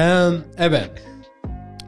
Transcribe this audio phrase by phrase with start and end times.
[0.00, 0.88] Ähm, eben.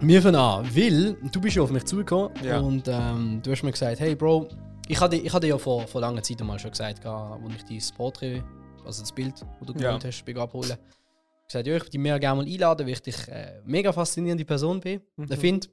[0.00, 2.58] Wir fangen an, weil du bist ja auf mich zugekommen Ja.
[2.58, 4.48] und ähm, du hast mir gesagt, hey Bro,
[4.88, 7.96] ich hatte, ich hatte ja vor, vor langer Zeit mal schon gesagt, als ich dein
[7.96, 8.42] Porträt,
[8.84, 9.78] also das Bild, das du Ja.
[9.90, 10.70] gemalt hast, bin abholen.
[10.72, 13.92] Ich gesagt, ja, ich würde dich mega gerne mal einladen, weil ich dich äh, mega
[13.92, 15.26] faszinierende Person bin, Mhm.
[15.26, 15.36] mhm.
[15.36, 15.68] finde.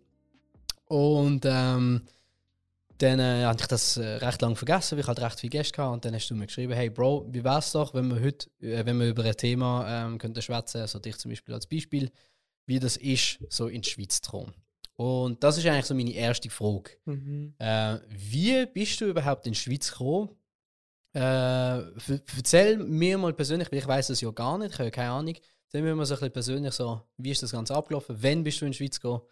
[0.89, 2.03] Und ähm,
[2.99, 5.81] dann äh, habe ich das äh, recht lange vergessen, weil ich halt recht viele Gäste
[5.81, 5.91] hatte.
[5.91, 8.85] Und dann hast du mir geschrieben, hey Bro, wie wär's doch, wenn wir heute, äh,
[8.85, 12.11] wenn wir über ein Thema ähm, könnten schwätzen, also dich zum Beispiel als Beispiel,
[12.67, 14.53] wie das ist, so in die Schweiz zu kommen.
[14.95, 16.91] Und das ist eigentlich so meine erste Frage.
[17.05, 17.53] Mhm.
[17.59, 20.29] Äh, wie bist du überhaupt in die Schweiz gekommen?
[21.13, 21.81] Äh,
[22.37, 25.35] erzähl mir mal persönlich, weil ich weiß das ja gar nicht, ich habe keine Ahnung.
[25.65, 28.17] Erzähl mir mal so ein bisschen persönlich so, wie ist das Ganze abgelaufen?
[28.21, 29.23] Wann bist du in die Schweiz gekommen?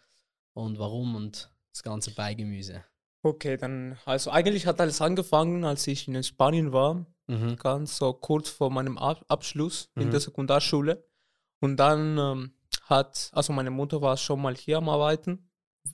[0.54, 1.14] Und warum?
[1.14, 2.84] Und das ganze Beigemüse.
[3.22, 7.56] Okay, dann, also eigentlich hat alles angefangen, als ich in Spanien war, Mhm.
[7.56, 10.10] ganz so kurz vor meinem Ab Abschluss in Mhm.
[10.12, 11.04] der Sekundarschule.
[11.60, 12.52] Und dann ähm,
[12.86, 15.48] hat, also meine Mutter war schon mal hier am Arbeiten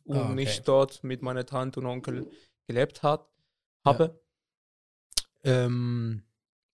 [0.04, 0.42] und Ah, okay.
[0.44, 2.30] ich dort mit meiner Tante und Onkel
[2.66, 3.28] gelebt hat,
[3.84, 4.18] habe.
[5.44, 6.22] Ähm,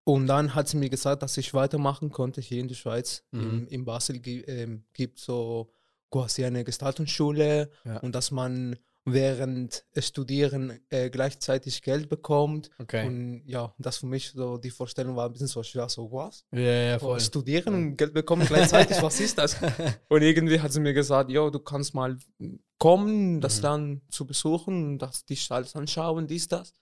[0.04, 3.24] und dann hat sie mir gesagt, dass ich weitermachen konnte hier in der Schweiz.
[3.30, 3.40] Mhm.
[3.40, 5.72] In, in Basel ähm, gibt so
[6.10, 7.98] quasi eine Gestaltungsschule Ja.
[7.98, 8.76] und dass man
[9.12, 12.70] während Studieren äh, gleichzeitig Geld bekommt.
[12.78, 13.06] Okay.
[13.06, 16.44] Und ja, das für mich so die Vorstellung war ein bisschen so schwer, so was?
[16.52, 17.20] ja, ja, Oh, voll.
[17.20, 19.56] Studieren und Geld bekommen gleichzeitig, was ist das?
[20.08, 22.16] Und irgendwie hat sie mir gesagt, jo, du kannst mal
[22.78, 23.62] kommen, das Mhm.
[23.62, 26.72] Land zu besuchen, das dich alles anschauen, dies, das.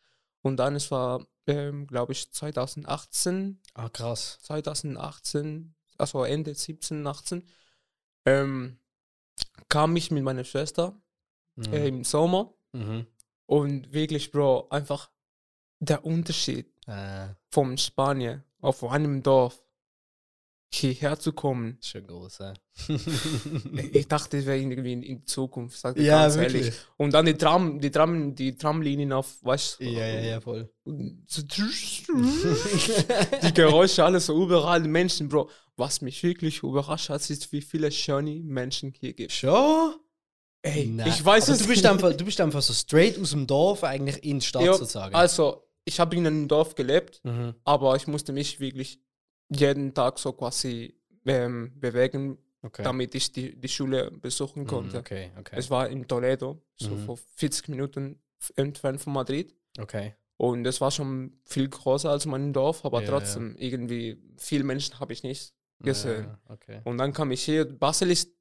[0.42, 4.38] Und dann, es war, ähm, glaube ich, 2018, Ah, krass.
[4.42, 7.42] 2018, also Ende 17, 18,
[8.26, 8.78] ähm,
[9.68, 11.00] kam ich mit meiner Schwester
[11.56, 11.72] Mhm.
[11.72, 13.06] äh, im Sommer mhm.
[13.46, 15.10] und wirklich, Bro, einfach
[15.80, 19.60] der Unterschied Äh, vom Spanien auf einem Dorf
[20.72, 21.78] hierher zu kommen.
[21.80, 22.54] schon groß, äh.
[23.92, 26.66] Ich dachte, es wäre irgendwie in, in Zukunft, sag ich ja, ganz wirklich.
[26.66, 26.74] ehrlich.
[26.96, 30.70] Und dann die Tram, die Tram, die Tramlinien auf, weißt du, Ja, ja, ja, voll.
[31.26, 31.42] so
[33.42, 35.50] die Geräusche, alles so überall, Menschen, Bro.
[35.76, 39.32] Was mich wirklich überrascht hat, ist, wie viele schöne Menschen hier gibt.
[39.32, 39.94] Schon?
[40.62, 41.08] Ey, Nein.
[41.08, 43.84] ich weiß Aber es du bist, einfach, du bist einfach so straight aus dem Dorf
[43.84, 45.14] eigentlich in die Stadt Ja, sozusagen.
[45.14, 47.54] Also, ich habe in einem Dorf gelebt, mhm.
[47.64, 49.00] aber ich musste mich wirklich
[49.48, 50.94] jeden Tag so quasi
[51.24, 52.82] ähm, bewegen, Okay.
[52.82, 54.98] damit ich die, die Schule besuchen Mhm, konnte.
[54.98, 55.54] Okay, okay.
[55.56, 56.98] Es war in Toledo, so Mhm.
[57.04, 58.20] vor 40 Minuten
[58.56, 59.54] entfernt von Madrid.
[59.78, 60.14] okay.
[60.38, 64.98] Und das war schon viel größer als mein Dorf, aber Ja, trotzdem irgendwie viele Menschen
[65.00, 66.24] habe ich nicht gesehen.
[66.24, 66.80] Ja, okay.
[66.84, 67.64] Und dann kam ich hier.
[67.64, 68.32] Basel ist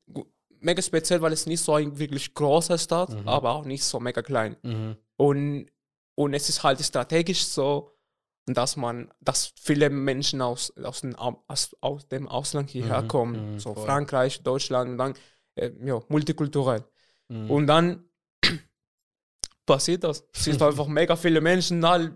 [0.66, 3.28] mega speziell, weil es nicht so ein wirklich großer Stadt, Mhm.
[3.28, 4.58] aber auch nicht so mega klein.
[4.64, 4.96] Mhm.
[5.18, 5.68] Und,
[6.16, 7.92] und es ist halt strategisch so,
[8.48, 13.08] dass man, dass viele Menschen aus, aus, dem, Au- aus, aus dem Ausland hierher Mhm,
[13.08, 13.54] kommen.
[13.54, 13.86] mhm, so voll.
[13.86, 15.14] Frankreich, Deutschland und dann
[15.56, 16.84] äh, ja, multikulturell.
[17.30, 17.50] Mhm.
[17.50, 18.04] Und dann
[19.66, 20.24] passiert das.
[20.34, 22.14] Es sind einfach mega viele Menschen, all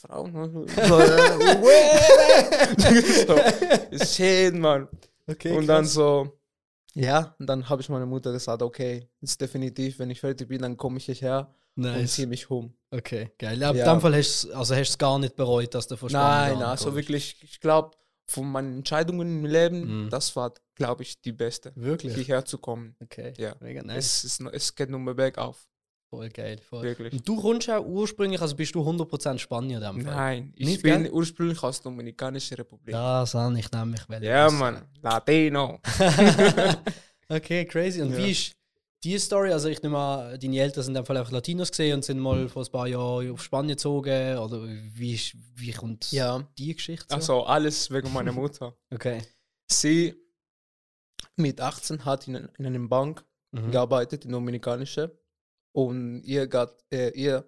[0.00, 0.66] Frauen.
[3.28, 3.36] So,
[4.04, 4.88] shit, Mann.
[5.28, 6.39] okay, und dann so,
[6.94, 10.62] ja, und dann habe ich meiner Mutter gesagt, okay, ist definitiv, wenn ich fertig bin,
[10.62, 12.14] dann komme ich hierher und nice.
[12.14, 12.74] ziehe mich um.
[12.90, 13.58] Okay, geil.
[13.60, 13.92] Ja, in Ja.
[13.94, 16.62] dem Fall hast du also es gar nicht bereut, dass du von Spanien Nein, dahin
[16.70, 17.96] also wirklich, ich glaube,
[18.26, 20.10] von meinen Entscheidungen im Leben, Mhm.
[20.10, 22.14] das war, glaube ich, die beste, Wirklich?
[22.14, 22.96] hierher zu kommen.
[23.00, 23.54] Okay, Ja.
[23.60, 24.24] mega nice.
[24.24, 25.68] Es, ist, es geht nur mehr bergauf,
[26.10, 26.58] Voll geil.
[26.68, 26.82] Voll.
[26.82, 27.12] wirklich.
[27.12, 30.14] Und du kommst auch ursprünglich, also bist du 100% Spanier in dem Fall?
[30.16, 31.12] Nein, ich Nicht, bin gell?
[31.12, 32.92] ursprünglich aus der Dominikanischen Republik.
[32.92, 34.58] Das habe ich nämlich wollen Ja, wissen.
[34.58, 35.78] Mann, Latino.
[37.28, 38.02] okay, crazy.
[38.02, 38.18] Und Ja.
[38.18, 38.52] wie ist
[39.04, 39.52] die Story?
[39.52, 42.18] Also ich nehme an, deine Eltern sind in dem Fall einfach Latinos gesehen und sind
[42.18, 44.36] mal vor ein paar Jahren auf Spanien gezogen.
[44.38, 47.06] Oder wie, ist, wie kommt Ja, die Geschichte?
[47.08, 47.14] So?
[47.14, 48.74] also alles wegen meiner Mutter.
[48.92, 49.22] Okay.
[49.70, 50.14] Sie
[51.36, 53.72] mit 18 hat in, in einer Bank Mhm.
[53.72, 55.18] gearbeitet, in Dominikanische.
[55.72, 57.44] Und ihr, gat, äh, ihr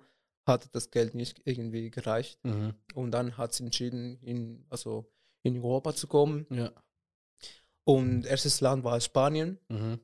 [0.46, 2.38] hatte das Geld nicht irgendwie gereicht.
[2.44, 2.74] Mhm.
[2.94, 5.10] Und dann hat sie entschieden, in, also
[5.42, 6.46] in Europa zu kommen.
[6.50, 6.72] Ja.
[7.84, 9.58] Und erstes Land war Spanien.
[9.68, 10.00] Mhm.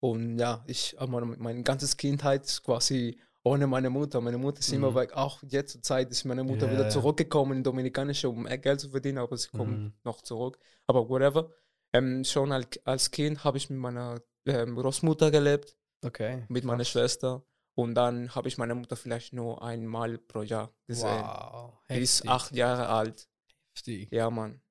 [0.00, 4.20] Und ja, ich habe meine, meine ganze Kindheit ist quasi ohne meine Mutter.
[4.20, 4.94] Meine Mutter ist immer Mhm.
[4.96, 5.12] weg.
[5.16, 6.90] Auch jetzt zur Zeit ist meine Mutter Ja, wieder ja.
[6.90, 9.92] zurückgekommen in Dominikanische, um mehr Geld zu verdienen, aber sie kommt Mhm.
[10.04, 10.58] noch zurück.
[10.86, 11.50] Aber whatever.
[11.92, 16.44] Ähm, schon als, als Kind habe ich mit meiner ähm, Großmutter gelebt, Okay.
[16.48, 16.90] mit meiner krass.
[16.90, 17.44] Schwester.
[17.74, 21.08] Und dann habe ich meine Mutter vielleicht nur einmal pro Jahr gesehen.
[21.08, 21.74] Wow.
[21.90, 23.28] Die ist acht Jahre alt.
[23.74, 24.10] Heftig.
[24.10, 24.62] Ja, Mann.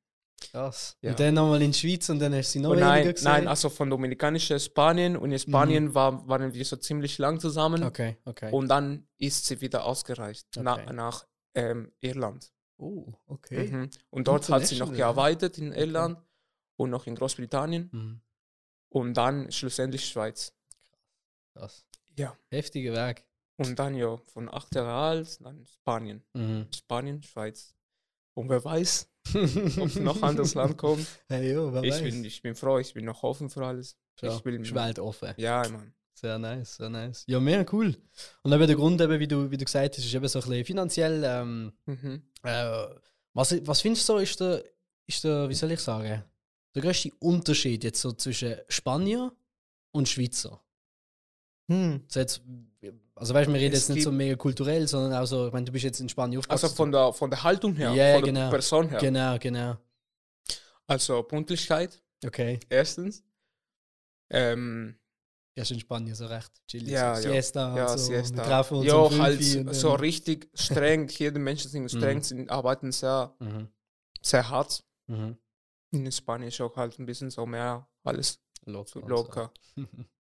[0.42, 0.98] Krass.
[1.02, 1.12] Ja.
[1.12, 3.32] Und dann nochmal in die Schweiz und dann hast du sie noch weniger nein, gesehen?
[3.32, 7.84] nein, also von Dominikanische Spanien und in Spanien war, waren wir so ziemlich lang zusammen.
[7.84, 8.52] Okay, okay.
[8.52, 10.94] Und dann ist sie wieder ausgereist Okay.
[10.94, 12.52] nach ähm, Irland.
[12.78, 13.68] oh, okay.
[13.68, 13.90] Mhm.
[14.10, 16.18] Und dort hat sie noch gearbeitet in Irland
[16.76, 17.90] und noch in Großbritannien.
[17.92, 18.22] Mhm.
[18.90, 20.55] Und dann schlussendlich Schweiz.
[21.56, 21.86] Krass.
[22.18, 22.36] Ja.
[22.50, 23.26] Heftiger Weg.
[23.58, 26.22] Und dann ja, von acht Jahre alt, dann Spanien.
[26.34, 26.68] Mhm.
[26.76, 27.74] Spanien, Schweiz.
[28.34, 29.10] Und wer weiß,
[29.80, 31.08] ob noch ein anderes Land kommt.
[31.30, 32.02] Hey, jo, wer Ich weiß.
[32.04, 33.98] bin, ich bin froh, ich bin noch offen für alles.
[34.22, 35.34] Ja, ich will- ist weltoffen.
[35.38, 35.94] Ja, Mann.
[36.14, 37.24] Sehr nice, sehr nice.
[37.28, 37.96] Ja, mehr cool.
[38.44, 40.46] Und eben der Grund, eben, wie, du, wie du gesagt hast, ist eben so ein
[40.50, 41.24] bisschen finanziell.
[41.26, 42.22] Ähm, Mhm.
[42.44, 42.88] äh,
[43.34, 44.64] was, was findest du so, ist der,
[45.08, 46.24] ist der, wie soll ich sagen,
[46.74, 49.34] der größte Unterschied jetzt so zwischen Spanier
[49.92, 50.62] und Schweizer?
[51.68, 52.04] Hm.
[52.08, 52.42] So jetzt,
[53.16, 55.54] also weißt du, wir reden Es jetzt nicht so mega kulturell, sondern auch so, ich
[55.54, 56.66] meine, du bist jetzt in Spanien aufgewachsen.
[56.66, 58.50] Also von der, von der Haltung her, Ja, von der genau.
[58.50, 59.00] Person her.
[59.00, 59.78] Genau, genau.
[60.88, 62.60] Also Pünktlichkeit, Okay.
[62.70, 63.24] erstens.
[64.30, 64.96] Ähm,
[65.58, 66.90] Ja, ist in Spanien so recht chillig.
[66.90, 67.36] Ja, so ja.
[67.36, 68.06] Siesta ja, und so.
[68.14, 68.36] Siesta.
[68.38, 71.08] Wir treffen uns ja, um halt und so richtig streng.
[71.08, 72.24] Hier die Menschen sind streng, Mhm.
[72.24, 73.70] sind, arbeiten sehr, Mhm.
[74.22, 74.84] sehr hart.
[75.08, 75.38] Mhm.
[75.92, 79.00] In Spanien ist auch halt ein bisschen so mehr alles Locker.
[79.08, 79.52] locker.
[79.76, 79.84] So.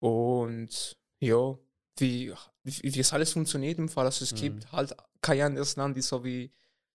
[0.00, 1.58] Und ja,
[1.96, 4.06] wie, wie, wie es alles funktioniert im Fall.
[4.06, 4.36] Also es Mhm.
[4.36, 6.52] gibt halt kein anderes Land, die so wie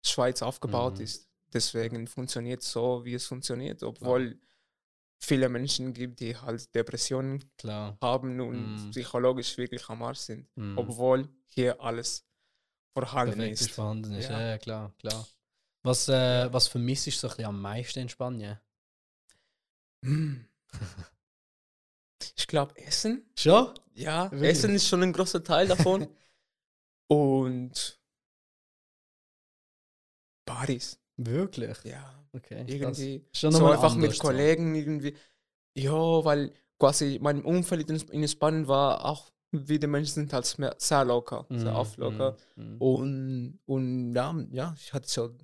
[0.04, 1.06] Schweiz aufgebaut Mhm.
[1.06, 1.30] ist.
[1.54, 4.40] Deswegen funktioniert so, wie es funktioniert, obwohl
[5.20, 7.98] viele Menschen gibt, die halt Depressionen Klar.
[8.02, 8.92] haben und Mhm.
[8.92, 10.48] psychologisch wirklich am Arsch sind.
[10.56, 10.78] Mhm.
[10.78, 12.26] Obwohl hier alles
[12.94, 14.30] vorhanden Perfekt ist vorhanden ist.
[14.30, 14.48] Ja, Ja.
[14.52, 15.28] ja klar, klar.
[15.84, 18.60] Was, äh, was vermisst du so ein bisschen am meisten in Spanien?
[22.38, 23.24] Ich glaube, Essen.
[23.36, 23.74] Schon?
[23.94, 24.50] Ja, Wirklich?
[24.52, 26.08] Essen ist schon ein großer Teil davon.
[27.08, 28.00] und
[30.46, 31.00] Partys.
[31.18, 31.78] Wirklich?
[31.84, 32.64] Ja, Okay.
[32.68, 33.26] irgendwie.
[33.34, 34.22] Schon so einfach mit so.
[34.22, 35.16] Kollegen irgendwie.
[35.76, 41.06] Ja, weil quasi mein Umfeld in, Spanien war auch, wie die Menschen sind halt sehr
[41.06, 42.38] locker, sehr Mhm, auflocker.
[42.56, 42.82] mhm, mhm.
[42.82, 45.36] Und, und ja, ja, ich hatte so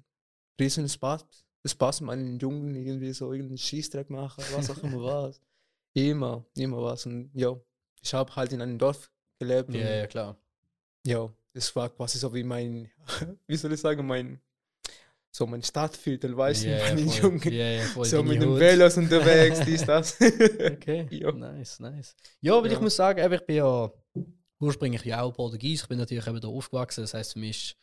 [0.59, 1.25] riesen Spaß.
[1.65, 5.33] Spaß mit meinen Jungen irgendwie so irgendeinen Schießdreck machen, was auch immer war.
[5.95, 7.05] Immer, immer was.
[7.05, 7.55] Und ja,
[8.01, 9.09] ich habe halt in einem Dorf
[9.39, 9.73] gelebt.
[9.73, 10.37] Ja, ja, klar.
[11.05, 12.91] ja, das war quasi so wie mein,
[13.47, 14.39] wie soll ich sagen, mein,
[15.31, 17.23] so mein Stadtviertel, weißt du, meinen voll.
[17.23, 17.53] Jungen.
[17.53, 18.05] Ja, ja, voll.
[18.05, 18.59] so mit den.
[18.59, 20.15] Velos unterwegs, dies, das.
[20.21, 21.31] Okay, Ja.
[21.31, 22.15] nice, nice.
[22.41, 22.79] Ja, aber ich Ja.
[22.81, 23.91] muss sagen, ich bin ja
[24.59, 25.81] ursprünglich ja auch Portugies.
[25.83, 27.01] Ich bin natürlich eben da aufgewachsen.
[27.01, 27.75] Das heißt für mich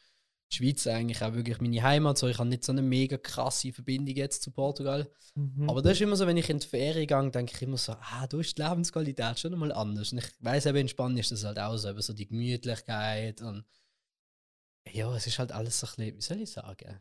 [0.53, 2.19] die Schweiz eigentlich auch wirklich meine Heimat.
[2.19, 5.11] So, ich habe nicht so eine mega krasse Verbindung jetzt zu Portugal.
[5.35, 5.69] Mhm.
[5.71, 7.93] Aber das ist immer so, wenn ich in die Ferien gehe, denke ich immer so,
[7.93, 10.13] ah, da ist die Lebensqualität schon mal anders.
[10.13, 13.41] Und ich weiß eben, in Spanien ist das halt auch so, eben so die Gemütlichkeit
[13.41, 13.65] und
[14.91, 17.01] ja, es ist halt alles so ein bisschen, wie soll ich sagen?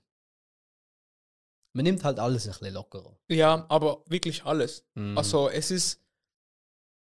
[1.74, 3.18] Man nimmt halt alles ein bisschen lockerer.
[3.30, 4.86] ja, aber wirklich alles.
[4.95, 5.18] Mhm.
[5.18, 6.01] Also es ist,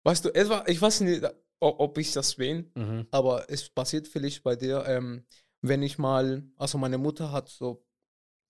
[0.03, 1.23] weißt du, etwa, ich weiß nicht,
[1.59, 3.07] ob ich das bin, Mhm.
[3.11, 5.25] aber es passiert vielleicht bei dir, ähm,
[5.63, 7.83] wenn ich mal, also meine Mutter hat so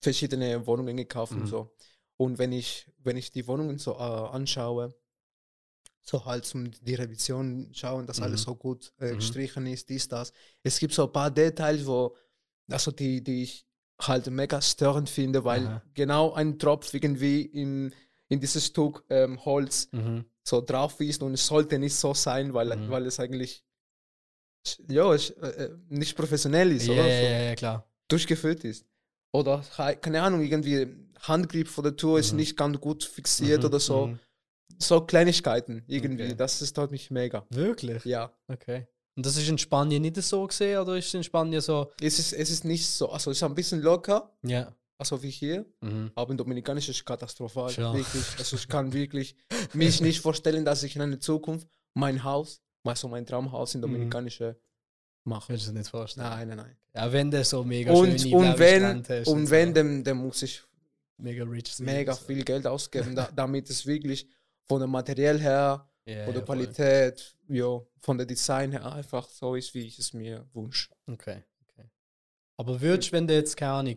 [0.00, 1.40] verschiedene Wohnungen gekauft Mhm.
[1.42, 1.74] und so.
[2.18, 4.94] Und wenn ich, wenn ich die Wohnungen so äh, anschaue,
[6.02, 8.44] so halt zum die Revision schauen, dass alles Mhm.
[8.44, 9.16] so gut äh, Mhm.
[9.16, 10.32] gestrichen ist, dies, das.
[10.62, 12.14] Es gibt so ein paar Details, wo,
[12.68, 13.66] also die, die ich
[14.00, 15.82] halt mega störend finde, weil Aha.
[15.94, 17.94] genau ein Tropf irgendwie in,
[18.28, 20.24] in dieses Stück ähm, Holz Mhm.
[20.42, 22.90] so drauf ist und es sollte nicht so sein, weil, Mhm.
[22.90, 23.63] weil es eigentlich
[24.88, 27.06] ja, es, äh, äh, nicht professionell ist, Ja, oder?
[27.06, 27.88] ja, So ja, ja, klar.
[28.08, 28.86] durchgeführt ist.
[29.32, 30.86] Oder ke- keine Ahnung, irgendwie
[31.20, 32.38] Handgrip vor der Tour ist Mhm.
[32.38, 34.06] nicht ganz gut fixiert Mhm, oder so.
[34.08, 34.18] mhm.
[34.78, 36.24] So Kleinigkeiten irgendwie.
[36.26, 36.34] Okay.
[36.36, 37.46] Das ist dort mich mega.
[37.50, 38.04] Wirklich?
[38.04, 38.32] Ja.
[38.48, 38.86] Okay.
[39.16, 41.92] Und das ist in Spanien nicht so gesehen oder ist es in Spanien so?
[42.00, 44.74] Es ist, es ist nicht so, also es ist ein bisschen locker, Ja.
[44.98, 46.10] also wie hier, Mhm.
[46.16, 47.70] aber in Dominikanisch ist es katastrophal.
[47.70, 47.96] Schon.
[47.96, 48.24] Wirklich.
[48.38, 49.36] Also ich kann wirklich
[49.72, 53.82] mich nicht vorstellen, dass ich in einer Zukunft mein Haus, also mein Traumhaus in Mhm.
[53.82, 54.56] Dominikanische
[55.24, 55.48] mache.
[55.52, 56.26] Kannst du dir nicht vorstellen?
[56.28, 56.76] Nein, nein, nein.
[56.94, 59.50] Ja, wenn du so mega Und, schöne und wenn, hast und so.
[59.50, 60.62] wenn, dann, dann muss ich
[61.16, 62.24] mega rich sein mega so.
[62.24, 64.28] viel Geld ausgeben, da, damit es wirklich
[64.68, 66.46] von der Materiell her, Ja, von der ja.
[66.46, 70.90] Qualität, ja, von der Design her einfach so ist, wie ich es mir wünsche.
[71.06, 71.88] Okay, okay.
[72.56, 73.96] Aber würdest, wenn du jetzt, keine Ahnung,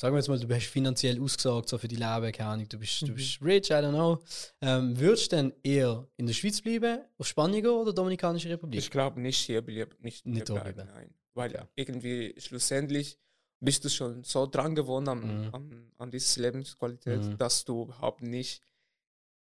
[0.00, 2.78] sagen wir jetzt mal, du hast finanziell ausgesorgt, so für die Leben, keine Ahnung, du
[2.78, 3.14] bist, du Mhm.
[3.16, 4.18] bist rich, I don't know,
[4.60, 8.78] ähm, würdest du dann eher in der Schweiz bleiben, auf Spanien gehen oder Dominikanische Republik?
[8.80, 10.90] Ich glaube nicht hier blieb, nicht, Nicht hier da bleiben, bleiben.
[10.94, 11.14] nein.
[11.34, 11.68] Weil Ja.
[11.74, 13.18] irgendwie schlussendlich
[13.60, 15.54] bist du schon so dran gewohnt an, Mhm.
[15.54, 17.36] an, an diese Lebensqualität, Mhm.
[17.38, 18.62] dass du überhaupt nicht,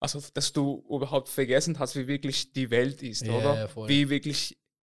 [0.02, 3.70] also dass du überhaupt vergessen hast, wie wirklich die Welt ist, Ja, oder?
[3.76, 4.58] ja, wie wirklich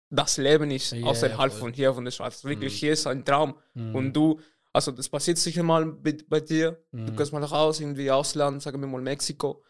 [0.10, 1.60] das Leben ist, Ja, außerhalb voll.
[1.60, 2.44] von hier, von der Schweiz.
[2.44, 2.78] Wirklich, Mhm.
[2.78, 3.56] hier ist ein Traum.
[3.75, 3.96] Mhm.
[3.96, 4.40] Und du,
[4.75, 6.77] also das passiert sicher mal bei, bei dir.
[6.91, 7.15] Du Mhm.
[7.15, 9.63] gehst mal raus, irgendwie Ausland, sagen wir mal Mexiko.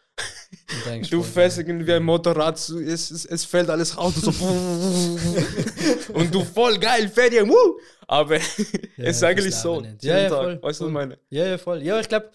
[1.10, 1.64] Du fährst ja.
[1.66, 4.14] irgendwie ein Motorrad, es, es, es fällt alles raus.
[4.14, 4.44] Du so
[6.14, 7.78] und du voll geil, Ferien, woo!
[8.08, 8.58] Aber es
[8.96, 9.82] ist eigentlich so.
[10.00, 11.18] Ja, ja, voll, Weißt du, was ich meine?
[11.28, 11.82] Ja, ja, voll.
[11.82, 12.30] Ja, ich glaube,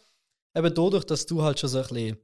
[0.56, 2.18] eben dadurch, dass du halt schon so ein bisschen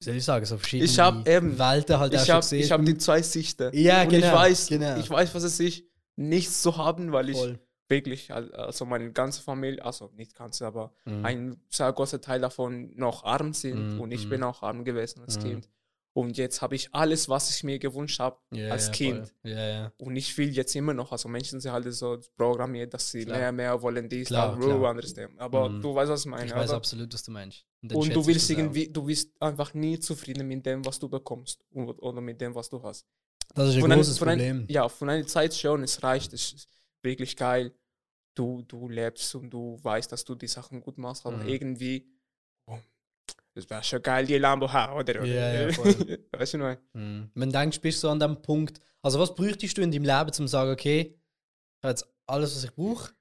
[0.00, 2.60] wie soll ich sagen, so verschiedene Ich hab eben- Welten halt Ich habe gesehen.
[2.60, 3.70] ich hab die zwei Sichten.
[3.74, 4.26] ja, Und genau.
[4.26, 4.96] ich weiß, genau.
[4.98, 5.82] ich weiß, was es ist,
[6.16, 7.58] nichts zu haben, weil ich Voll.
[7.88, 11.24] Wirklich, al- also meine ganze Familie, also nicht ganze, aber Mhm.
[11.24, 14.30] ein sehr großer Teil davon noch arm sind Mhm, und ich mhm.
[14.30, 15.42] bin auch arm gewesen als Mhm.
[15.42, 15.68] Kind.
[16.16, 19.34] Und jetzt habe ich alles, was ich mir gewünscht habe Ja, als Kind.
[19.42, 19.92] Ja, ja.
[19.98, 23.36] Und ich will jetzt immer noch, also Menschen sind halt so programmiert, dass sie Klar.
[23.38, 24.84] mehr, mehr wollen, dies, Klar, das, klar.
[24.90, 25.12] anderes.
[25.12, 25.36] dem.
[25.40, 25.82] Aber Mhm.
[25.82, 26.46] du weißt, was ich meine.
[26.46, 26.76] Ich weiß oder?
[26.76, 27.64] absolut, was du meinst.
[27.82, 31.58] Und schätze du willst irgendwie, du bist einfach nie zufrieden mit dem, was du bekommst
[31.72, 33.04] und- oder mit dem, was du hast.
[33.52, 34.66] Das ist ein Von ein- großes ein- Problem.
[34.68, 36.68] Ja, von einer Zeit schon, es reicht, es
[37.04, 37.72] wirklich geil.
[38.36, 41.48] Du, du lebst und du weißt, dass du die Sachen gut machst, aber Mhm.
[41.48, 42.08] irgendwie,
[42.68, 42.78] oh,
[43.54, 45.24] das wäre schon geil, die Lambo haben, oder?
[45.24, 46.26] Ja, ja, voll.
[46.32, 46.76] weißt du noch?
[46.94, 47.30] Mhm.
[47.34, 50.04] Wenn du denkst, bist du so an dem Punkt, also was bräuchtest du in deinem
[50.04, 51.00] Leben, um zu sagen, okay,
[51.78, 53.12] ich habe jetzt alles, was ich brauche.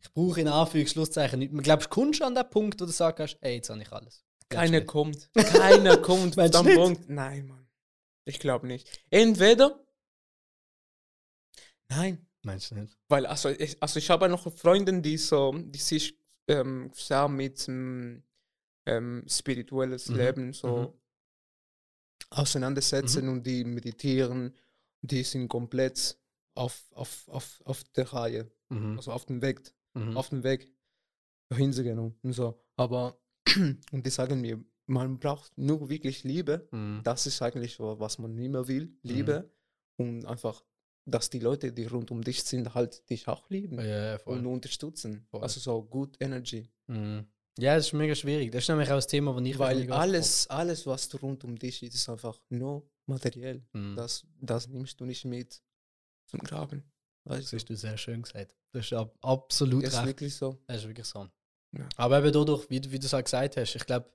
[0.00, 1.52] Ich brauche in Anführungszeichen nicht.
[1.64, 4.24] Glaubst du, kommst du an den Punkt, wo du sagst, hey, jetzt habe ich alles?
[4.48, 5.28] Keiner kommt.
[5.34, 6.74] Keiner kommt du nicht?
[6.76, 7.08] Punkt.
[7.10, 7.66] Nein, Mann.
[8.24, 8.88] Ich glaube nicht.
[9.10, 9.84] Entweder.
[11.88, 12.25] Nein.
[12.46, 12.96] Meinst du nicht?
[13.08, 17.66] Weil, also ich, also ich habe noch Freunde, die so, die sich ähm, sehr mit
[17.68, 18.22] ähm,
[18.86, 20.92] ähm, spirituelles Mhm, Leben so mhm.
[22.30, 24.54] auseinandersetzen und die meditieren.
[25.02, 26.18] Die sind komplett
[26.54, 28.96] auf, auf, auf, auf der Reihe, Mhm.
[28.96, 29.60] also auf dem Weg,
[29.94, 30.16] Mhm.
[30.16, 30.72] auf dem Weg
[31.50, 32.60] gehen und so.
[32.76, 33.18] Aber
[33.92, 36.68] und die sagen mir, man braucht nur wirklich Liebe.
[36.70, 37.00] Mhm.
[37.02, 39.50] Das ist eigentlich so, was man immer will, Liebe
[39.96, 40.62] und einfach,
[41.06, 45.24] dass die Leute, die rund um dich sind, halt dich auch lieben Ja, und unterstützen.
[45.30, 45.42] Voll.
[45.42, 46.68] Also so good energy.
[46.88, 47.26] Mhm.
[47.58, 48.52] Ja, das ist mega schwierig.
[48.52, 51.56] Das ist nämlich auch das Thema, das ich Weil alles, alles, was du rund um
[51.58, 53.64] dich ist, ist einfach nur materiell.
[53.72, 53.96] Mhm.
[53.96, 55.62] Das, das nimmst du nicht mit
[56.26, 56.82] zum Graben.
[57.24, 57.56] Das du?
[57.56, 58.54] hast du sehr schön gesagt.
[58.72, 60.06] Das ist ab absolut Das ist recht.
[60.08, 60.58] wirklich so.
[60.66, 61.26] Das ist wirklich so.
[61.72, 61.88] Ja.
[61.96, 64.10] Aber eben dadurch, wie, du- wie du es auch gesagt hast, ich glaube,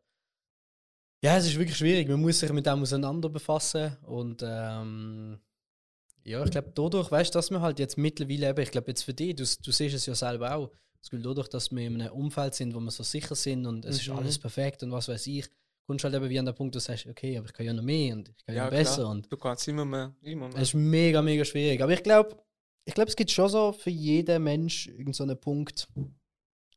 [1.24, 2.08] ja, es ist wirklich schwierig.
[2.10, 3.96] Man muss sich mit dem auseinander befassen.
[4.04, 5.40] Und ähm,
[6.24, 9.04] ja, ich glaube, dadurch, weißt du, dass wir halt jetzt mittlerweile eben, ich glaube, jetzt
[9.04, 12.02] für dich, du, du siehst es ja selber auch, das Gefühl, dadurch, dass wir in
[12.02, 14.18] einem Umfeld sind, wo wir so sicher sind und es ist Mhm.
[14.18, 15.48] alles perfekt und was weiß ich,
[15.88, 17.74] kommst halt eben wie an den Punkt, wo du sagst, okay, aber ich kann ja
[17.74, 18.96] noch mehr und ich kann ja, Ja, noch besser.
[18.98, 19.10] klar.
[19.12, 20.58] Und Du kannst immer mehr, immer mehr.
[20.58, 21.82] es ist mega, mega schwierig.
[21.82, 22.38] Aber ich glaube,
[22.86, 25.88] ich glaube, es gibt schon so für jeden Mensch irgendeinen so Punkt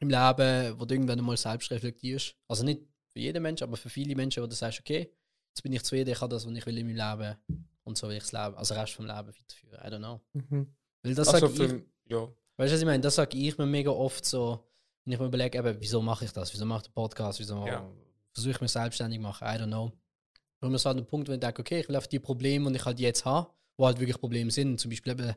[0.01, 2.35] im Leben, wo du irgendwann einmal selbst reflektierst.
[2.49, 2.81] Also nicht
[3.13, 5.11] für jeden Mensch, aber für viele Menschen, wo du sagst, okay,
[5.51, 7.37] jetzt bin ich zufrieden, ich habe das, was ich will in meinem Leben
[7.85, 9.79] und so will ich das Leben, also Rest vom Leben weiterführen.
[9.85, 10.21] I don't know.
[10.33, 10.75] Mhm.
[11.03, 12.21] Weil das Also sag ich, für, ja.
[12.57, 13.03] weißt du, was ich meine?
[13.03, 14.67] Das sage ich mir mega oft so,
[15.05, 16.53] wenn ich mir überlege, eben, wieso mache ich das?
[16.53, 17.41] Wieso mache ich den Podcast?
[17.41, 17.89] Wieso Ja.
[18.33, 19.47] versuche ich mich selbstständig zu machen?
[19.47, 19.93] I don't know.
[20.61, 22.71] Und man so an den Punkt, wo ich denke, okay, ich will auf die Probleme,
[22.71, 25.35] die ich halt jetzt habe, wo halt wirklich Probleme sind, zum Beispiel eben,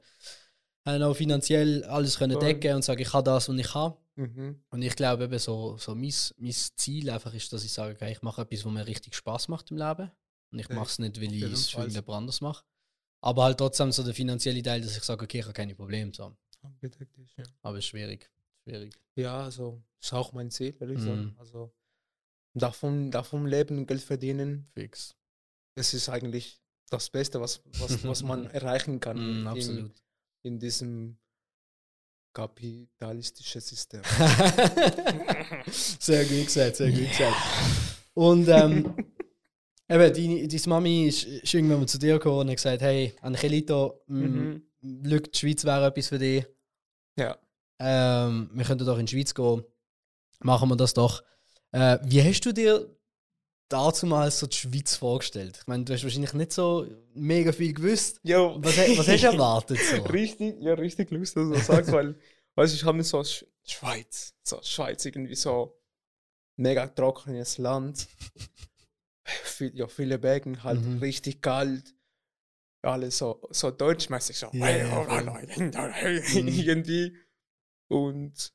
[0.86, 3.98] know, finanziell alles können decken und sagen, ich habe das, was ich habe.
[4.16, 4.64] Mhm.
[4.70, 8.12] Und ich glaube eben so, so mein, mein Ziel einfach ist, dass ich sage, okay,
[8.12, 10.10] ich mache etwas, was mir richtig Spaß macht im Leben.
[10.52, 12.64] Und ich mache es nicht, weil ich es für irgendjemand anders mache.
[13.22, 16.12] Aber halt trotzdem so der finanzielle Teil, dass ich sage, okay, ich habe keine Probleme.
[16.16, 16.36] So.
[16.62, 17.44] Abgedeckt ist, ja.
[17.62, 18.30] Aber es ist schwierig.
[18.64, 18.98] Schwierig.
[19.16, 21.04] Ja, also ist auch mein Ziel, ehrlich Mhm.
[21.06, 21.40] gesagt.
[21.40, 21.74] Also
[22.54, 25.16] davon, davon leben, Geld verdienen, Fix.
[25.76, 30.04] das ist eigentlich das Beste, was, was, was man erreichen kann Mm, in, absolut.
[30.44, 31.18] in diesem
[32.34, 34.02] kapitalistischen System.
[35.72, 37.36] sehr gut gesagt, sehr gut gesagt.
[38.14, 38.94] Und ähm,
[39.90, 43.14] eben, deine, deine Mami ist, ist irgendwann mal zu dir gekommen und hat gesagt, hey,
[43.22, 44.62] Angelito, mm, Mhm.
[45.10, 46.46] schau, die Schweiz wäre etwas für dich.
[47.18, 47.38] Ja.
[47.80, 49.64] Ähm, wir könnten doch in die Schweiz gehen.
[50.40, 51.24] Machen wir das doch.
[51.72, 52.96] Äh, wie hast du dir
[53.70, 55.58] dazu mal so die Schweiz vorgestellt?
[55.62, 58.20] Ich meine, du hast wahrscheinlich nicht so mega viel gewusst.
[58.24, 58.56] Jo.
[58.60, 59.80] Was, was hast du erwartet?
[59.80, 60.02] So?
[60.12, 62.16] Richtig, ja, richtig lustig, dass du das sagst, weil,
[62.56, 65.78] weißt ich habe mir so Sch Schweiz, so Schweiz irgendwie so
[66.56, 68.08] mega trockenes Land,
[69.28, 71.00] viel, ja, viele Bergen, halt Mhm.
[71.00, 71.94] richtig kalt,
[72.84, 75.24] alles so, so deutschmäßig, so Ja, ja, voll.
[76.68, 77.18] irgendwie
[77.90, 78.54] und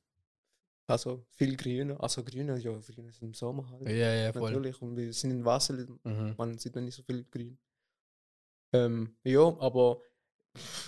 [0.86, 4.52] also viel grüner, also grüner, ja, grün ist im Sommer halt, Ja, ja, voll.
[4.52, 6.34] natürlich, und wir sind in Basel, Mhm.
[6.36, 7.58] man sieht man nicht so viel grün.
[8.72, 10.00] Ähm, ja, aber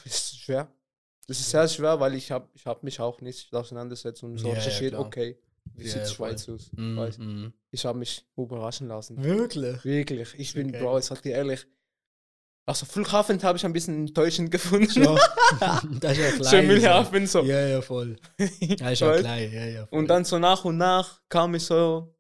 [0.05, 0.73] es ist schwer.
[1.27, 4.49] Das ist sehr schwer, weil ich habe ich hab mich auch nicht auseinandergesetzt und so
[4.51, 5.39] Ja, ja, okay,
[5.75, 6.71] wie Ja, sieht ja, Schweiz aus?
[6.77, 7.53] Mhm, Weißt, mhm.
[7.71, 9.23] ich habe mich überraschen lassen.
[9.23, 9.85] Wirklich?
[9.85, 10.81] Wirklich, ich bin, Okay.
[10.81, 11.67] Bro, ich sag dir ehrlich,
[12.67, 14.89] also Flughafen habe ich ein bisschen enttäuschend gefunden.
[14.91, 15.19] Schon.
[16.01, 16.41] das ist ja klein.
[16.41, 17.43] so Müllhafen, so.
[17.43, 18.17] Ja, ja, voll.
[18.39, 18.51] Das
[18.93, 19.53] ist ja klein.
[19.53, 19.99] Ja, ja, voll.
[19.99, 22.15] Und dann so nach und nach kam ich so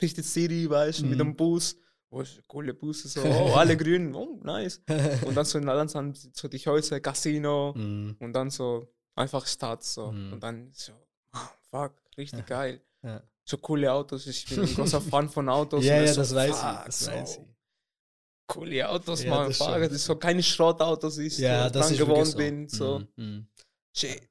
[0.00, 1.18] Richtung City, weißt du, mit Mhm.
[1.18, 1.76] dem Bus.
[2.10, 4.80] Oh, ist coole Busse, so, oh, alle grün, oh, nice.
[5.26, 6.00] Und dann so, dann so,
[6.32, 8.16] so die Häuser, Casino Mhm.
[8.18, 10.10] und dann so einfach Stadt so.
[10.10, 10.32] Mhm.
[10.32, 10.92] Und dann so,
[11.32, 12.80] ah, fuck, richtig geil.
[13.02, 13.22] Ja.
[13.44, 14.26] so coole Autos.
[14.26, 15.84] Ich bin ein großer Fan von Autos.
[15.84, 16.56] Ja, ja, so, das weiß ich.
[16.56, 17.44] fuck, Das so weiß ich.
[18.46, 19.48] Coole Autos, Ja, man.
[19.48, 22.36] das ist so keine Schrottautos, ich Ja, so das dran ist so.
[22.38, 22.68] bin.
[22.68, 23.02] So.
[23.16, 23.46] Mhm.
[23.94, 24.22] Shit.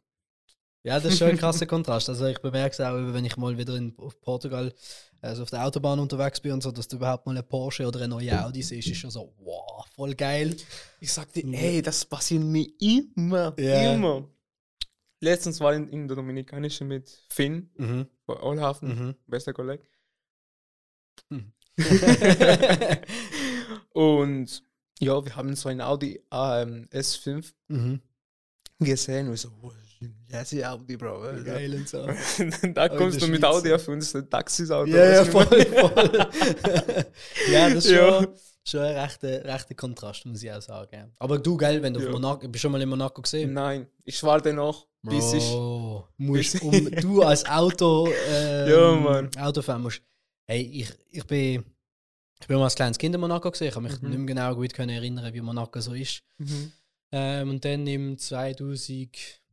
[0.83, 2.09] Ja, das ist schon ein krasser Kontrast.
[2.09, 4.73] Also ich bemerke es auch, wenn ich mal wieder in Portugal
[5.21, 7.99] also auf der Autobahn unterwegs bin und so, dass du überhaupt mal einen Porsche oder
[7.99, 10.55] eine neue Audi siehst, ist schon so, wow, voll geil.
[10.99, 11.59] Ich sag dir, Ja.
[11.59, 13.53] ey, das passiert mir immer.
[13.59, 13.93] Ja.
[13.93, 14.27] Immer.
[15.19, 18.07] Letztens war ich in der Dominikanischen mit Finn, Mhm.
[18.25, 19.15] bei Olhafen, Mhm.
[19.25, 19.83] bester Kollege.
[21.29, 21.51] Mhm.
[23.93, 24.63] Und
[24.99, 28.01] ja, wir haben so ein Audi ähm, S5 mhm.
[28.79, 29.71] gesehen und so, oh,
[30.29, 31.21] das ist Audi, Bro.
[31.21, 31.43] Alter.
[31.43, 32.07] Geil und so.
[32.73, 33.43] da kommst du mit.
[33.43, 34.89] Audi auf uns, ein Taxisauto.
[34.91, 36.27] Ja, ja, voll, voll.
[37.51, 38.21] ja, das ist Ja.
[38.21, 38.27] schon,
[38.63, 41.13] schon ein rechter, rechter Kontrast, muss ich auch sagen.
[41.17, 42.11] Aber du, geil, wenn du Ja.
[42.11, 43.53] Monaco, bist du schon mal in Monaco gesehen?
[43.53, 45.51] Nein, ich warte noch, bis ich.
[46.17, 49.29] Musst um, du als Auto, ähm, Ja, Mann.
[49.37, 50.01] Autofan musst.
[50.45, 51.63] Hey, ich, ich bin.
[52.39, 53.69] Ich bin mal als kleines Kind in Monaco gesehen.
[53.69, 54.09] Ich kann mich Mhm.
[54.09, 56.21] nicht mehr genau gut können erinnern, wie Monaco so ist.
[56.37, 56.71] Mhm.
[57.11, 59.09] Ähm, und dann im 2000.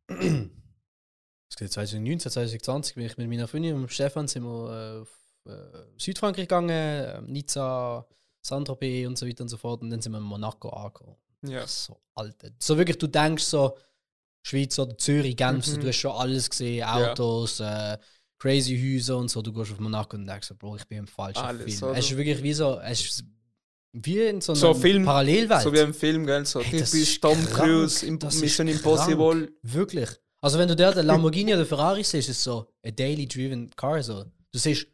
[0.09, 5.09] es geht 2019, 2020 bin ich mit meiner Freundin und Stefan sind wir äh, auf
[5.47, 8.07] äh, Südfrankreich gegangen, äh, Nizza,
[8.43, 9.81] Saint-Tropez und so weiter und so fort.
[9.83, 11.17] Und dann sind wir in Monaco angekommen.
[11.43, 11.67] Ja.
[11.67, 12.51] So, Alter.
[12.59, 13.77] So wirklich, du denkst so,
[14.47, 15.81] Schweiz oder Zürich, Genf, Mhm.
[15.81, 17.11] du hast schon alles gesehen, Ja.
[17.13, 17.97] Autos, äh,
[18.39, 19.41] crazy Häuser und so.
[19.41, 21.91] Du gehst auf Monaco und denkst so, Bro, ich bin im falschen Alles, Film.
[21.91, 21.99] oder?
[21.99, 23.25] Es ist wirklich wie so, es ist
[23.93, 25.63] wie in so einer So Film- Parallelwelt.
[25.63, 26.45] So wie im Film, gell?
[26.45, 27.43] So Hey, typisch Tom.
[27.47, 28.05] Cruise,
[28.41, 28.69] Mission.
[28.69, 29.51] Impossible.
[29.63, 30.11] Wirklich.
[30.41, 33.71] Also wenn du dort den Lamborghini oder Ferrari siehst, ist es so ein daily driven
[33.77, 34.25] car so.
[34.53, 34.87] Du siehst,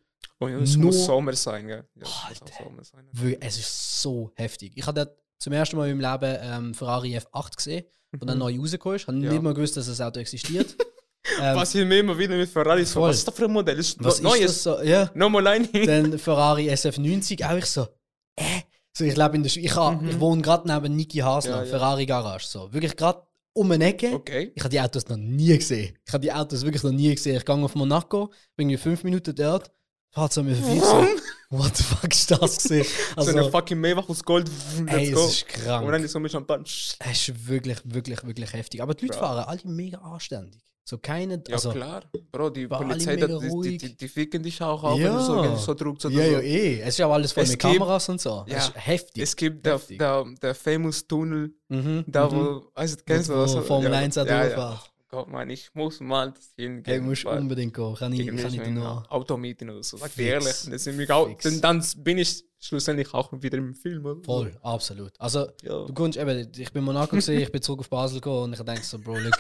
[0.43, 1.85] Oh ja, es Nur- muss Sommer sein, gell?
[1.97, 2.55] Ja, es Alter.
[2.55, 3.37] auch Sommer sein.
[3.41, 4.73] es ist so heftig.
[4.75, 8.45] Ich habe zum ersten Mal in meinem Leben ähm, Ferrari F8 gesehen, wo dann Mhm.
[8.45, 9.03] neu rausgekommen ist.
[9.03, 9.33] Ich habe Ja.
[9.33, 10.77] nicht mal gewusst, dass das Auto existiert.
[11.41, 13.11] ähm, Was ich mir immer wieder mit Ferrari so, Voll.
[13.11, 13.79] was ist das für ein Modell?
[13.79, 14.45] Ist was Neues.
[14.53, 14.83] ist das so?
[14.85, 15.11] Ja.
[15.15, 15.69] Nochmal ein.
[15.73, 17.89] Dann Ferrari SF90, auch ich so,
[18.37, 18.61] äh,
[18.93, 20.09] so ich lebe in der Schweiz, ich, Mhm.
[20.11, 21.67] ich wohne gerade neben Niki Hasler, Ja, ja.
[21.71, 22.73] Ferrari Garage, so.
[22.73, 23.23] Wirklich gerade
[23.53, 24.13] um eine Ecke.
[24.15, 24.53] Okay.
[24.55, 25.97] Ich habe die Autos noch nie gesehen.
[26.07, 27.37] Ich habe die Autos wirklich noch nie gesehen.
[27.37, 28.27] Ich gehe auf Monaco,
[28.57, 29.71] bin irgendwie fünf Minuten dort,
[30.11, 31.07] fahrt so ich so,
[31.51, 32.87] what the fuck ist das gesehen?
[33.17, 34.51] Also, so eine fucking Maybach aus Gold.
[34.87, 35.27] ey, Let's es go.
[35.27, 35.87] ist krank.
[35.87, 36.65] Und dann ist so mit Champagner.
[36.67, 36.97] Es
[37.29, 38.83] ist wirklich, wirklich, wirklich heftig.
[38.83, 39.27] Aber die Leute Bro.
[39.27, 40.61] fahren alle mega anständig.
[40.85, 42.03] So keine, Ja, also, klar.
[42.33, 45.19] Bro, die Polizei, mega die, die, die, ficken dich auch auf, wenn Ja.
[45.19, 46.31] du so, wenn du so druckst oder ja, so.
[46.33, 46.81] ja, eh.
[46.81, 48.45] Es ist ja auch alles voll Es mit gibt- Kameras und so.
[48.49, 48.57] Ja.
[48.57, 49.23] Es ist heftig.
[49.23, 49.99] Es gibt der, Heftig.
[50.01, 52.33] der, der famous Tunnel, mhm, da mhm.
[52.35, 53.55] wo, also kennst du das?
[53.55, 54.83] Formel 1 auch ja, ja.
[55.11, 56.85] Gott, man, ich muss mal das hingehen.
[56.85, 57.95] Hey, musst unbedingt gehen.
[57.97, 59.05] Kann ich, kann ich so dir nur.
[59.13, 59.97] Auto mieten oder so.
[59.97, 60.55] Sag dir ehrlich.
[60.71, 61.29] Das sind mich auch,
[61.61, 64.05] dann, bin ich schlussendlich auch wieder im Film.
[64.07, 64.23] Oder?
[64.25, 65.13] Voll, absolut.
[65.19, 65.85] Also, Ja.
[65.85, 68.53] du kommst eben, ich bin in Monaco gesehen, ich bin zurück auf Basel gekommen und
[68.53, 69.37] ich denke so, Bro, look,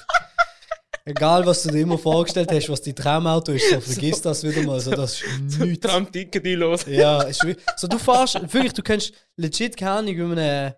[1.04, 4.62] egal was du dir immer vorgestellt hast, was dein Traumauto ist, so vergiss das wieder
[4.62, 4.80] mal.
[4.80, 5.86] So, das ist nichts.
[5.86, 6.84] Tram-Ticket die los.
[6.86, 10.76] Ja, ist so du fährst, wirklich, du kannst legit keine Ahnung, wie man eine,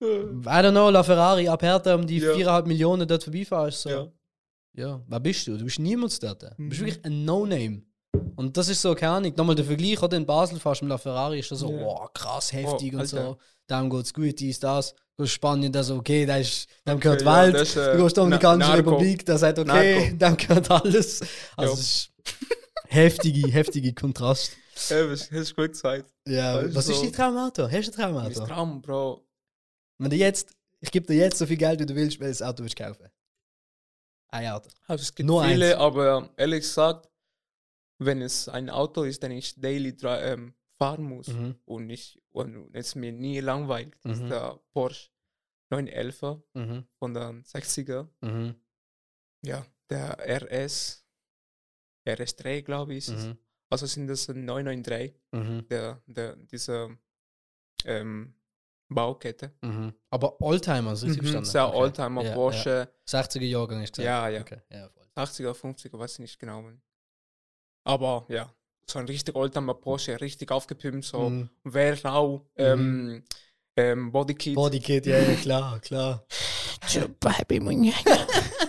[0.00, 0.04] I
[0.62, 2.32] don't know, La Ferrari ab Hertha um die Ja.
[2.32, 3.82] 4,5 Millionen dort vorbeifährst.
[3.82, 3.88] So.
[3.90, 4.08] Ja.
[4.74, 5.00] Ja.
[5.08, 5.56] wer bist du?
[5.56, 6.42] Du bist niemand dort.
[6.42, 6.86] Du bist Mhm.
[6.86, 7.82] wirklich ein No-Name.
[8.36, 10.98] Und das ist so, keine Ahnung, nochmal der Vergleich, oder in Basel fährst mit La
[10.98, 11.80] Ferrari, ist das so, Ja.
[11.84, 13.36] wow, krass, heftig Oh, und so.
[13.70, 14.92] Dem geht's gut, dies, das.
[15.16, 17.54] Du gehst Spanien, da so, okay, da ist, dem gehört ja, Welt.
[17.54, 18.90] das ist, äh, du gehst Dominikanische Narco.
[18.90, 21.20] Republik, der sagt, okay, dem gehört alles.
[21.56, 21.78] Also, Ja.
[21.78, 22.10] es ist
[22.88, 24.52] heftige, heftige Kontrast.
[24.90, 26.04] Ja, das hast du gut gesagt.
[26.28, 27.70] Ja, Das ist was ist so- dein Traumauto?
[27.70, 28.46] Hast du ein Mein Traumauto?
[28.46, 29.25] Traum, Bro.
[29.98, 32.62] Wenn du jetzt, ich gebe dir jetzt so viel Geld, wie du willst, welches Auto
[32.62, 33.08] willst du kaufen?
[34.28, 34.68] Ein Auto.
[34.86, 35.76] Also es gibt Nur viele, eins.
[35.80, 37.08] aber ehrlich gesagt,
[37.98, 41.56] wenn es ein Auto ist, den ich daily ähm, fahren muss Mhm.
[41.64, 44.28] und, ich, und es mir nie langweilt, ist Mhm.
[44.28, 45.10] der Porsche
[45.70, 46.86] 911 Mhm.
[46.98, 48.08] von den 60er.
[48.20, 48.54] Mhm.
[49.42, 51.06] Ja, der RS,
[52.06, 53.08] RS3, glaube ich.
[53.08, 53.26] ist.
[53.26, 53.38] Mhm.
[53.70, 55.66] Also sind das ein 993, Mhm.
[55.68, 56.98] der, der, diese
[57.84, 58.34] ähm,
[58.88, 59.52] Baukette.
[59.62, 59.94] Mhm.
[60.10, 61.50] Aber Oldtimer, so richtig Mhm, verstanden?
[61.50, 61.76] sehr Okay.
[61.78, 64.06] Oldtimer Ja, Porsche, 60er Jahrgang ist gesagt.
[64.06, 64.40] Ja, ja.
[64.40, 64.60] Okay.
[64.70, 65.06] ja voll.
[65.14, 66.70] 80er, 50er, weiß ich nicht genau.
[67.84, 68.52] Aber ja,
[68.88, 71.50] so ein richtig Oldtimer Porsche, richtig aufgepimpt, so Mhm.
[71.64, 73.24] Wehrrau, ähm,
[73.76, 74.54] ähm, Bodykit.
[74.54, 76.26] Bodykit, ja, ja, klar, klar.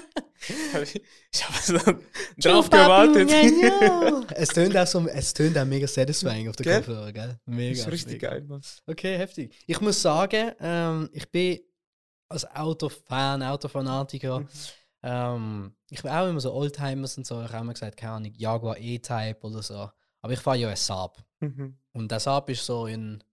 [0.84, 1.78] ich habe so
[2.50, 3.30] drauf gewartet.
[4.36, 6.76] es tönt auch so, es tönt auch mega satisfying auf der Gell?
[6.78, 7.40] Kopfhörer, gell?
[7.46, 7.72] Mega.
[7.82, 8.30] ist richtig mega.
[8.30, 8.62] geil, Mann.
[8.86, 9.54] Okay, heftig.
[9.66, 11.60] Ich muss sagen, ähm, ich bin
[12.30, 14.48] als Autofan, Autofanatiker, Mhm.
[15.04, 17.42] ähm, ich bin auch immer so Oldtimers und so.
[17.42, 19.90] Ich habe immer gesagt, keine Ahnung, Jaguar E-Type oder so.
[20.22, 21.24] Aber ich fahre ja ein Saab.
[21.40, 21.78] Mhm.
[21.94, 23.24] Und der Saab ist so in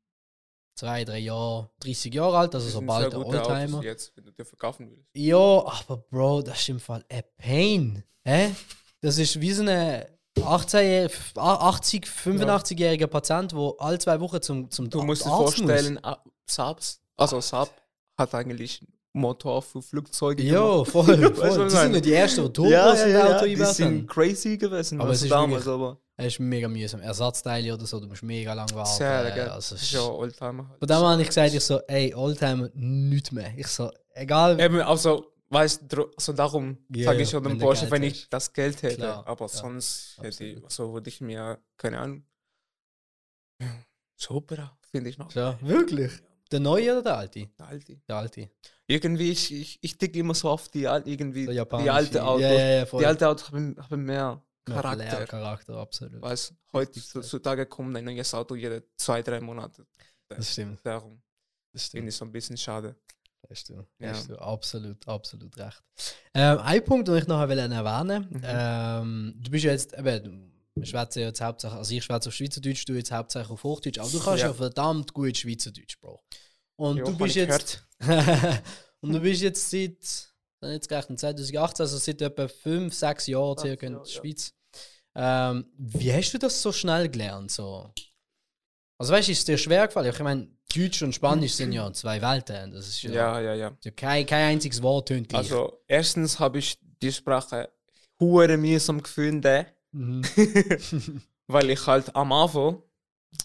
[0.75, 3.53] zwei, drei Jahren 30 Jahre alt, also Das so sind bald sehr ein gute Autos
[3.53, 3.83] Oldtimer.
[3.83, 5.09] Jetzt, wenn du dir verkaufen willst.
[5.15, 8.05] Ja, aber Bro, das ist im Fall ein Pain.
[8.25, 8.55] Hä?
[9.01, 10.13] Das ist wie so eine.
[10.43, 16.01] 18, 80, 85-jähriger Patient, der alle zwei Wochen zum, zum Du musst dir vorstellen,
[16.45, 17.71] Saabs, also Saab
[18.19, 20.43] hat eigentlich Motor für Flugzeuge.
[20.43, 21.05] Ja, voll.
[21.35, 21.69] Voll.
[21.69, 23.75] Die sind nicht die ersten, die Turbos ja, ja, ja, Auto die einbauen.
[23.75, 25.01] sind crazy gewesen.
[25.01, 27.01] Aber es ist damals, aber Es ist mega mühsam.
[27.01, 28.99] Ersatzteile oder so, du musst mega lang warten.
[28.99, 29.49] sehr, gell?
[29.49, 30.77] Also, ist ja Oldtimer.
[30.79, 33.53] von dem habe ich gesagt, ich so, ey, Oldtimer, nichts mehr.
[33.57, 34.61] Ich so, egal.
[34.61, 38.53] Eben, also, weißt du, also darum Ja, sage ich schon du Porsche, wenn ich das
[38.53, 38.97] Geld hätte.
[38.97, 40.73] Klar, aber ja, sonst hätte ich, absolut.
[40.73, 42.25] so würde ich mir, keine Ahnung,
[44.17, 45.35] super, finde ich noch.
[45.35, 46.13] Ja, wirklich?
[46.53, 47.49] Der neue oder der alte?
[47.59, 47.97] Der alte.
[48.09, 48.51] Der alte.
[48.87, 52.43] Irgendwie, ich, ich, ich ticke immer so auf die, irgendwie, die alte Autos.
[52.43, 52.85] Ja, ja.
[52.85, 55.07] Die alte Autos haben, haben Mehr Charakter.
[55.09, 56.23] Flair, Charakter, absolut.
[56.23, 59.87] Weißt heutzutage kommt ein neues Auto jede zwei, drei Monate.
[60.29, 60.81] Das stimmt.
[60.85, 61.23] Darum
[61.73, 62.09] Das finde stimmt.
[62.09, 62.97] ich so ein bisschen schade.
[63.51, 64.09] Hast du, Ja.
[64.09, 65.83] hast du absolut, absolut recht.
[66.33, 68.41] Ähm, ein Punkt, den ich noch erwähnen Mhm.
[68.43, 72.35] ähm, du bist ja jetzt, eben, wir schwätzen ja jetzt hauptsächlich, also ich schwätze auf
[72.35, 74.55] Schweizerdeutsch, du jetzt hauptsächlich auf Hochdeutsch, aber du kannst ja, Ja.
[74.55, 76.23] verdammt gut Schweizerdeutsch, Bro.
[76.77, 77.87] Und Ja, du bist jetzt,
[79.01, 80.34] und du bist jetzt seit,
[80.65, 84.05] dann jetzt gerechnet, 2018, also seit etwa 5, 6 Jahren circa in der.
[84.05, 84.53] Schweiz.
[85.15, 87.51] Ähm, wie hast du das so schnell gelernt?
[87.53, 87.93] So?
[88.99, 90.11] Also weißt du, ist es dir schwer gefallen?
[90.13, 92.73] Ich meine, Deutsch und Spanisch sind ja zwei Welten.
[92.73, 93.77] Das ist ja, Ja, ja, ja.
[93.83, 95.41] ja kein, kein einziges Wort tönt gleich.
[95.53, 97.71] Also, erstens habe ich die Sprache
[98.21, 100.23] hure mühsam gefunden, Mhm.
[101.47, 102.83] weil ich halt am Anfang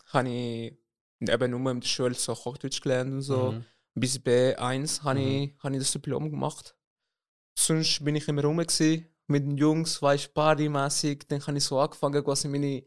[0.07, 0.73] habe ich
[1.21, 3.51] eben nur in der Schule so Hochdeutsch gelernt und so.
[3.51, 3.65] Mhm.
[3.93, 5.25] Bis B1 habe Mhm.
[5.27, 6.75] ich, habe ich das Diplom gemacht.
[7.61, 11.27] Sonst bin ich immer rum gewesen, mit den Jungs, weißt Partymäßig.
[11.27, 12.83] Dann habe ich so angefangen, quasi meine,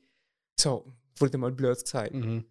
[0.59, 0.87] so,
[1.19, 2.45] wurde mal blöd gesagt, Mhm.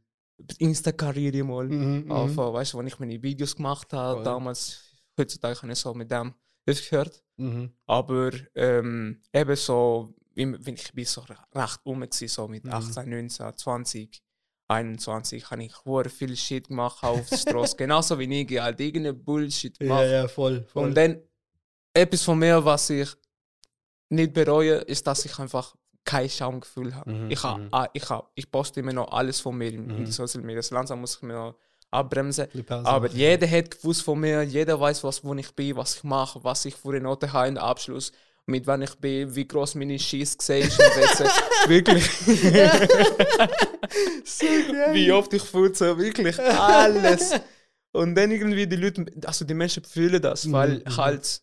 [0.59, 2.11] Insta-Karriere mal Mhm.
[2.11, 4.23] Anfangen, weißt du, wenn ich meine Videos gemacht habe, Voll.
[4.23, 4.79] damals,
[5.17, 6.33] heutzutage habe ich so mit dem
[6.67, 7.23] aufgehört.
[7.37, 7.71] Mhm.
[7.87, 12.71] Aber ähm, eben so, wenn ich bin so recht um so mit Mhm.
[12.71, 14.21] 18, 19, 20,
[14.67, 15.73] 21, habe ich
[16.09, 17.75] viel Shit gemacht auf der Straße.
[17.77, 20.05] Genauso wie ich halt irgendeinen Bullshit Ja, gemacht.
[20.09, 20.63] ja, voll.
[20.65, 20.87] voll.
[20.87, 21.19] Und dann
[21.93, 23.09] etwas von mir, was ich
[24.09, 27.11] nicht bereue, ist, dass ich einfach kein Schamgefühl habe.
[27.11, 27.67] Mhm, Ich, ha, mhm.
[27.71, 30.05] ah, ich, ha, ich poste immer noch alles von mir in, in Mhm.
[30.05, 30.61] die Social Media.
[30.61, 31.55] So Langsam muss ich mir noch
[31.91, 32.47] abbremsen.
[32.83, 36.43] Aber jeder hat gewusst von mir, jeder weiß, was, wo ich bin, was ich mache,
[36.43, 38.11] was ich für eine Note habe in der Abschluss,
[38.47, 40.79] mit wann ich bin, wie groß meine Schieß gesehen ist.
[41.67, 42.09] wirklich.
[44.25, 44.45] so
[44.93, 47.33] wie oft ich futze, wirklich alles.
[47.93, 50.97] Und dann irgendwie die Leute, also die Menschen fühlen das, Mhm, weil mhm.
[50.97, 51.41] halt,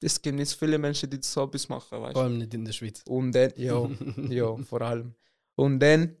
[0.00, 2.28] es gibt nicht viele Menschen, die so etwas machen, weißt Vor du.
[2.28, 3.02] allem nicht in der Schweiz.
[3.06, 3.88] Und dann, ja,
[4.28, 5.14] ja, vor allem.
[5.56, 6.16] Und dann,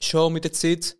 [0.00, 0.96] schon mit der Zeit,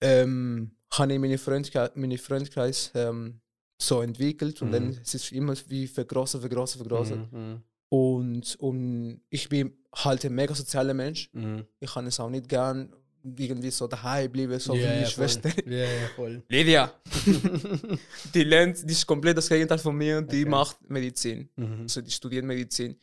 [0.00, 3.40] ähm, habe ich meine Freundkreis, meine Freundkreis ähm,
[3.80, 4.72] so entwickelt und Mhm.
[4.72, 7.32] dann es ist immer wie vergrößert, vergrößert, vergrößert.
[7.32, 7.62] Mhm.
[7.88, 11.30] Und, und ich bin halt ein mega sozialer Mensch.
[11.32, 11.66] Mhm.
[11.80, 12.94] Ich kann es auch nicht gern
[13.38, 15.06] irgendwie so daheim bleiben, so Ja, wie meine.
[15.06, 15.50] Schwester.
[15.68, 16.42] Ja, ja, voll.
[16.48, 16.92] Lydia,
[18.34, 20.48] die lernt, die ist komplett das Gegenteil von mir und die Okay.
[20.50, 21.48] macht Medizin.
[21.56, 21.82] Mhm.
[21.82, 23.00] Also die studiert Medizin.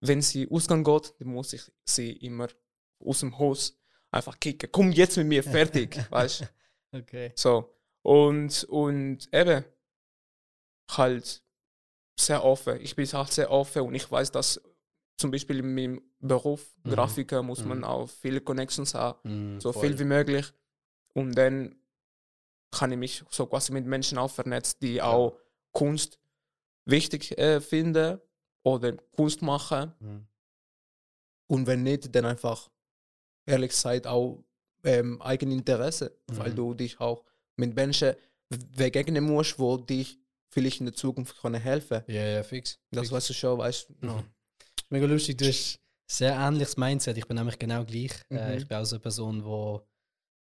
[0.00, 2.48] Wenn sie ausgehen geht, dann muss ich sie immer
[3.04, 3.76] aus dem Haus
[4.10, 4.68] einfach kicken.
[4.70, 5.98] Komm jetzt mit mir, fertig.
[6.10, 6.42] weißt
[6.92, 6.98] du?
[6.98, 7.32] Okay.
[7.34, 7.74] So.
[8.02, 9.64] Und, und eben,
[10.90, 11.42] halt
[12.18, 12.80] sehr offen.
[12.80, 14.60] Ich bin halt sehr offen und ich weiß, dass
[15.18, 16.90] zum Beispiel in meinem Beruf, Mhm.
[16.90, 17.84] Grafiker, muss man Mhm.
[17.84, 19.18] auch viele Connections haben,
[19.54, 19.88] Mhm, so voll.
[19.88, 20.52] viel wie möglich.
[21.14, 21.76] Und dann
[22.70, 25.38] kann ich mich so quasi mit Menschen auch vernetzen, die auch
[25.72, 26.18] Kunst
[26.84, 28.20] wichtig äh, finden
[28.62, 29.92] oder Kunst machen.
[30.00, 30.26] Mhm.
[31.46, 32.70] Und wenn nicht, dann einfach,
[33.46, 34.44] ehrlich gesagt, auch
[34.84, 36.56] ähm, Eigeninteresse, weil Mhm.
[36.56, 37.24] du dich auch
[37.56, 38.14] mit Menschen
[38.48, 40.18] begegnen musst, wo dich
[40.50, 42.78] vielleicht in der Zukunft können helfen Ja, ja, fix.
[42.90, 43.12] Das fix.
[43.12, 44.06] weißt du schon, weißt du.
[44.06, 44.24] Ja.
[44.90, 47.18] Mega lustig, du hast sehr ähnliches Mindset.
[47.18, 48.12] Ich bin nämlich genau gleich.
[48.30, 48.58] Äh, Mhm.
[48.58, 49.82] ich bin auch so eine Person, wo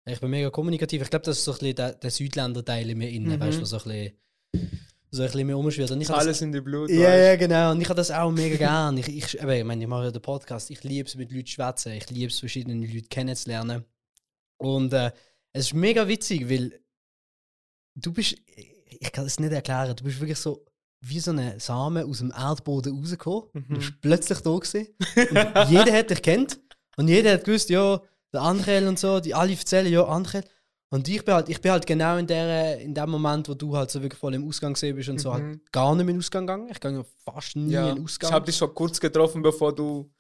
[0.09, 1.03] ich bin mega kommunikativ.
[1.03, 3.41] Ich glaube, das ist so ein bisschen der, der Südländer-Teil in mir innen, Mhm.
[3.41, 4.13] weißt du, so ein bisschen,
[5.11, 5.91] so ein bisschen mehr umschwirrt.
[5.91, 6.89] Und ich habe das- Alles in die Blut.
[6.91, 7.71] Ja, weißt ja, genau.
[7.73, 8.97] Und ich habe das auch mega gern.
[8.99, 10.71] Ich, ich, eben, ich meine, ich mache ja den Podcast.
[10.71, 11.93] Ich liebe es, mit Leuten zu schwätzen.
[11.93, 13.85] Ich liebe es, verschiedene Leute kennenzulernen.
[14.59, 15.11] Und äh,
[15.53, 16.79] es ist mega witzig, weil
[17.95, 18.37] du bist,
[18.89, 20.65] ich kann es nicht erklären, du bist wirklich so
[21.09, 23.45] wie so ein Samen aus dem Erdboden rausgekommen.
[23.53, 23.75] Du Mhm.
[23.79, 24.89] bist plötzlich da gewesen.
[25.59, 26.61] Und jeder hat dich kennt.
[26.97, 28.01] Und jeder hat gewusst, ja,
[28.33, 30.43] der Andrel und so, die alle erzählen, ja, Andrel.
[30.89, 33.77] Und ich bin halt, ich bin halt genau in, der, in dem Moment, wo du
[33.77, 35.35] halt so wirklich voll im Ausgang gesehen bist und so Mhm.
[35.35, 36.69] halt gar nicht mehr in den Ausgang gegangen.
[36.71, 38.33] Ich gehe ja fast nie Ja, in den ich Ausgang.
[38.33, 40.11] habe dich schon kurz getroffen, bevor du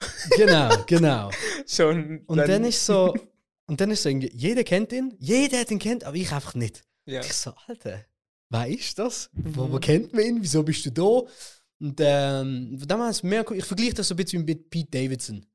[0.36, 1.30] genau, genau.
[1.66, 2.22] schon.
[2.26, 3.14] Und dann, ist so,
[3.66, 6.82] und dann ist so jeder kennt ihn, jeder hat ihn kennt, aber ich einfach nicht.
[7.06, 7.20] Ja.
[7.20, 8.00] Ich so, Alter,
[8.50, 9.30] wer ist das?
[9.32, 9.80] Wo, wo Mhm.
[9.80, 10.38] kennt man ihn?
[10.42, 11.28] Wieso bist du da?
[11.82, 13.56] Und ähm, damals mehr cool.
[13.56, 15.46] Ich vergleiche das so ein bisschen mit Pete Davidson.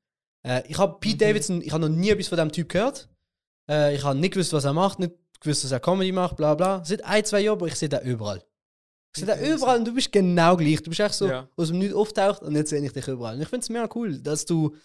[0.45, 1.19] Äh, ich habe Pete Mhm.
[1.29, 3.08] Davidson, ich habe noch nie etwas von dem Typ gehört.
[3.69, 6.55] Äh, ich habe nicht gewusst, was er macht, nicht gewusst, dass er Comedy macht, bla
[6.55, 6.84] bla.
[6.84, 8.43] Seit ein, zwei Jahren, aber ich sehe den überall.
[9.15, 9.58] Ich sehe den Davidson.
[9.58, 10.81] überall und du bist genau gleich.
[10.81, 11.47] Du bist echt so Ja.
[11.55, 13.36] aus dem Nichts auftaucht und jetzt sehe ich dich überall.
[13.36, 14.75] Und ich finde es mega cool, dass du,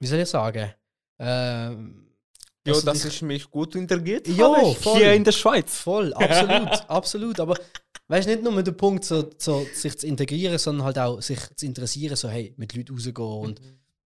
[0.00, 0.72] wie soll ich sagen,
[1.18, 2.07] ähm,
[2.68, 4.96] Ja, dass du dass dich- ich mich gut integriert Ja, voll.
[4.98, 5.76] hier in der Schweiz.
[5.78, 7.40] Voll, absolut, absolut.
[7.40, 7.56] Aber
[8.08, 11.38] weißt nicht nur mit dem Punkt, so, so, sich zu integrieren, sondern halt auch sich
[11.56, 13.60] zu interessieren, so hey, mit Leuten rausgehen und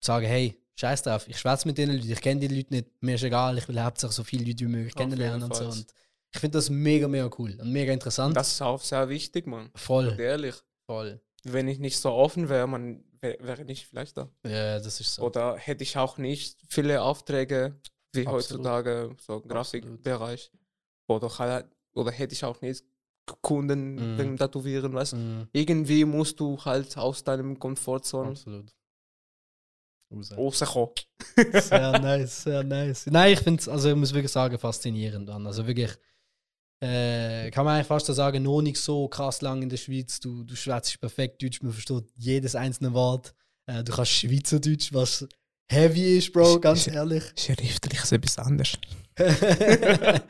[0.00, 3.14] sagen, hey, scheiß drauf, ich schwätze mit denen Leuten, ich kenne die Leute nicht, mir
[3.16, 5.64] ist egal, ich will hauptsächlich so viele Leute wie möglich kennenlernen und so.
[5.66, 5.86] Und
[6.34, 8.34] ich finde das mega, mega cool und mega interessant.
[8.36, 9.70] Das ist auch sehr wichtig, Mann.
[9.74, 10.54] voll, Ehrlich.
[10.86, 11.20] voll.
[11.44, 14.30] Wenn ich nicht so offen wäre, man wär- wäre nicht vielleicht da.
[14.46, 15.22] Ja, das ist so.
[15.22, 17.74] Oder hätte ich auch nicht viele Aufträge
[18.12, 18.34] wie Absolut.
[18.66, 20.50] heutzutage, so Grafikbereich.
[21.08, 22.84] Oder, halt- oder hätte ich auch nicht
[23.40, 25.14] Kunden wegen Tätowieren, weißt?
[25.14, 28.72] Mhm, Irgendwie musst du halt aus deinem Komfortzone absolut.
[30.14, 30.32] Raus.
[30.36, 30.90] rauskommen.
[31.54, 33.06] Sehr nice, sehr nice.
[33.06, 35.46] Nein, ich finde es, also ich muss wirklich sagen, faszinierend an.
[35.46, 35.90] Also wirklich,
[36.82, 40.20] äh, kann man eigentlich fast sagen, noch nicht so krass lang in der Schweiz.
[40.20, 43.34] Du, du schwätzt perfekt Deutsch, man versteht jedes einzelne Wort.
[43.66, 45.26] Äh, du kannst Schweizerdeutsch, was
[45.72, 47.24] heavy ist, Bro, ganz ehrlich.
[47.36, 48.78] Schriftlich ist etwas anderes.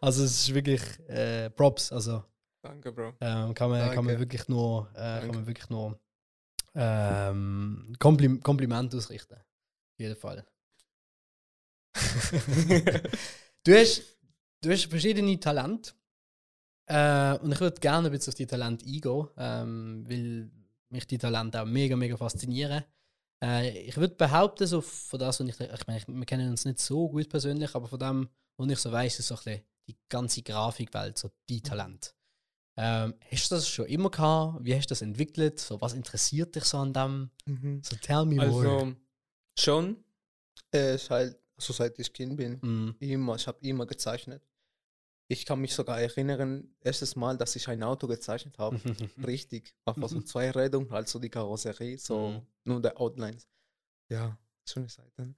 [0.00, 1.92] also es ist wirklich äh, Props.
[1.92, 2.24] Also
[2.62, 3.14] Danke, Bro.
[3.20, 4.20] ähm, kann, man, kann man Danke.
[4.20, 5.36] wirklich nur, äh, kann Danke.
[5.36, 5.98] man wirklich nur
[6.74, 9.34] ähm, Komplim Kompliment ausrichten.
[9.34, 10.46] Auf jeden Fall.
[13.66, 14.02] Du hast,
[14.60, 15.92] du hast verschiedene Talente.
[16.86, 20.50] Äh, und ich würde gerne ein bisschen auf die Talente eingehen, ähm, weil
[20.90, 22.84] mich die Talente auch mega, mega faszinieren.
[23.44, 26.78] Äh, ich würde behaupten, so von das, was ich, ich meine, wir kennen uns nicht
[26.78, 29.96] so gut persönlich, aber von dem, was ich so weiß, ist so ein bisschen die
[30.08, 32.14] ganze Grafikwelt, so die Talent.
[32.76, 34.64] Ähm, hast du das schon immer gehabt?
[34.64, 35.60] Wie hast du das entwickelt?
[35.60, 37.30] So, was interessiert dich so an dem?
[37.44, 37.82] Mhm.
[37.84, 38.46] So, tell me more.
[38.46, 38.96] Also,
[39.58, 40.04] schon.
[40.72, 42.58] Äh, seit, also seit ich Kind bin.
[42.62, 42.96] Mm.
[42.98, 44.42] Immer, ich habe immer gezeichnet.
[45.28, 48.76] Ich kann mich sogar erinnern, erstes Mal, dass ich ein Auto gezeichnet habe.
[49.26, 49.74] Richtig.
[49.86, 52.46] Einfach so zwei Räder halt so die Karosserie, so Mhm.
[52.64, 53.48] nur der Outlines.
[54.10, 55.34] Ja, schöne Seiten.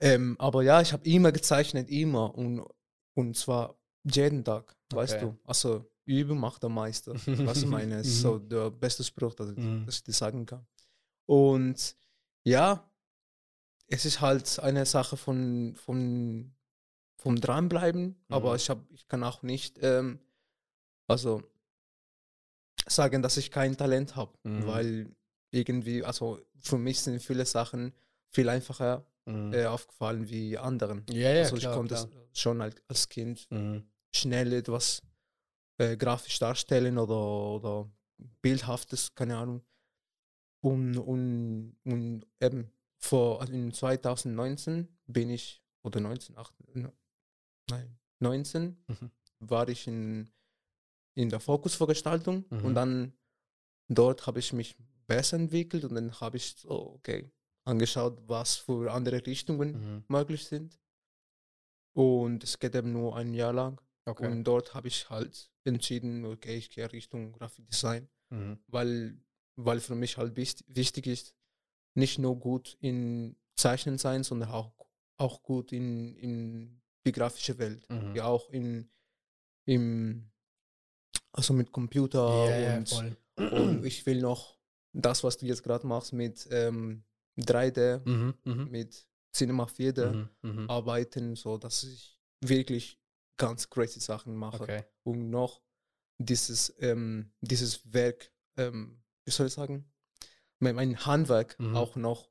[0.00, 2.34] Ähm, aber ja, ich habe immer gezeichnet, immer.
[2.34, 2.62] Und,
[3.14, 5.24] und zwar jeden Tag, weißt Okay.
[5.26, 5.38] du.
[5.44, 7.14] Also, Üben macht der Meister.
[7.48, 9.86] Was ich meine, ist so der beste Spruch, dass, Mhm.
[9.86, 10.66] dass ich das sagen kann.
[11.26, 11.96] Und
[12.44, 12.90] ja,
[13.86, 16.52] es ist halt eine Sache von, von,
[17.22, 18.56] vom Dranbleiben, aber Mhm.
[18.56, 20.18] ich, hab, ich kann auch nicht ähm,
[21.06, 21.42] also
[22.86, 24.66] sagen, dass ich kein Talent habe, Mhm.
[24.66, 25.16] weil
[25.50, 27.94] irgendwie, also für mich sind viele Sachen
[28.30, 29.52] viel einfacher Mm.
[29.52, 31.06] äh, aufgefallen wie anderen.
[31.10, 32.08] Ja, ja, also klar, ich konnte klar.
[32.32, 33.84] schon als Kind Mhm.
[34.12, 35.00] schnell etwas
[35.78, 37.20] äh, grafisch darstellen oder,
[37.54, 37.90] oder
[38.40, 39.62] bildhaftes, keine Ahnung.
[40.60, 46.90] Und, und, und eben vor also in 2019 bin ich, oder 19, 18,
[47.70, 49.10] nein, 19 Mhm.
[49.40, 50.32] war ich in,
[51.14, 52.64] in der Fokusvorgestaltung Mhm.
[52.64, 53.12] und dann
[53.88, 57.30] dort habe ich mich besser entwickelt und dann habe ich so, okay,
[57.64, 60.04] angeschaut, was für andere Richtungen Mhm.
[60.08, 60.78] möglich sind.
[61.94, 63.80] Und es geht eben nur ein Jahr lang.
[64.06, 64.26] Okay.
[64.26, 68.58] Und dort habe ich halt entschieden, okay, ich gehe Richtung Grafikdesign, Mhm.
[68.66, 69.20] weil,
[69.56, 71.34] weil für mich halt wichtig ist,
[71.94, 74.72] nicht nur gut in Zeichnen sein, sondern auch,
[75.18, 77.88] auch gut in, in die grafische Welt.
[77.90, 78.14] Mhm.
[78.14, 78.88] Ja, auch in,
[79.66, 80.30] im,
[81.32, 84.58] also mit Computer Ja, ja, und, und ich will noch
[84.92, 87.04] das, was du jetzt gerade machst mit ähm,
[87.38, 88.34] 3D, Mhm.
[88.44, 88.70] Mhm.
[88.70, 90.28] mit Cinema 4D Mhm.
[90.42, 90.70] Mhm.
[90.70, 93.00] arbeiten, so dass ich wirklich
[93.38, 94.84] ganz crazy Sachen mache Okay.
[95.04, 95.62] und noch
[96.18, 99.90] dieses, ähm, dieses Werk, ähm, wie soll ich sagen,
[100.58, 102.30] mein, Handwerk auch noch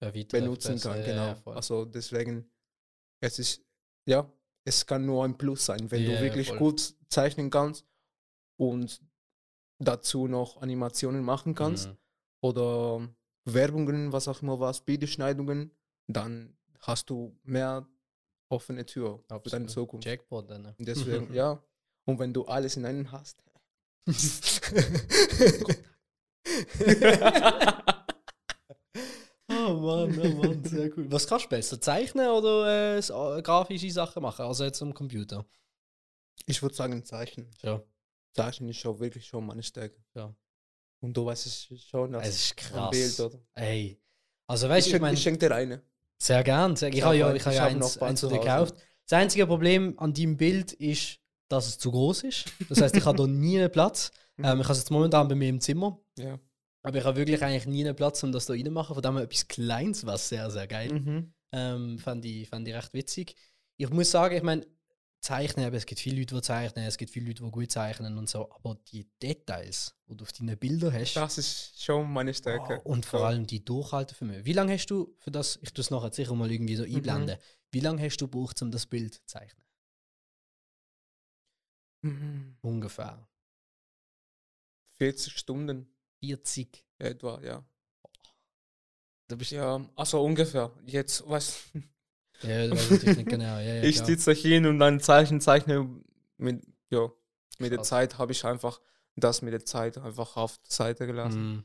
[0.00, 0.98] Erweitern, benutzen kann.
[0.98, 1.26] ja, Genau.
[1.26, 2.48] ja, also deswegen,
[3.20, 3.64] es ist,
[4.08, 4.30] ja,
[4.64, 6.58] es kann nur ein Plus sein, wenn ja, du wirklich voll.
[6.58, 7.84] gut zeichnen kannst
[8.56, 9.00] und
[9.78, 11.96] dazu noch Animationen machen kannst Mhm.
[12.40, 13.08] oder
[13.44, 15.70] Werbungen, was auch immer was, Videoschneidungen,
[16.06, 17.86] dann hast du mehr
[18.50, 19.70] offene Tür für deine Absolut.
[19.70, 20.06] Zukunft.
[20.06, 20.62] Jackpot dann.
[20.62, 20.74] ne?
[20.78, 21.62] Deswegen, ja.
[22.06, 23.42] Und wenn du alles in einem hast.
[29.88, 31.10] Mann, oh Mann, sehr cool.
[31.10, 31.80] Was kannst du besser?
[31.80, 34.44] Zeichnen oder äh, äh, grafische Sachen machen?
[34.44, 35.44] Also jetzt am Computer.
[36.46, 37.50] ich würde sagen, Zeichnen.
[37.62, 37.82] Ja.
[38.34, 40.00] Zeichnen ist schon wirklich schon meine Stärke.
[40.14, 40.34] Ja.
[41.00, 42.90] Und du weißt es schon, dass Es ist krass.
[42.90, 43.38] Bild, oder?
[43.54, 44.00] Ey.
[44.46, 45.82] Also weißt ich du, ich schenke meine, ich schenk dir eine.
[46.20, 46.76] sehr gern.
[46.76, 48.74] Sehr, ich habe hab ja, ich habe ich ja hab eins, eins von dir gekauft.
[49.06, 52.44] Das einzige Problem an deinem Bild ist, dass es zu groß ist.
[52.68, 54.10] Das heißt, ich habe da nie einen Platz.
[54.40, 55.98] Ähm, ich habe es jetzt momentan bei mir im Zimmer.
[56.16, 56.38] Ja.
[56.88, 58.94] Aber ich habe wirklich eigentlich nie einen Platz, um das da reinmachen.
[58.94, 60.90] Von dem her etwas Kleines, was sehr, sehr geil.
[60.90, 61.34] Mhm.
[61.52, 63.34] Ähm, fand, ich, fand ich recht witzig.
[63.76, 64.66] Ich muss sagen, ich meine,
[65.20, 68.16] zeichnen, eben, es gibt viele Leute, die zeichnen, es gibt viele Leute, die gut zeichnen
[68.16, 72.32] und so, aber die Details, die du auf deinen Bildern hast, Das ist schon meine
[72.32, 72.80] Stärke.
[72.82, 73.26] oh, und vor Ja.
[73.26, 74.46] allem die Durchhaltevermögen.
[74.46, 76.94] Wie lange hast du für das, ich tue es nachher sicher mal irgendwie so Mhm.
[76.96, 77.36] einblenden,
[77.70, 79.62] wie lange hast du gebraucht, um das Bild zu zeichnen?
[82.00, 82.56] Mhm.
[82.62, 83.28] Ungefähr.
[84.98, 85.86] 40 Stunden
[86.20, 86.84] 40.
[86.98, 87.64] etwa, ja.
[89.28, 90.72] Du bist Ja, also ungefähr.
[90.86, 91.64] Jetzt, was?
[92.42, 93.44] Ja, das weiß ich natürlich nicht genau.
[93.58, 95.88] Ja, ja, ich sitze hin und dann zeichne, zeichne
[96.36, 97.10] mit, ja,
[97.58, 97.82] mit der.
[97.82, 98.80] Zeit habe ich einfach
[99.16, 101.64] das mit der Zeit einfach auf die Seite gelassen Mhm.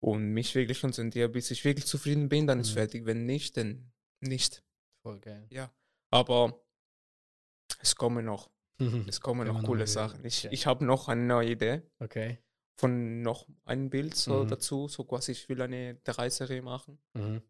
[0.00, 2.74] und mich wirklich konzentriert, bis ich wirklich zufrieden bin, dann ist Mhm.
[2.74, 3.04] fertig.
[3.04, 4.64] Wenn nicht, dann nicht.
[5.02, 5.46] Voll geil.
[5.50, 5.70] Ja,
[6.10, 6.58] aber
[7.80, 8.50] es kommen noch,
[9.14, 9.86] es kommen noch coole.
[9.86, 10.24] Sachen.
[10.24, 12.38] Ich, ich habe noch eine neue Idee Okay.
[12.78, 14.48] Von noch einem Bild so Mhm.
[14.48, 16.98] dazu, so quasi ich will eine Dreiserie machen.
[17.14, 17.42] Mhm.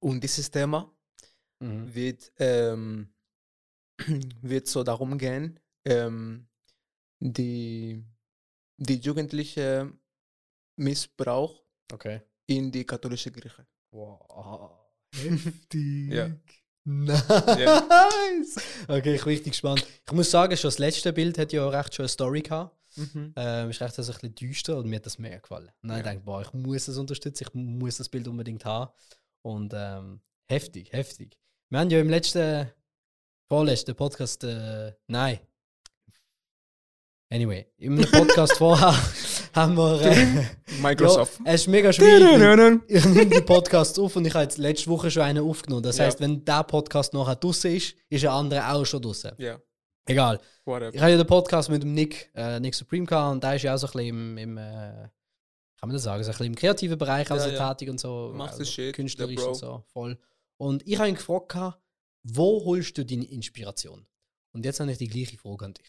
[0.00, 0.90] Und dieses Thema
[1.60, 1.94] Mhm.
[1.94, 3.12] wird, ähm,
[4.42, 6.48] wird so darum gehen, ähm,
[7.20, 8.02] die,
[8.78, 9.92] die jugendliche
[10.76, 12.22] Missbrauch Okay.
[12.46, 13.66] in die katholische Kirche.
[13.92, 14.72] Wow.
[15.14, 16.12] Heftig.
[16.12, 16.30] Ja.
[16.86, 18.56] Nice.
[18.88, 19.86] Okay, ich bin richtig gespannt.
[20.06, 22.76] Ich muss sagen, schon das letzte Bild hat ja auch recht schon eine Story gehabt.
[23.36, 25.70] Ähm, ist recht also ein bisschen düster und mir hat das mehr gefallen.
[25.82, 26.02] Und dann Ja.
[26.04, 28.90] denke ich, boah, ich muss das unterstützen, ich muss das Bild unbedingt haben.
[29.42, 31.38] Und ähm, heftig, heftig.
[31.70, 32.70] Wir haben ja im letzten,
[33.48, 35.40] vorletzten Podcast, äh, nein.
[37.32, 38.94] Anyway, im Podcast vorher
[39.54, 40.00] haben wir.
[40.02, 40.44] Äh,
[40.80, 41.40] Microsoft.
[41.44, 42.82] Ja, es ist mega schwierig.
[42.88, 45.82] Ich nehme die Podcasts auf und ich habe jetzt letzte Woche schon einen aufgenommen.
[45.82, 46.04] Das Ja.
[46.04, 49.32] heißt, wenn der Podcast nachher draußen ist, ist der andere auch schon draußen.
[49.38, 49.58] Ja,
[50.06, 50.40] Egal.
[50.64, 50.94] whatever.
[50.94, 53.62] Ich habe ja den Podcast mit dem Nick, äh, Nick Supreme gehabt und der ist
[53.62, 55.08] ja auch so ein bisschen im, im äh,
[55.78, 57.74] kann man das sagen, so ein bisschen im kreativen Bereich also Ja, ja.
[57.74, 58.32] tätig und so.
[58.34, 60.18] Macht also Shit, Künstlerisch und so, voll.
[60.56, 61.78] Und ich habe ihn gefragt, gehabt,
[62.22, 64.06] wo holst du deine Inspiration?
[64.52, 65.86] Und jetzt habe ich die gleiche Frage an dich.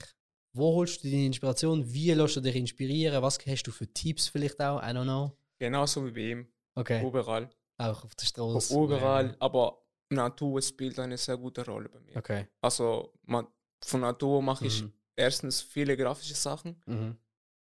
[0.54, 1.94] Wo holst du deine Inspiration?
[1.94, 3.22] Wie lässt du dich inspirieren?
[3.22, 4.82] Was hast du für Tipps vielleicht auch?
[4.82, 5.38] I don't know.
[5.60, 6.48] Genauso wie bei ihm.
[6.76, 7.06] Okay.
[7.06, 7.50] Überall.
[7.78, 8.74] Auch auf der Straße.
[8.78, 9.36] Überall.
[9.40, 12.16] Aber Natur spielt eine sehr gute Rolle bei mir.
[12.18, 12.48] Okay.
[12.62, 13.48] Also man,
[13.84, 14.94] von Natur mache ich Mhm.
[15.16, 17.18] erstens viele grafische Sachen Mhm.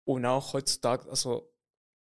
[0.04, 1.50] und auch heutzutage, also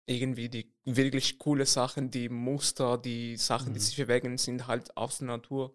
[0.07, 3.85] irgendwie die wirklich coole Sachen, die Muster, die Sachen, die Mhm.
[3.85, 5.75] sich bewegen, sind halt aus der Natur.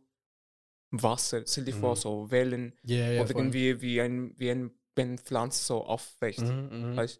[0.95, 1.99] Wasser, stell dir vor, Mhm.
[1.99, 6.69] so Wellen Ja, ja, oder irgendwie wie ein, wie ein wenn Pflanze so aufwächst, Mhm,
[6.91, 6.97] mhm.
[6.97, 7.19] weißt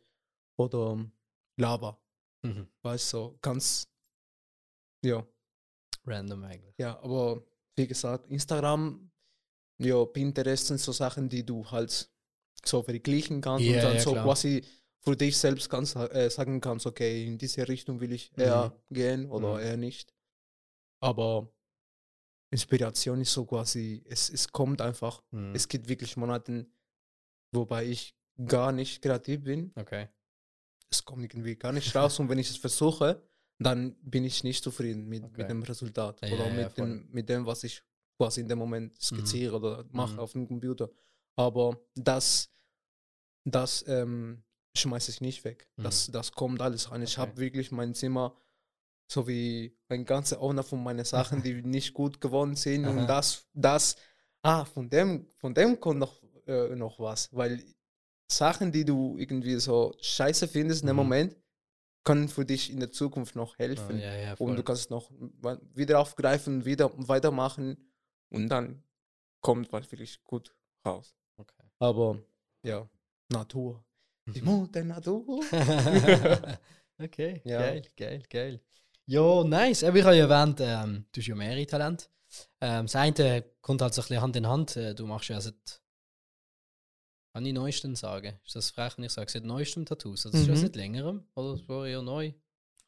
[0.58, 1.12] Oder ähm,
[1.58, 2.00] Lava,
[2.84, 3.88] weißt du, so ganz,
[5.04, 5.26] ja.
[6.06, 6.76] Random eigentlich.
[6.78, 7.44] Ja, aber
[7.76, 9.10] wie gesagt, Instagram,
[9.80, 12.10] ja, Pinterest sind so Sachen, die du halt
[12.66, 14.24] so vergleichen kannst Ja, und dann ja, so klar.
[14.26, 14.64] quasi
[15.00, 19.30] für dich selbst kannst, äh, sagen kannst, okay, in diese Richtung will ich eher gehen
[19.30, 19.60] oder Mhm.
[19.60, 20.14] eher nicht.
[21.02, 21.52] Aber
[22.52, 25.22] Inspiration ist so quasi, es, es kommt einfach.
[25.32, 25.54] Mhm.
[25.56, 26.68] Es gibt wirklich Monate,
[27.52, 29.72] wobei ich gar nicht kreativ bin.
[29.76, 30.08] Okay.
[30.90, 33.22] Es kommt irgendwie gar nicht raus und wenn ich es versuche,
[33.60, 35.42] dann bin ich nicht zufrieden mit, Okay.
[35.42, 36.88] mit dem Resultat Ja, oder ja, mit, voll.
[36.88, 37.84] dem, mit dem, was ich
[38.24, 40.20] quasi in dem Moment skizziere oder mache Mhm.
[40.20, 40.90] auf dem Computer.
[41.36, 42.50] Aber das,
[43.46, 44.44] das ähm,
[44.76, 45.68] schmeiße ich nicht weg.
[45.78, 47.02] Das, das kommt alles rein.
[47.04, 47.22] Ich Mhm.
[47.24, 47.30] Okay.
[47.30, 48.36] habe wirklich mein Zimmer
[49.12, 52.86] so wie ein ganzer Ordner von meinen Sachen, die nicht gut geworden sind.
[52.86, 53.02] Aha.
[53.02, 53.96] Und das, das,
[54.42, 57.30] ah, von dem, von dem kommt noch, äh, noch was.
[57.34, 57.64] Weil
[58.32, 61.04] Sachen, die du irgendwie so scheiße findest in dem Mhm.
[61.04, 61.36] Moment,
[62.06, 64.00] können für dich in der Zukunft noch Ah, helfen.
[64.00, 65.10] ja, ja, Und du kannst noch
[65.74, 67.78] wieder aufgreifen, wieder weitermachen
[68.34, 68.84] und dann
[69.42, 70.54] kommt was wirklich gut
[70.86, 71.16] raus.
[71.38, 71.64] Okay.
[71.80, 72.20] Aber
[72.64, 72.88] ja,
[73.30, 73.84] Natur.
[74.28, 74.46] Die Mhm.
[74.46, 75.42] Mutter Natur.
[77.00, 77.60] okay, Ja.
[77.60, 78.62] geil, geil, geil.
[79.06, 79.84] Ja, nice.
[79.84, 82.06] Aber ich habe ja erwähnt, ähm, du hast ja mehrere Talente.
[82.62, 84.76] Ähm, das eine kommt halt so ein bisschen Hand in Hand.
[84.78, 85.82] Äh, Du machst ja seit,
[87.34, 88.40] kann ich neuestem sagen?
[88.46, 90.26] Ist das frech, wenn ich sage, seit neuestem Tattoos?
[90.26, 90.58] Also das ist ja Mhm.
[90.60, 91.58] seit längerem, oder?
[91.58, 92.28] Das war ja neu.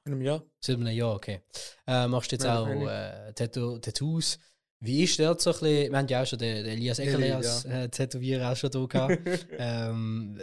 [0.05, 0.43] In einem Jahr.
[0.61, 1.41] Seit einem Jahr, okay.
[1.87, 4.39] Äh, machst jetzt oder auch äh, Tattoo Tattoos.
[4.79, 7.25] Wie ist der so ein bisschen, wir haben ja auch schon den, den Elias Eckerle
[7.25, 9.47] Eli, als äh, Tätowierer auch schon da gehabt.
[9.57, 10.39] ähm,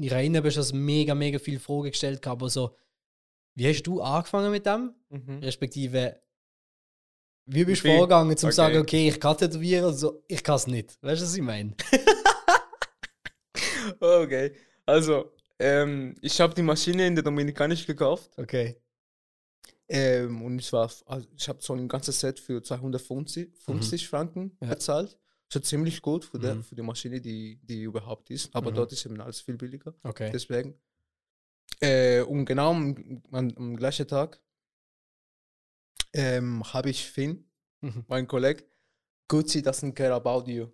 [0.00, 2.76] ich erinnere mich, dass mega, mega viele Fragen gestellt habe, aber so,
[3.54, 4.94] wie hast du angefangen mit dem?
[5.10, 5.38] Mhm.
[5.40, 6.20] Respektive,
[7.46, 8.54] wie bist du vorgegangen, zum Okay.
[8.54, 10.96] sagen, okay, ich kann tätowieren, also ich kann es nicht.
[11.02, 11.74] Weißt du, was ich meine?
[14.00, 14.52] Okay,
[14.86, 18.76] also ähm, ich habe die Maschine in der Dominikanisch gekauft Okay.
[19.88, 24.56] Ähm, und ich war, also ich habe so ein ganzes Set für 250 50 Franken
[24.60, 24.68] Ja.
[24.68, 25.18] bezahlt.
[25.52, 26.62] schon ziemlich gut für, der, Mhm.
[26.64, 28.54] für die Maschine, die, die überhaupt ist.
[28.54, 28.74] Aber Mhm.
[28.76, 29.94] dort ist eben alles viel billiger.
[30.02, 30.30] Okay.
[30.32, 30.74] Deswegen.
[31.80, 34.40] Äh, und genau am, am, am gleichen Tag
[36.14, 37.44] ähm, habe ich Finn,
[37.82, 38.04] Mhm.
[38.08, 38.64] mein Kollege,
[39.28, 40.68] Gucci doesn't care about you.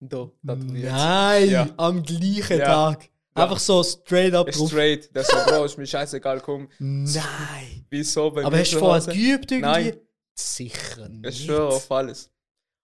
[0.00, 0.92] Da, tätowiert.
[0.92, 1.74] Nein, Ja.
[1.76, 2.64] am gleichen Ja.
[2.92, 3.08] Tag.
[3.36, 3.44] Ja.
[3.44, 4.68] Einfach so straight up drauf.
[4.68, 5.14] Straight.
[5.14, 6.68] Der so, Bro, ist mir scheißegal, komm.
[6.78, 7.86] Nein.
[7.88, 8.30] Wieso?
[8.30, 9.60] Bei Aber mir hast du vorher geübt irgendwie?
[9.60, 9.96] Nein.
[10.34, 11.28] Sicher nicht.
[11.28, 12.30] Ich schwöre auf alles.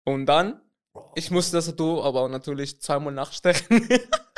[0.05, 0.61] Und dann,
[1.14, 3.86] ich musste das Tattoo aber natürlich zweimal nachstechen.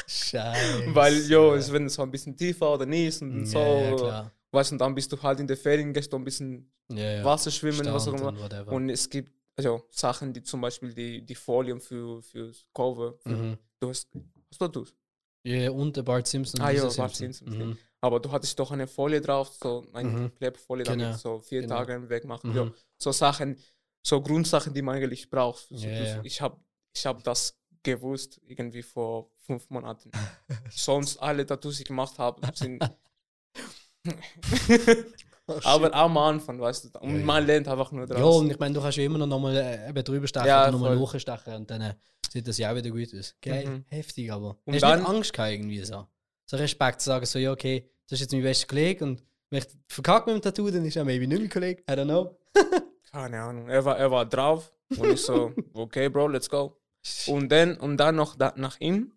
[0.06, 0.86] Scheiße.
[0.94, 3.58] Weil, jo, es wenn es so ein bisschen tiefer oder nicht und so.
[3.58, 4.32] Ja, ja, klar.
[4.52, 7.12] Weißt du, und dann bist du halt in der Ferien, gehst du ein bisschen Ja,
[7.18, 7.24] ja.
[7.24, 8.32] Wasser schwimmen, was auch immer.
[8.72, 13.14] Und es gibt also, Sachen, die zum Beispiel die, die Folien für, für Cover.
[13.20, 13.58] Für, Mhm.
[13.78, 14.94] Du hast, hast du Tattoos?
[15.42, 16.60] Ja, und der Bart Simpson.
[16.60, 17.78] Ah, ja, Bart Simpson, Mhm.
[18.02, 20.34] Aber du hattest doch eine Folie drauf, so eine Mhm.
[20.34, 21.76] Klebfolie, Genau, damit so vier genau.
[21.76, 22.50] Tage wegmachen.
[22.50, 22.56] Mhm.
[22.56, 23.56] Ja, so Sachen,
[24.02, 25.66] so Grundsachen, die man eigentlich braucht.
[25.70, 26.20] So, Ja, ja.
[26.24, 26.56] Ich habe
[26.94, 30.10] ich hab das gewusst, irgendwie vor fünf Monaten.
[30.70, 32.82] Sonst alle Tattoos, die ich gemacht habe, sind.
[35.64, 37.24] Aber am Anfang, weißt du, und Ja, ja.
[37.26, 38.36] man lernt einfach nur Ja, draus.
[38.40, 40.96] und ich meine, du kannst ja immer noch nochmal äh, drüber stechen Ja, oder nochmal
[40.96, 41.00] voll.
[41.12, 41.94] nachstechen und dann
[42.32, 43.34] sieht das ja auch wieder gut aus.
[43.42, 43.84] Geil, Mhm.
[43.88, 44.58] heftig aber.
[44.64, 46.06] Und hast dann- nicht Angst gehabt irgendwie so?
[46.46, 49.58] So Respekt zu sagen, so ja okay, das ist jetzt mein bester Kollege und wenn
[49.62, 52.38] ich verkacke mit dem Tattoo, dann ist er maybe nicht mein Kollege, I don't know.
[53.12, 53.68] Keine Ahnung.
[53.68, 56.76] Er war, er war drauf und ich so, okay, Bro, let's go.
[57.26, 59.12] Und dann, und dann noch da, nach ihm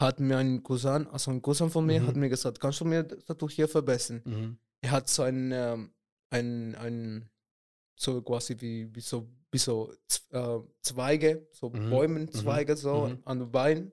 [0.00, 2.06] hat mir ein Cousin, also ein Cousin von mir, Mhm.
[2.08, 4.20] hat mir gesagt, kannst du mir das Tattoo hier verbessern?
[4.24, 4.58] Mhm.
[4.82, 5.92] Er hat so ein, ähm,
[6.30, 7.30] ein, ein
[7.96, 9.92] so quasi wie, wie so, wie so
[10.32, 11.88] äh, Zweige, so Mhm.
[11.90, 13.22] Bäumenzweige so Mhm.
[13.24, 13.92] an den Beinen.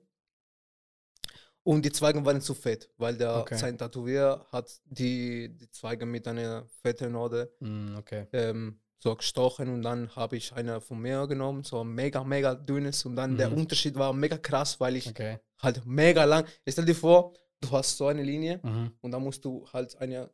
[1.62, 3.56] Und die Zweige waren zu fett, weil der, Okay.
[3.56, 8.26] sein Tätowierer hat die, die Zweige mit einer fetten Norde Mhm, okay.
[8.32, 13.04] ähm, so gestochen und dann habe ich eine von mir genommen, so mega, mega dünnes
[13.06, 13.58] und dann der Mhm.
[13.58, 15.38] Unterschied war mega krass, weil ich Okay.
[15.60, 18.92] halt mega lang, stell dir vor, du hast so eine Linie Mhm.
[19.00, 20.30] und dann musst du halt eine,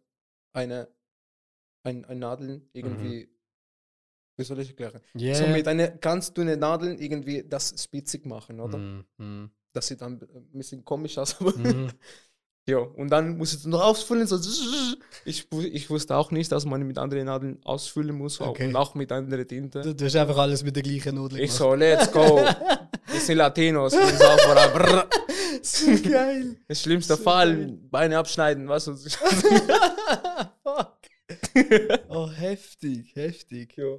[0.55, 0.89] eine,
[1.83, 3.29] ein, ein Nadeln irgendwie,
[4.39, 5.01] wie soll ich erklären?
[5.15, 5.35] Yeah.
[5.35, 8.79] So mit einer ganz dünnen Nadel irgendwie das spitzig machen, oder?
[8.79, 9.05] Mhm.
[9.19, 9.51] Mhm.
[9.73, 11.89] Das sieht dann ein bisschen komisch aus, aber Mhm.
[12.69, 14.27] ja, und dann muss ich noch ausfüllen.
[14.27, 14.39] So.
[15.25, 18.69] Ich, ich wusste auch nicht, dass man mit anderen Nadeln ausfüllen muss Okay.
[18.69, 19.83] und auch mit anderer Tinte.
[19.83, 22.41] Du, du hast einfach alles mit der gleichen Nudel Ich so, let's go.
[23.11, 23.95] Wir sind Latinos.
[23.95, 25.07] wir sind brr.
[25.63, 26.57] so geil.
[26.69, 27.79] Das schlimmste So Fall, geil.
[27.91, 28.87] Beine abschneiden, was?
[32.09, 33.77] Oh, heftig, heftig.
[33.77, 33.97] ja.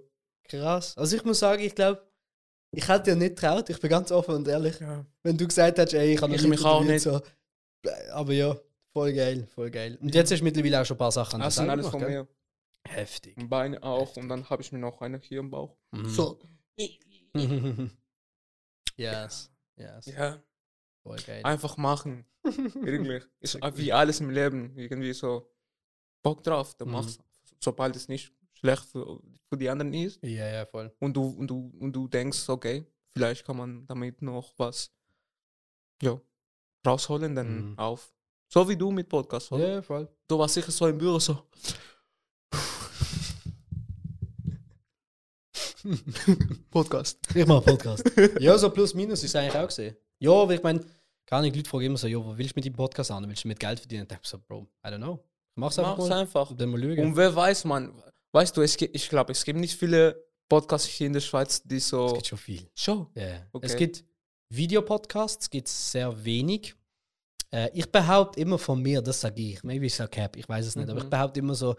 [0.50, 0.98] Krass.
[0.98, 2.06] Also ich muss sagen, ich glaube,
[2.72, 4.80] ich hätte dir nicht traut, ich bin ganz offen und ehrlich.
[4.80, 5.06] Ja.
[5.24, 7.02] Wenn du gesagt hättest, ey, ich kann Ich mich auch nicht.
[7.04, 7.22] So.
[8.12, 8.56] Aber ja,
[8.94, 9.98] voll geil, voll geil.
[10.02, 12.12] Und jetzt hast du mittlerweile auch schon ein paar Sachen Das sind alles gemacht, von
[12.12, 12.28] mir.
[12.88, 13.36] Heftig.
[13.50, 15.78] Beine auch und dann habe ich mir noch eine hier im Bauch.
[15.92, 16.10] Mhm.
[16.10, 16.40] So.
[18.98, 20.06] yes, yes.
[20.06, 20.42] Ja,
[21.04, 21.42] Voll geil.
[21.44, 22.26] einfach machen.
[22.44, 23.24] Wirklich.
[23.40, 24.76] Ist wie alles im Leben.
[24.78, 25.52] Irgendwie so
[26.24, 26.76] Bock drauf.
[26.76, 26.94] Dann Mhm.
[26.94, 27.22] machst
[27.60, 30.22] sobald es nicht schlecht für, für die anderen ist.
[30.24, 30.92] Ja, ja, voll.
[31.00, 34.92] und du, und du, und du denkst, okay, vielleicht kann man damit noch was
[36.02, 36.20] ja,
[36.86, 37.80] rausholen, dann Mhm.
[37.80, 38.14] auf.
[38.52, 39.76] So wie du mit Podcast, oder?
[39.76, 40.08] Ja, voll.
[40.28, 41.44] Du warst sicher so im Büro so.
[46.72, 47.20] Podcast.
[47.34, 48.04] Ich mache Podcast.
[48.40, 49.96] ja, so plus minus ist eigentlich auch gesehen.
[50.20, 50.84] Ja, aber ich meine,
[51.26, 53.28] gar nicht, Leute fragen immer so, ja, wo willst du mit dem Podcast an?
[53.28, 54.04] Willst du mit Geld verdienen?
[54.04, 55.24] Ich denke so, Bro, I don't know.
[55.56, 56.20] Mach's einfach Mach's mal.
[56.20, 56.54] einfach.
[56.56, 56.82] Dann mal.
[57.00, 57.94] Und wer weiß, man,
[58.32, 61.62] weißt du, es gibt, ich glaube, es gibt nicht viele Podcasts hier in der Schweiz,
[61.64, 62.14] die es so.
[62.14, 62.70] gibt schon viel.
[62.76, 63.08] Schon.
[63.16, 63.46] Ja.
[63.52, 63.66] Okay.
[63.68, 64.04] Es gibt
[64.52, 66.76] Videopodcasts, gibt es sehr wenig.
[67.52, 70.66] Äh, ich behaupte immer von mir, das sage ich, maybe ist es Cap, ich weiß
[70.66, 71.10] es nicht, aber ich Mhm.
[71.12, 71.76] behaupte immer so,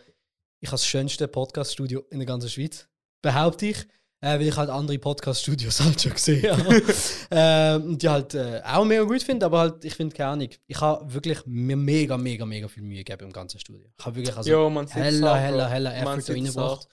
[0.61, 2.89] ich habe das schönste Podcast-Studio in der ganzen Schweiz.
[3.23, 3.87] Behaupte ich,
[4.21, 7.77] äh, weil ich halt andere Podcast-Studios halt schon gesehen habe.
[7.83, 10.49] und die halt äh, auch mega gut finde, aber halt, ich finde keine Ahnung.
[10.67, 13.87] Ich habe wirklich mir mega, mega, mega viel Mühe gegeben im ganzen Studio.
[13.99, 16.89] Ich habe wirklich also sieht's heller, auch, heller, heller Effort da reingebracht.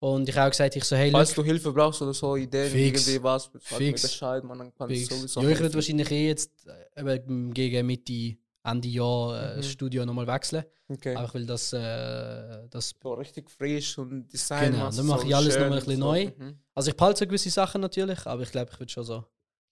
[0.00, 2.70] Und ich habe auch gesagt, ich so, hey, Falls du Hilfe brauchst oder so, Ideen,
[2.70, 3.08] Fix.
[3.08, 4.02] irgendwie was, Fix.
[4.02, 7.84] Bescheid, man, dann kann ich sowieso Ja, ich würde wahrscheinlich eh jetzt äh, eben gegen
[7.84, 8.36] Mitte,
[8.70, 9.56] Ende Jahr äh, Mhm.
[9.58, 10.64] das Studio nochmal wechseln.
[10.88, 11.14] Okay.
[11.16, 12.94] Einfach weil das, äh, das.
[13.02, 14.72] so richtig frisch und Design.
[14.72, 16.04] Genau, dann mache so ich alles nochmal ein bisschen so.
[16.06, 16.30] neu.
[16.36, 16.58] Mhm.
[16.74, 19.24] Also ich behalte so gewisse Sachen natürlich, aber ich glaube, ich würde schon so.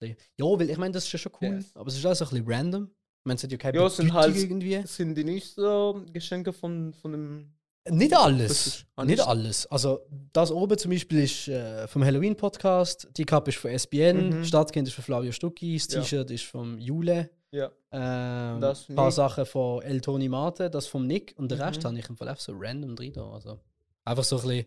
[0.02, 1.70] Ja, weil ich meine, das ist ja schon cool, Yes.
[1.74, 2.84] aber es ist alles ein bisschen random.
[2.84, 4.82] Ich meine, es hat ja keine Ja, sind halt- irgendwie.
[4.86, 7.52] Sind die nicht so Geschenke von, von dem.
[7.88, 8.84] Nicht alles.
[8.96, 9.64] ah, Nicht alles.
[9.66, 10.00] Also,
[10.32, 14.44] das oben zum Beispiel ist äh, vom Halloween-Podcast, die Cup ist von SBN, Mhm.
[14.44, 16.00] Stadtkind ist von Flavio Stucki, das Ja.
[16.00, 17.30] T-Shirt ist vom Jule.
[17.52, 17.70] Ja.
[17.92, 19.14] Ähm, Das ein paar Nick.
[19.14, 21.64] Sachen von El Toni Mate, das vom Nick und den Mhm.
[21.64, 23.12] Rest habe ich im Fall einfach so random drin.
[23.12, 23.30] da.
[23.30, 23.60] Also,
[24.04, 24.66] einfach so ein bisschen,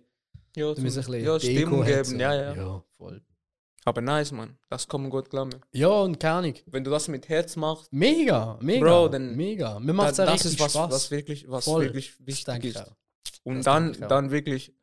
[0.56, 2.16] Ja, es ein zum- bisschen ja Stimmung geben, so.
[2.16, 2.54] ja, ja.
[2.56, 3.22] Ja, voll.
[3.86, 4.58] Aber nice, Mann.
[4.70, 5.46] Das kommt gut klar.
[5.46, 5.60] Mit.
[5.72, 6.54] Ja, und keine Ahnung.
[6.66, 8.86] Wenn du das mit Herz machst, Mega, mega.
[8.86, 9.80] Bro, dann- mega.
[9.80, 10.92] Mir da, macht es ja das richtig ist was, Spaß.
[10.92, 11.84] was wirklich, was Voll.
[11.86, 12.78] wirklich wichtig ist.
[12.82, 12.96] auch.
[13.44, 14.74] Und Das dann, dann wirklich,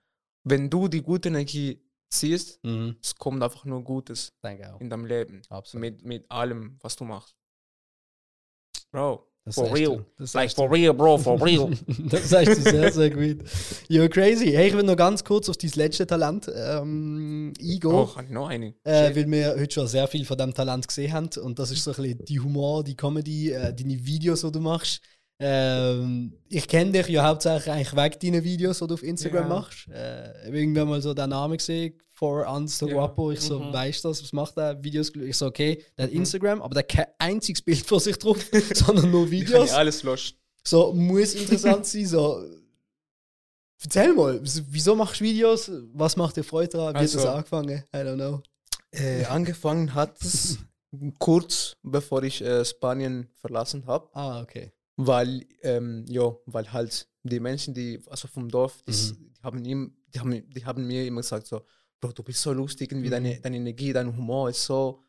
[0.44, 2.96] wenn du die gute Energie ziehst, Mhm.
[3.02, 4.80] es kommt einfach nur Gutes Denke auch.
[4.80, 5.42] in deinem Leben.
[5.50, 5.80] Absolut.
[5.82, 7.34] Mit, mit allem, was du machst.
[8.96, 10.06] Bro, Das for real.
[10.18, 11.70] Das Like for real, bro, for real.
[12.10, 13.44] das sagst du sehr, sehr gut.
[13.88, 14.46] Ja, crazy.
[14.52, 17.80] Hey, ich will noch ganz kurz auf dein letzte Talent ähm, eingehen.
[17.92, 18.72] oh, ich noch eine.
[18.84, 21.28] Äh, weil wir heute schon sehr viel von diesem Talent gesehen haben.
[21.42, 24.60] Und das ist so ein bisschen die Humor, die Comedy, äh, deine Videos, die du
[24.60, 25.02] machst.
[25.38, 29.48] Ähm, ich kenne dich ja hauptsächlich eigentlich wegen deinen Videos, die du auf Instagram Ja.
[29.56, 29.88] machst.
[29.92, 32.94] Äh, ich habe irgendwann mal so den Namen gesehen, For Ans so Ja.
[32.94, 33.30] Guapo.
[33.30, 33.72] Ich so, Mhm.
[33.74, 34.82] weißt du das, was macht der?
[34.82, 36.20] Videos, ich so, okay, der hat Mhm.
[36.20, 38.38] Instagram, aber der hat kein einziges Bild von sich drauf,
[38.74, 39.70] sondern nur Ich kann Videos.
[39.70, 40.38] ja alles löschen.
[40.66, 42.06] So, muss interessant sein.
[42.06, 42.42] So,
[43.82, 45.70] erzähl mal, wieso machst du Videos?
[45.92, 46.94] Was macht dir Freude daran?
[46.94, 47.84] Wie hat das Also- angefangen?
[47.94, 48.40] I don't know.
[48.92, 50.58] Äh, angefangen hat es
[51.18, 54.72] kurz bevor ich äh, Spanien verlassen habe, Ah, okay.
[54.96, 59.32] weil ähm, ja, weil halt die Menschen, die also vom Dorf, die, Mhm.
[59.36, 61.60] die haben ihm, die haben, die haben mir immer gesagt so,
[62.00, 63.12] Bro, du bist so lustig, irgendwie Mhm.
[63.12, 65.02] deine, deine Energie, dein Humor ist so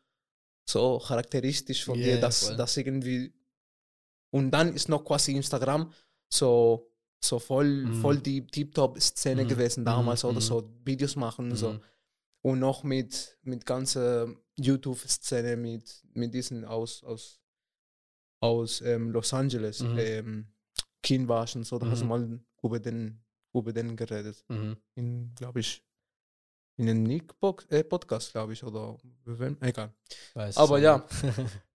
[0.68, 2.56] so charakteristisch von Ja, dir, dass voll.
[2.56, 3.32] das irgendwie
[4.30, 5.90] und dann ist noch quasi Instagram
[6.32, 6.90] so
[7.24, 7.94] so voll Mhm.
[7.94, 9.48] voll die Tip-Top Szene Mhm.
[9.48, 10.28] gewesen damals Mhm.
[10.30, 10.44] oder Mhm.
[10.44, 11.80] so Videos machen und so Mhm.
[12.42, 17.40] und noch mit, mit ganzer YouTube-Szene, mit, mit diesen aus, aus,
[18.40, 19.98] aus ähm, Los Angeles, Mhm.
[19.98, 20.46] ähm,
[21.02, 23.20] Kinwaschen, so, da hast du mal über den,
[23.54, 24.44] über den geredet.
[24.96, 25.82] In, glaube ich,
[26.78, 29.92] in einem Nick-Podcast, glaube ich, oder wenn, egal.
[30.34, 31.06] Weiß Aber ja.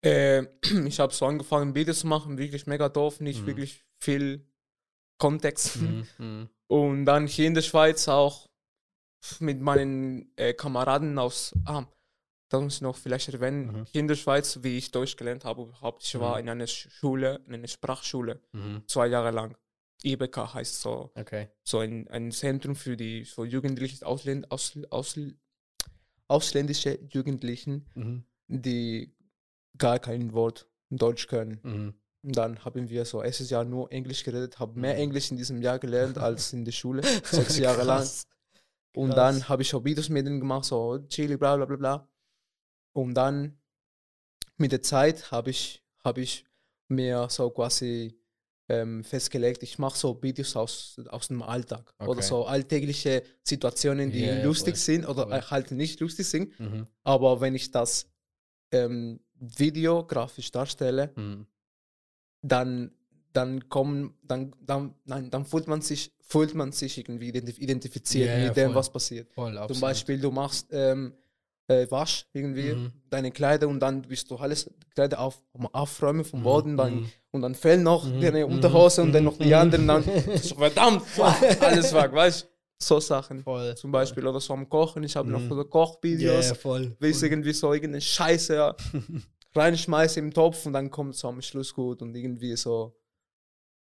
[0.00, 0.44] Äh,
[0.86, 3.46] ich habe so angefangen, Videos zu machen, wirklich mega doof, nicht Mhm.
[3.46, 4.46] wirklich viel
[5.18, 5.76] Kontext.
[5.76, 6.06] Mhm.
[6.18, 6.48] Mhm.
[6.68, 8.48] Und dann hier in der Schweiz auch
[9.40, 11.84] mit meinen äh, Kameraden aus, ah,
[12.50, 13.84] das muss ich noch vielleicht erwähnen, Mhm.
[13.90, 16.40] hier in der Schweiz, wie ich Deutsch gelernt habe überhaupt, ich war Mhm.
[16.42, 18.82] in einer Schule, in einer Sprachschule, Mhm.
[18.86, 19.56] zwei Jahre lang.
[20.04, 21.48] IBK heißt so, Okay.
[21.64, 25.18] so ein, ein Zentrum für die für Jugendliche, Ausländ, aus, aus,
[26.28, 28.24] ausländische Jugendlichen, Mhm.
[28.48, 29.14] die
[29.76, 31.60] gar kein Wort Deutsch können.
[31.62, 31.94] Mhm.
[32.22, 35.00] Dann haben wir so erstes Jahr nur Englisch geredet, habe mehr Mhm.
[35.00, 38.06] Englisch in diesem Jahr gelernt als in der Schule, sechs Jahre lang.
[38.96, 39.16] Und Krass.
[39.16, 42.08] dann habe ich auch Videos mit denen gemacht, so Chili, bla bla bla bla.
[42.92, 43.58] Und dann
[44.56, 46.44] mit der Zeit habe ich, habe ich
[46.88, 48.17] mir so quasi
[48.70, 52.22] ähm, festgelegt, ich mache so Videos aus, aus dem Alltag oder Okay.
[52.22, 55.32] so alltägliche Situationen, die ja, lustig voll, sind oder voll.
[55.38, 56.58] äh, halt nicht lustig sind.
[56.60, 56.86] Mhm.
[57.02, 58.06] Aber wenn ich das
[58.72, 61.46] ähm, Video grafisch darstelle, Mhm.
[62.42, 62.92] dann,
[63.32, 68.28] dann kommen, dann, dann, nein, dann fühlt man sich, fühlt man sich irgendwie identif identifiziert
[68.30, 68.74] ja, mit dem, voll.
[68.74, 69.28] was passiert.
[69.68, 71.14] Zum Beispiel, du machst ähm,
[71.68, 72.92] äh, Wasch irgendwie, Mhm.
[73.10, 75.42] deine Kleider und dann bist du alles Kleider auf,
[75.72, 77.12] aufräumen vom Mhm, Boden dann, mhm.
[77.30, 80.02] und dann fällt noch Mhm, deine mhm, Unterhose und dann noch die anderen, dann
[80.42, 81.02] so, verdammt,
[81.60, 82.48] alles weg, weißt du?
[82.80, 83.42] So Sachen.
[83.42, 83.74] Voll.
[83.76, 86.96] Zum Beispiel, oder so am Kochen, ich habe noch so Ja, Kochvideos, ja, voll.
[87.00, 87.28] will ich voll.
[87.28, 88.76] irgendwie so irgendeine Scheiße ja,
[89.54, 92.94] reinschmeiße im Topf und dann kommt so am Schluss gut und irgendwie so,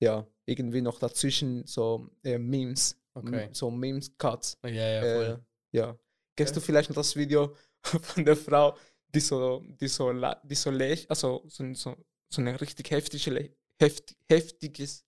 [0.00, 3.48] ja, irgendwie noch dazwischen so äh, Memes, Okay.
[3.52, 4.58] So Memes-Cuts.
[4.64, 5.44] Ja, ja, Äh, voll.
[5.72, 5.96] ja.
[6.36, 8.76] Kennst du vielleicht noch das Video von der Frau,
[9.14, 10.12] die so, die so,
[10.42, 11.96] die so lächelt, also so, so,
[12.28, 15.04] so ein richtig heftige, heft, heftiges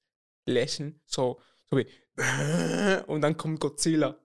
[0.47, 1.87] Lächeln, so, so wie
[3.07, 4.16] und dann kommt Godzilla.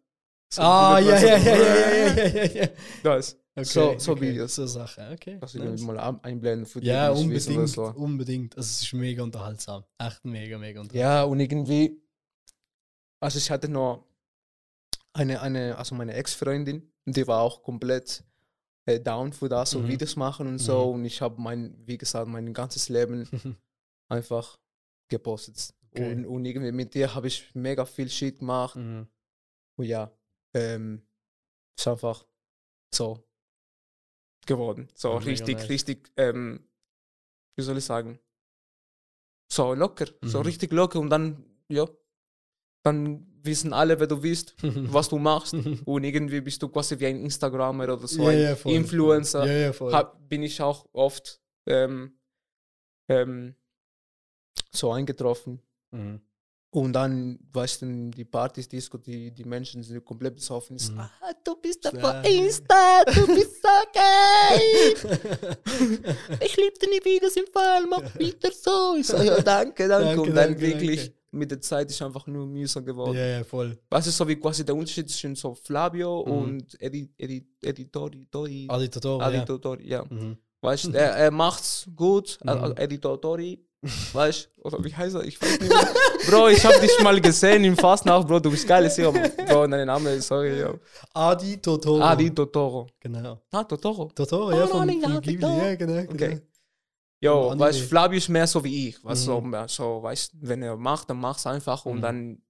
[0.52, 2.68] So ah, ja, ja, ja, ja, ja, ja, ja, ja.
[3.04, 3.38] Das.
[3.56, 4.22] Okay, so, so okay.
[4.22, 4.56] Videos.
[4.56, 5.38] So Sachen, okay.
[5.40, 5.82] Das ich nice.
[5.82, 7.86] mal einblenden für die, Ja, unbedingt, so.
[7.86, 8.58] unbedingt.
[8.58, 9.84] Also es ist mega unterhaltsam.
[9.98, 11.12] Echt mega, mega unterhaltsam.
[11.12, 12.02] Ja, und irgendwie,
[13.20, 14.06] also ich hatte noch
[15.14, 18.24] eine, eine also meine Ex-Freundin, die war auch komplett
[18.86, 19.88] äh, down für das, so Mhm.
[19.88, 20.88] Videos machen und so.
[20.88, 20.94] Mhm.
[21.00, 23.28] Und ich habe mein, wie gesagt, mein ganzes Leben
[24.10, 24.60] einfach
[25.10, 25.74] gepostet.
[25.92, 26.12] Okay.
[26.14, 28.76] Und, und irgendwie mit dir habe ich mega viel Shit gemacht.
[28.76, 29.08] Mhm.
[29.78, 30.12] Und ja,
[30.54, 31.02] ähm,
[31.78, 32.26] ist einfach
[32.94, 33.24] so
[34.46, 34.88] geworden.
[34.94, 35.70] So mega richtig, nice.
[35.70, 36.68] richtig, ähm,
[37.56, 38.20] wie soll ich sagen?
[39.52, 40.46] So locker, so Mhm.
[40.46, 41.86] richtig locker und dann, ja,
[42.90, 45.54] dann wissen alle, wer du bist, was du machst
[45.86, 49.46] und irgendwie bist du quasi wie ein Instagrammer oder so Ja, ein ja, voll, Influencer.
[49.46, 49.74] Ja.
[49.92, 52.18] Hab, bin ich auch oft ähm,
[53.08, 53.56] ähm,
[54.72, 55.62] so eingetroffen.
[55.92, 56.22] Mhm.
[56.72, 60.78] Und dann, weißt du, die Partys, Disco, die, die Menschen sind komplett besoffen.
[60.78, 61.00] Mhm.
[61.00, 61.10] ah,
[61.44, 62.00] du bist Ja.
[62.00, 64.94] von Insta, du bist so geil.
[66.46, 68.96] ich liebe deine Videos im Fall, mach wieder so.
[69.00, 70.06] Ich so, ja, danke, danke.
[70.06, 71.19] Danke, und dann danke, wirklich, danke.
[71.32, 73.16] Mit der Zeit ist einfach nur mühsam geworden.
[73.18, 73.78] Ja, ja, voll.
[73.90, 76.32] Was ist so wie quasi der Unterschied zwischen so Flavio Mhm.
[76.34, 80.00] und Edi, Edi, Editori, Tori, Aditator, ja.
[80.00, 80.06] Ja.
[80.10, 80.38] Mhm.
[80.62, 82.50] Weißt du, er, er macht's gut, Mhm.
[82.50, 83.64] also Editori,
[84.14, 85.24] weißt du, oder wie heißt er?
[85.24, 85.88] Ich weiß nicht mehr.
[86.28, 89.12] Bro, ich hab dich mal gesehen im Fastnacht, Bro, du bist geil, Sicher.
[89.14, 90.74] Bro, dein Name ist, sorry, ja.
[91.14, 92.02] Adi Totoro.
[92.02, 92.88] Adi Totoro.
[93.00, 93.40] Genau.
[93.52, 94.12] Ah, Totoro.
[94.14, 95.94] Totoro, ja, nein, vom ja, Ghibli, ja, genau.
[96.02, 96.12] genau.
[96.12, 96.42] Okay.
[97.22, 99.04] Jo, weißt du, Flavio ist mehr so wie ich.
[99.04, 99.54] Weißt, du, Mhm.
[99.54, 102.02] so, so, weißt, wenn er macht, dann mach's einfach und Mhm.
[102.02, 102.42] dann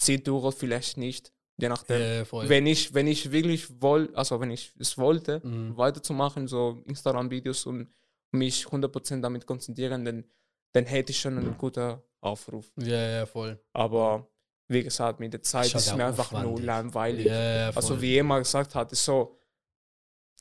[0.00, 1.32] zieht durch, vielleicht nicht.
[1.60, 2.00] Je nachdem.
[2.00, 2.48] Ja.
[2.48, 5.76] Wenn ich, wenn ich wirklich woll, also wenn ich es wollte, Mhm.
[5.76, 7.88] weiterzumachen, so Instagram-Videos und
[8.32, 10.24] mich 100% damit konzentrieren, dann,
[10.72, 12.70] dann hätte ich schon einen guten Aufruf.
[12.78, 13.58] Ja, ja, voll.
[13.72, 14.30] Aber
[14.68, 17.26] wie gesagt, mit der Zeit Ist halt es auch mir einfach nur langweilig.
[17.26, 17.70] Ja, ja.
[17.70, 19.40] Also wie jemand gesagt hat, ist so,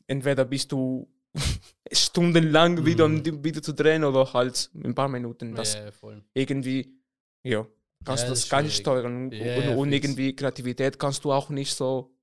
[0.06, 1.08] entweder bist du
[1.92, 3.24] stundenlang wieder, Mhm.
[3.28, 5.56] um wieder zu drehen oder halt ein paar Minuten.
[5.56, 5.92] Das ja,
[6.34, 7.00] irgendwie,
[7.44, 7.66] ja,
[8.04, 9.32] kannst Ja, du das gar nicht steuern.
[9.32, 12.14] Ja, und, und irgendwie Kreativität kannst du auch nicht so,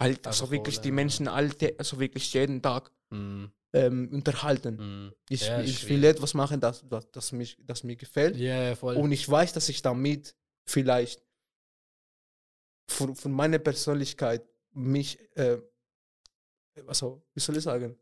[0.00, 0.92] halt, also wirklich voll, die.
[0.92, 3.52] Menschen alte, also wirklich jeden Tag Mhm.
[3.74, 4.76] ähm, unterhalten.
[5.06, 5.12] Mhm.
[5.28, 8.36] Ich, ich will etwas machen, das, das, das, mich, das mir gefällt.
[8.82, 10.34] Und ich weiß, dass ich damit
[10.66, 11.22] vielleicht
[12.88, 15.58] von, von meiner Persönlichkeit mich, äh,
[16.86, 17.96] also, wie soll ich sagen,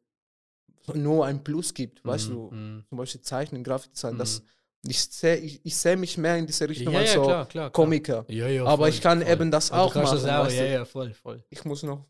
[0.94, 2.04] nur ein Plus gibt.
[2.04, 2.84] Weißt Mhm, du, mhm.
[2.88, 4.90] zum Beispiel Zeichnen, Grafikdesign, das, Mhm.
[4.90, 7.46] ich sehe ich, ich seh mich mehr in diese Richtung ja, als ja, so klar,
[7.46, 7.70] klar.
[7.70, 8.24] Komiker.
[8.28, 9.30] Ja, ja, Aber voll, ich kann voll.
[9.32, 10.16] eben das Aber auch machen.
[10.16, 10.72] Das auch, weißt ja, du.
[10.72, 11.44] ja, voll, voll.
[11.50, 12.06] Ich muss noch.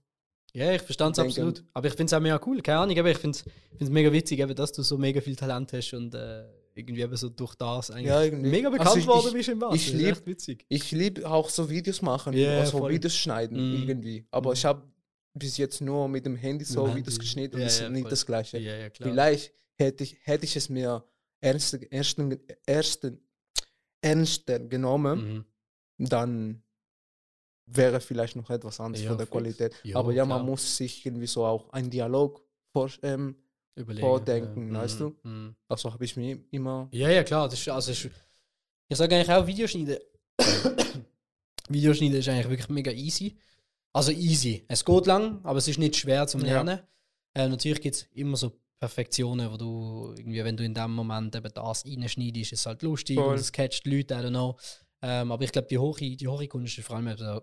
[0.54, 1.64] Ja, ich verstand es absolut.
[1.72, 2.60] Aber ich finde es auch mega cool.
[2.60, 3.38] Keine Ahnung, aber ich finde
[3.78, 6.44] es mega witzig, eben, dass du so mega viel Talent hast und äh,
[6.74, 9.60] irgendwie eben so durch das eigentlich Ja, mega bekannt Also ich- worden ich- bist im
[9.62, 9.74] Wasser.
[9.74, 12.92] ich ist lieb- liebe auch so Videos machen, Ja, also voll.
[12.92, 13.88] Videos schneiden Mhm.
[13.88, 14.26] irgendwie.
[14.30, 14.54] Aber Mhm.
[14.54, 14.82] ich habe
[15.34, 17.18] bis jetzt nur mit dem Handy so Videos Handy.
[17.18, 18.10] geschnitten und Ja, das ja, ist nicht voll.
[18.10, 18.58] das Gleiche.
[18.58, 18.90] Ja.
[18.90, 21.04] Vielleicht hätte ich, hätte ich es mir
[21.40, 23.20] ernst, ersten, ersten,
[24.00, 25.44] ernster genommen,
[25.98, 26.06] Mhm.
[26.08, 26.62] dann
[27.66, 29.32] wäre vielleicht noch etwas anderes von der fix.
[29.32, 29.74] Qualität.
[29.94, 30.46] Aber ja, man klar.
[30.50, 33.36] muss sich irgendwie so auch einen Dialog vor, ähm,
[33.74, 34.06] Überlegen.
[34.06, 34.80] vordenken, ja.
[34.82, 35.56] weißt Mhm, mhm.
[35.68, 36.88] also habe ich mir immer.
[36.92, 37.48] Ja, ja, klar.
[37.48, 38.10] Das ist, also ist,
[38.88, 39.96] ich sage eigentlich auch, Videoschneiden.
[41.68, 43.38] Videoschneiden ist eigentlich wirklich mega easy.
[43.92, 44.64] Also easy.
[44.68, 46.54] Es geht lang, aber es ist nicht schwer zum Ja.
[46.62, 46.80] Lernen.
[47.34, 51.34] Äh, natürlich gibt es immer so Perfektionen, wo du irgendwie, wenn du in dem Moment
[51.36, 53.28] eben das reinschneidest, ist es halt lustig Voll.
[53.34, 54.58] und es catcht Leute, I don't know.
[55.02, 57.42] Ähm, aber ich glaube, die hohe, die hohe Kunst ist vor allem so,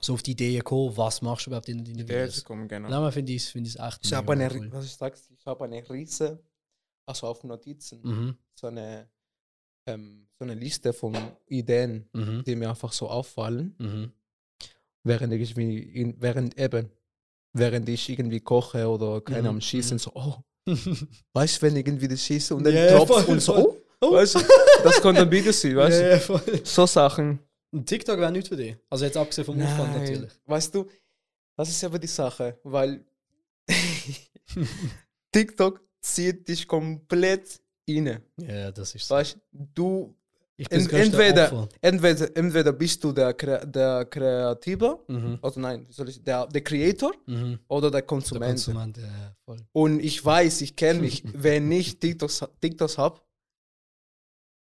[0.00, 2.44] so auf die Idee gekommen, was machst du überhaupt in deinen Ja, Videos.
[2.44, 2.88] kommen genau.
[2.88, 4.72] Genau, finde ich es find echt Ich habe eine, cool.
[4.72, 6.42] was ich sagst, ich habe eine Riese,
[7.06, 9.08] also auf Notizen, Mhm, so eine,
[9.86, 11.16] ähm, so eine Liste von
[11.48, 14.12] Ideen, mhm, die mir einfach so auffallen, mhm.
[15.04, 16.90] Während ich irgendwie, in, während eben,
[17.52, 19.98] während ich irgendwie koche oder keine Mhm, am Schießen, mhm.
[19.98, 20.34] so, oh,
[21.34, 23.82] weißt du, wenn ich irgendwie das schieße und dann tropft voll, und so, voll.
[24.00, 24.40] oh, weißt du,
[24.84, 26.60] das konnte ein Video sein, weißt du, voll.
[26.64, 27.38] so Sachen.
[27.72, 28.76] Und TikTok wäre nicht für dich.
[28.90, 30.30] Also jetzt abgesehen vom Aufwand natürlich.
[30.44, 30.86] Weißt du,
[31.56, 33.04] das ist aber die Sache, weil
[35.32, 38.20] TikTok zieht dich komplett rein.
[38.36, 39.14] Ja, das ist so.
[39.14, 40.14] Weißt du,
[40.58, 41.68] ent, entweder, Opfer.
[41.80, 45.38] entweder, entweder bist du der, der Kreative, Mhm.
[45.42, 47.58] also nein, ich, der, der Creator Mhm.
[47.68, 48.50] oder der Der Konsument.
[48.52, 49.58] Konsument, ja, voll.
[49.72, 53.20] Und ich weiß, ich kenne mich, wenn ich TikToks, TikToks habe,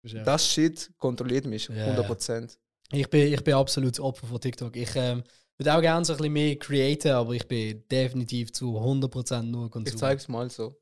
[0.04, 0.22] Ja.
[0.24, 1.86] das Shit kontrolliert mich, Ja.
[1.94, 2.58] 100%.
[2.92, 4.74] Ich, bin, ich bin absolut Opfer von TikTok.
[4.76, 5.22] Ich ähm,
[5.58, 9.70] würde auch gerne so ein bisschen mehr createn, aber ich bin definitiv zu 100% nur
[9.70, 9.92] Konsum.
[9.92, 10.74] Ich zeig's mal so.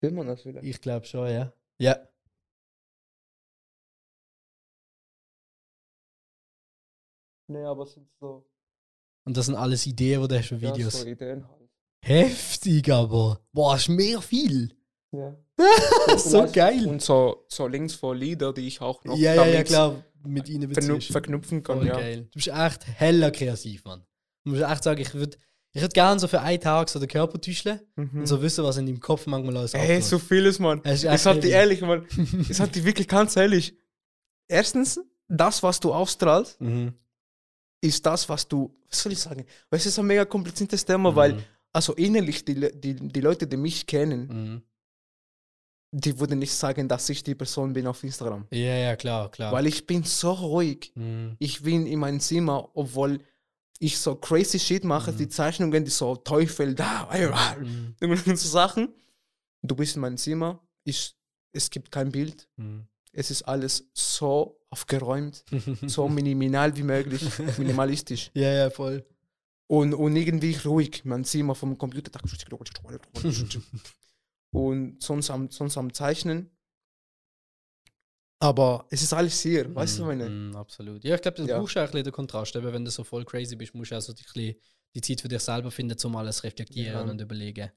[0.00, 0.62] Will man das wieder?
[0.62, 1.52] Ich glaube schon, ja.
[1.78, 1.98] Ja.
[7.46, 8.46] Nee, aber es sind so,
[9.24, 11.00] Und das sind alles Ideen, die du hast für ja, Videos.
[11.00, 11.68] so Ideen halt.
[12.02, 13.40] Heftig aber.
[13.52, 14.74] Boah, ist mehr viel.
[15.12, 15.34] Ja.
[16.18, 16.86] so geil.
[16.86, 20.02] Und so, so Links vor Lieder, die ich auch noch Ja, ja, ja, klar.
[20.26, 21.12] Mit ihnen verknüp beziehst.
[21.12, 21.78] verknüpfen kann.
[21.78, 21.94] Voll Ja.
[21.94, 22.22] geil.
[22.30, 24.04] Du bist echt heller kreativ, Mann.
[24.44, 25.36] Ich muss echt sagen, ich würde
[25.72, 28.20] ich würd gerne so für einen Tag so den Körper täuscheln Mhm.
[28.20, 30.04] und so wissen, was in deinem Kopf manchmal alles Ey, abgeht.
[30.04, 30.80] so vieles, Mann.
[30.84, 31.48] Es dir heavy.
[31.50, 32.06] ehrlich, Mann.
[32.48, 33.76] Ich sag dir wirklich ganz ehrlich.
[34.48, 36.94] Erstens, das, was du ausstrahlst, Mhm.
[37.84, 39.44] Ist das, was du, was soll ich sagen?
[39.70, 41.42] Weil es ist ein mega kompliziertes Thema, weil, Mhm.
[41.72, 44.62] also innerlich, die, die, die Leute, die mich kennen, Mhm.
[45.92, 48.46] die würden nicht sagen, dass ich die Person bin auf Instagram.
[48.50, 49.52] Ja, ja, klar, klar.
[49.52, 50.92] Weil ich bin so ruhig.
[50.96, 51.36] Mhm.
[51.38, 53.20] Ich bin in meinem Zimmer, obwohl
[53.78, 55.16] ich so crazy shit mache, Mhm.
[55.18, 57.08] die Zeichnungen, die so Teufel da,
[57.60, 57.94] Mhm.
[58.26, 58.88] und so Sachen.
[59.62, 61.14] Du bist in meinem Zimmer, ich,
[61.52, 62.86] es gibt kein Bild, Mhm.
[63.14, 65.44] Es ist alles so aufgeräumt,
[65.86, 67.22] so minimal wie möglich,
[67.58, 68.30] minimalistisch.
[68.34, 69.04] ja, ja, voll.
[69.66, 72.10] Und, und irgendwie ruhig, mein Zimmer vom Computer.
[74.50, 76.50] und sonst am, sonst am Zeichnen.
[78.40, 80.28] Aber es ist alles hier, weißt du, meine?
[80.28, 81.02] Mm, absolut.
[81.02, 81.58] Ja, ich glaube, das Ja.
[81.58, 82.54] brauchst du auch ein bisschen den Kontrast.
[82.56, 84.60] Eben, wenn du so voll crazy bist, musst du also die,
[84.94, 87.10] die Zeit für dich selber finden, um alles reflektieren Ja.
[87.10, 87.70] und überlegen.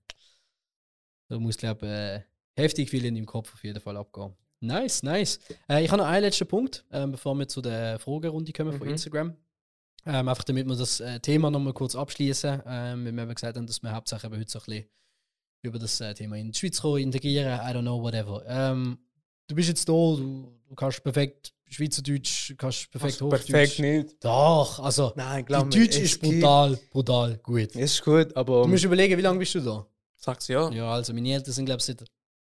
[1.29, 2.23] Da muss, glaube ich, äh,
[2.61, 4.35] heftig viel in deinem Kopf auf jeden Fall abgehen.
[4.59, 5.39] Nice, nice.
[5.69, 8.87] Äh, ich habe noch einen letzten Punkt, ähm, bevor wir zu der Fragerunde kommen von
[8.87, 8.93] Mhm.
[8.93, 9.35] Instagram.
[10.05, 12.61] Ähm, einfach damit wir das äh, Thema nochmal kurz abschließen.
[12.65, 14.85] Ähm, wir eben gesagt haben, dass wir hauptsächlich heute so ein bisschen
[15.63, 18.43] über das äh, Thema in die Schweiz kommen, integrieren, I don't know, whatever.
[18.47, 18.97] Ähm,
[19.47, 23.47] du bist jetzt da, du, du kannst perfekt Schweizerdeutsch, kannst perfekt Also Hochdeutsch.
[23.51, 24.23] perfekt nicht.
[24.23, 25.71] Doch, also Nein, die glaub mir.
[25.71, 27.75] Deutsch ist gibt- brutal, brutal gut.
[27.75, 28.61] Ist gut, aber.
[28.63, 29.85] Du musst überlegen, wie lange bist du da?
[30.15, 30.69] sagst ja.
[30.71, 32.03] Ja, also meine Eltern sind, glaube ich, seit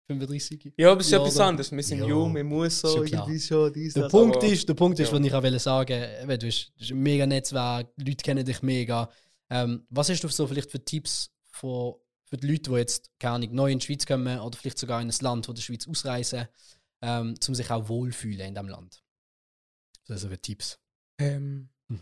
[0.08, 0.74] 35.
[0.78, 1.72] Ja, aber es ist Ja, etwas anderes.
[1.72, 3.06] Wir sind Ja, jung, man muss so klar.
[3.28, 5.18] irgendwie schon dies, Der das, Punkt ist, der Punkt ist, ja.
[5.20, 6.02] was ich auch wollte sagen,
[6.40, 9.10] du hast, du hast ein mega Netzwerk, die Leute kennen dich mega.
[9.50, 13.36] Ähm, was hast du so vielleicht für Tipps für, für die Leute, die jetzt keine
[13.36, 15.88] Ahnung, neu in die Schweiz kommen oder vielleicht sogar in ein Land, wo der Schweiz
[15.88, 16.48] ausreisen,
[17.02, 19.04] ähm, um sich auch wohlfühlen in diesem Land?
[20.08, 20.80] Also für Tipps.
[21.20, 22.00] Ähm, Mhm.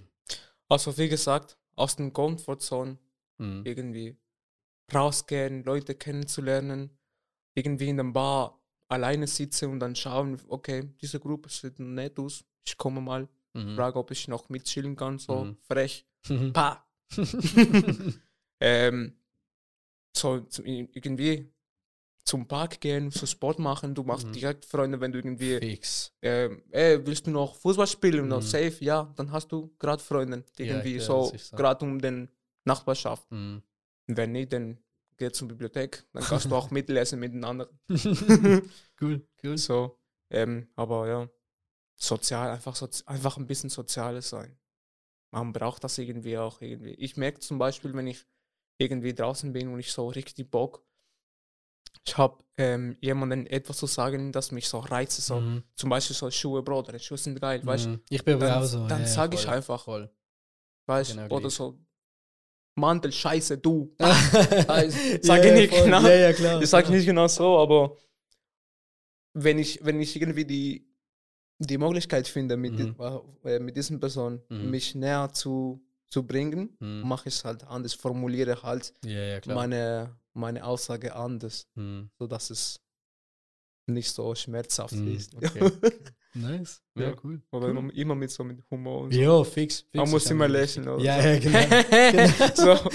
[0.70, 2.97] also, wie gesagt, aus dem Comfortzone
[3.38, 3.62] Mhm.
[3.66, 4.18] irgendwie
[4.93, 6.91] rausgehen, Leute kennenzulernen,
[7.56, 12.43] irgendwie in der Bar alleine sitzen und dann schauen, okay, diese Gruppe sieht nett aus,
[12.64, 13.76] ich komme mal, Mhm.
[13.76, 15.58] frage, ob ich noch mitchillen kann, so Mhm.
[15.68, 16.53] frech, Mhm.
[16.53, 16.86] pa.
[18.60, 19.16] ähm,
[20.16, 21.51] so irgendwie
[22.24, 24.34] zum Park gehen, so Sport machen, du machst Mhm.
[24.34, 26.12] direkt Freunde, wenn du irgendwie, Fix.
[26.22, 28.24] ähm, ey, willst du noch Fußball spielen?
[28.24, 28.30] Mhm.
[28.30, 31.56] noch safe, ja, dann hast du gerade Freunde, Ja, irgendwie klar, so, so.
[31.56, 32.30] gerade um den
[32.66, 33.30] Nachbarschaft.
[33.32, 33.62] Mhm.
[34.08, 34.78] Wenn nicht, dann
[35.18, 37.78] geh zur Bibliothek, dann kannst du auch mitlesen mit den anderen.
[39.01, 39.57] cool, cool.
[39.57, 39.97] so,
[40.30, 41.30] ähm, aber ja,
[41.95, 44.57] sozial, einfach, sozi einfach ein bisschen soziales sein.
[45.32, 46.93] Man braucht das irgendwie auch irgendwie.
[46.95, 48.26] Ich merke zum Beispiel, wenn ich
[48.78, 50.86] irgendwie draußen bin und ich so richtig Bock,
[52.05, 55.63] ich habe ähm, jemanden etwas zu sagen, das mich so reizt, so Mhm.
[55.76, 57.89] zum Beispiel so Schuhe, Bro, deine Schuhe sind geil, weißt du?
[57.89, 58.01] Mhm.
[58.09, 58.88] Ich bin aber Dann- auch so.
[58.88, 59.84] dann ja, sag ich einfach.
[59.84, 60.13] Voll.
[60.88, 61.53] Weißt Genau oder gleich.
[61.53, 61.80] so
[62.76, 63.95] Mantel, Scheiße, du.
[63.99, 66.01] sag ich nicht genau.
[66.01, 66.61] Ja, ja, klar.
[66.61, 67.97] Ich sage nicht genau so, aber
[69.34, 70.88] wenn ich, wenn ich irgendwie die,
[71.59, 72.95] die Möglichkeit finde, mit, Mhm.
[73.43, 74.69] die, äh, mit diesen Personen Mhm.
[74.69, 77.07] mich näher zu, zu bringen, Mhm.
[77.07, 82.09] mache ich es halt anders, formuliere halt Ja, meine, meine Aussage anders, Mhm.
[82.19, 82.82] sodass es
[83.88, 85.36] nicht so schmerzhaft Mhm, ist.
[85.36, 85.61] okay.
[86.36, 86.82] Nice.
[86.96, 87.16] Ja, Ja.
[87.24, 87.42] cool.
[87.52, 87.92] Aber cool.
[87.96, 89.20] immer, mit so mit Humor und so.
[89.20, 89.80] Ja, fix.
[89.82, 90.88] fix Man muss immer lächeln.
[90.88, 91.28] Oder Ja, so.
[91.30, 92.80] ja, genau.
[92.84, 92.90] so.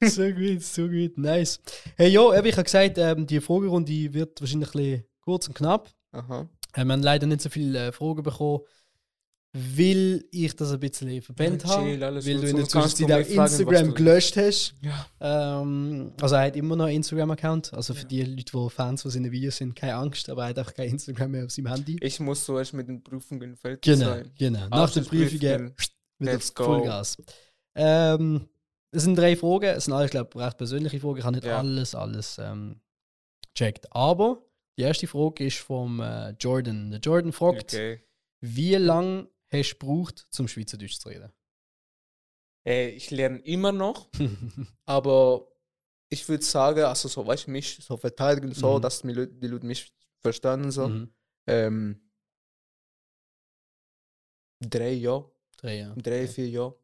[0.08, 1.18] so gut, so gut.
[1.18, 1.60] Nice.
[1.96, 5.90] Hey, eben, ich habe gesagt, ähm, die Fragerunde wird wahrscheinlich ein bisschen kurz und knapp.
[6.12, 6.48] Aha.
[6.74, 8.60] Äh, wir haben leider nicht so viele äh, Fragen bekommen,
[9.54, 11.84] weil ich das ein bisschen verbannt habe.
[11.84, 14.74] chill, weil du in der Zwischenzeit auch Instagram gelöscht hast.
[14.80, 15.06] Ja.
[15.60, 17.74] Ähm, also er hat immer noch einen Instagram-Account.
[17.74, 18.08] Also für Ja.
[18.08, 20.88] die Leute, die Fans von seinen Videos sind, keine Angst, aber er hat auch kein
[20.88, 21.98] Instagram mehr auf seinem Handy.
[22.00, 24.30] Ich muss zuerst mit den Prüfungen fertig Genau, sein.
[24.38, 24.68] genau.
[24.68, 25.70] Nach den Prüfungen wieder.
[26.54, 27.16] Vollgas.
[27.74, 28.48] Ähm,
[28.90, 29.64] es sind drei Fragen.
[29.76, 31.18] Es sind alle, ich glaube, recht persönliche Fragen.
[31.18, 31.58] Ich habe nicht Ja.
[31.58, 32.80] alles, alles ähm,
[33.54, 33.86] checkt.
[33.94, 34.42] Aber
[34.78, 36.90] die erste Frage ist vom äh, Jordan.
[36.90, 38.00] Der Jordan fragt, Okay.
[38.40, 41.32] wie lange hast du gebraucht, zum Schweizerdeutsch zu reden?
[42.66, 44.08] Äh, ich lerne immer noch,
[44.86, 45.48] aber
[46.08, 48.82] ich würde sagen, also so, weißt du, mich so verteidigen, so, Mhm.
[48.82, 50.88] dass die Leute, die Leute mich verstanden, so.
[50.88, 51.14] Mhm.
[51.46, 52.10] Ähm,
[54.60, 55.96] drei Jahre, Drei Jahre.
[56.00, 56.78] drei, Okay, vier Jahre.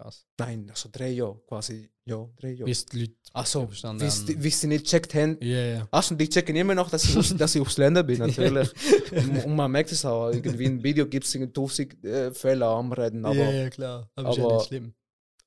[0.00, 0.26] Krass.
[0.38, 2.64] Nein, also drei Jahre, quasi, ja, drei Jahre.
[2.64, 4.26] Bis die Leute Achso, verstanden wie haben.
[4.26, 5.36] sie- wie sie nicht checkt haben.
[5.42, 5.88] Ja, ja.
[5.90, 8.70] Achso, die checken immer noch, dass ich, dass ich aufs Länder bin, natürlich.
[9.12, 12.92] und, und man merkt es auch, irgendwie im Video gibt es 1000 äh, Fälle am
[12.92, 14.10] Reden, aber, ja, ja, klar.
[14.14, 14.94] Aber, ist ja aber- nicht schlimm.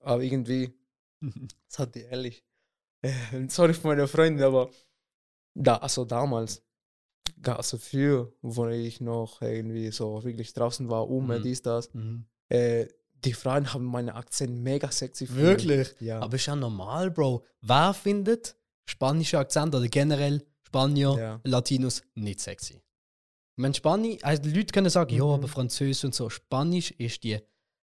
[0.01, 0.71] aber irgendwie,
[1.67, 2.43] sag dir ehrlich,
[3.01, 3.11] äh,
[3.49, 4.69] sorry für meine Freunde, aber
[5.55, 6.61] da, also damals,
[7.43, 11.41] also früher, wo ich noch irgendwie so wirklich draußen war, um Mhm.
[11.41, 12.25] dies, das, Mhm.
[12.49, 12.85] äh,
[13.25, 15.45] die Frauen haben meinen Akzent mega sexy gefunden.
[15.47, 15.95] Wirklich?
[15.99, 16.19] Ja.
[16.19, 17.43] Aber ist ja normal, Bro.
[17.61, 18.55] Wer findet
[18.89, 21.39] spanische Akzent oder generell Spanier, Ja.
[21.43, 22.81] Latinos nicht sexy?
[23.55, 25.31] Wenn Spanisch, also die Leute können sagen, ja, Mhm.
[25.31, 26.29] aber Französisch und so.
[26.29, 27.37] Spanisch ist die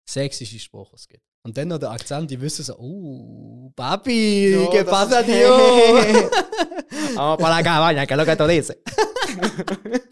[0.09, 1.23] sexyste Sprache, es gibt.
[1.45, 5.51] Und dann noch der Akzent, die wissen so, oh, Papi, No, ¿qué pasa, tío?
[7.15, 8.77] Vamos para la cabaña, que lo que tú dices.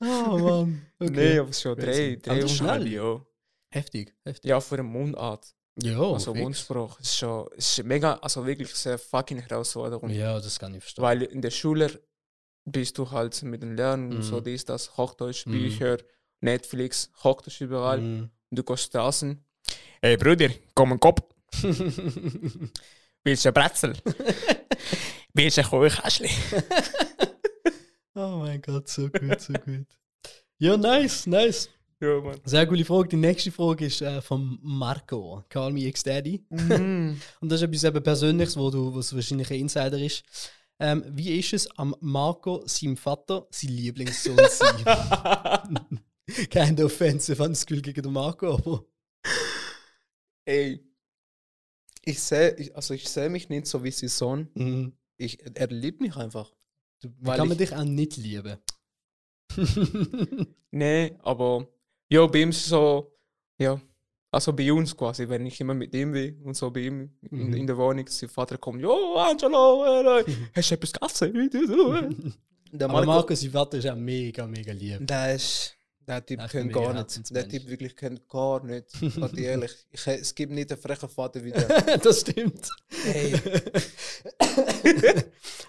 [0.00, 0.86] oh, Mann.
[1.00, 1.10] Okay.
[1.10, 2.86] Nee, aber schon drei, Aber drei und schnell.
[2.88, 3.20] ja.
[3.74, 4.48] Heftig, heftig.
[4.48, 5.52] Ja, für eine Mundart.
[5.82, 6.42] Ja, also fix.
[6.44, 10.10] Mundspruch ist schon ist mega, also wirklich sehr fucking Herausforderung.
[10.10, 11.02] Ja, das kann ich verstehen.
[11.02, 12.00] Weil in der Schule
[12.64, 15.50] bist du halt mit dem Lernen und so dies, das, Hochdeutsch, Mhm.
[15.50, 15.98] Bücher,
[16.40, 17.98] Netflix, Hochdeutsch überall.
[17.98, 19.44] Und du gehst draußen.
[20.00, 21.22] Hey Bruder, komm in den Kopf.
[23.24, 23.94] Willst du ein Brezel?
[25.34, 26.28] Willst du ein Kuchenkästchen?
[28.14, 29.86] oh mein Gott, so gut, so gut.
[30.58, 31.68] Ja, nice, nice.
[32.04, 32.40] Ja, Mann.
[32.44, 33.08] Sehr coole Frage.
[33.08, 35.42] Die nächste Frage ist äh, von Marco.
[35.48, 36.44] Call me X-Daddy.
[36.50, 37.20] Mhm.
[37.40, 40.22] Und das ist etwas eben Persönliches, wo du, was wahrscheinlich ein Insider ist.
[40.78, 45.80] Ähm, wie ist es, am Marco, seinem Vater, sein Lieblingssohn zu sein?
[46.50, 48.84] Keine Offensive an das Gefühl gegen den Marco, aber.
[50.46, 50.80] Ey,
[52.04, 54.48] ich sehe, ich, also ich sehe mich nicht so wie sein Sohn.
[54.54, 54.92] Mhm.
[55.16, 56.52] Ich, er liebt mich einfach.
[57.00, 58.58] Du, Weil kann man ich- dich auch nicht lieben?
[60.70, 61.68] Nee, aber
[62.14, 63.12] ja, bei ihm ist es so,
[63.58, 63.80] ja,
[64.30, 66.98] also bei uns quasi, wenn ich immer mit ihm bin und so bei ihm
[67.30, 67.54] in, Mhm.
[67.54, 70.24] in der Wohnung, sein Vater kommt, jo, Angelo, äh, äh,
[70.56, 72.34] hast du etwas gegessen?
[72.72, 75.06] Der aber Marco, Marco, sein Vater ist auch mega, mega lieb.
[75.06, 75.76] der ist,
[76.08, 77.30] der Typ ist kennt gar nicht.
[77.30, 78.86] Der Typ wirklich kennt gar nicht.
[79.00, 81.68] Ich sag dir ehrlich, ich, es gibt nicht einen frechen Vater wie der.
[81.98, 82.68] das stimmt.
[83.04, 83.40] Hey.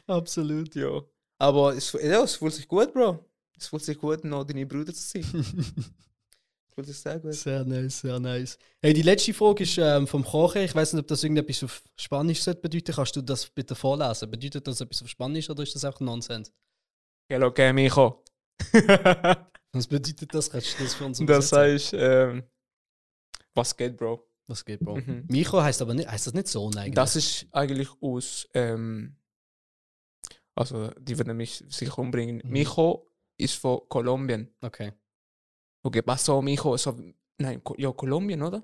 [0.07, 0.73] Absolut.
[0.75, 1.01] ja.
[1.37, 3.23] Aber es, ja, es fühlt sich gut, Bro.
[3.57, 5.25] Es fühlt sich gut, noch deine Brüder zu sein.
[6.78, 7.34] Sich sehr gut.
[7.34, 8.57] Sehr nice, sehr nice.
[8.82, 10.61] Hey, die letzte Frage ist ähm, vom Kochen.
[10.61, 12.91] Ich weiß nicht, ob das irgendetwas auf Spanisch sollte bedeuten.
[12.93, 14.30] Kannst du das bitte vorlesen?
[14.30, 16.51] Bedeutet das etwas auf Spanisch oder ist das auch Nonsens?
[17.30, 18.23] Hello, que mijo.
[19.71, 20.49] Was bedeutet das?
[20.49, 22.43] Kannst du das für uns das heißt, ähm,
[23.53, 24.26] was geht, Bro?
[24.47, 24.97] Was geht, Bro?
[24.97, 25.26] Mhm.
[25.28, 26.95] Micho heißt aber nicht, heißt das nicht Sohn eigentlich?
[26.95, 29.17] Das ist eigentlich aus, ähm,
[30.55, 32.41] also die werden mich sicher umbringen.
[32.43, 32.51] Mhm.
[32.51, 34.53] Mijo ist von Kolumbien.
[34.61, 34.93] okay.
[35.86, 36.77] Okay, pasó, Mijo?
[36.77, 36.95] So,
[37.38, 38.63] nein, Ko- ja, Kolumbien, oder?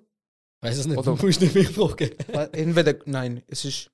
[0.61, 2.11] Weiß es nicht, Oder- du musst nicht mich fragen.
[2.53, 3.91] Entweder, nein, es ist,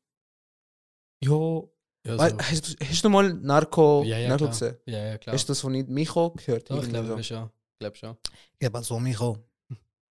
[1.23, 1.73] jo,
[2.05, 4.51] Ja, weil- hast, du- hast du mal Narco, ja, ja, Narco klar.
[4.51, 4.77] gesehen?
[4.85, 5.33] ja, ja, klar.
[5.33, 6.69] Hast du das von Mijo gehört?
[6.69, 7.23] Ich glaube so.
[7.23, 7.49] schon.
[7.73, 8.17] Ich glaube schon.
[8.59, 9.37] ¿Qué pasó, mijo?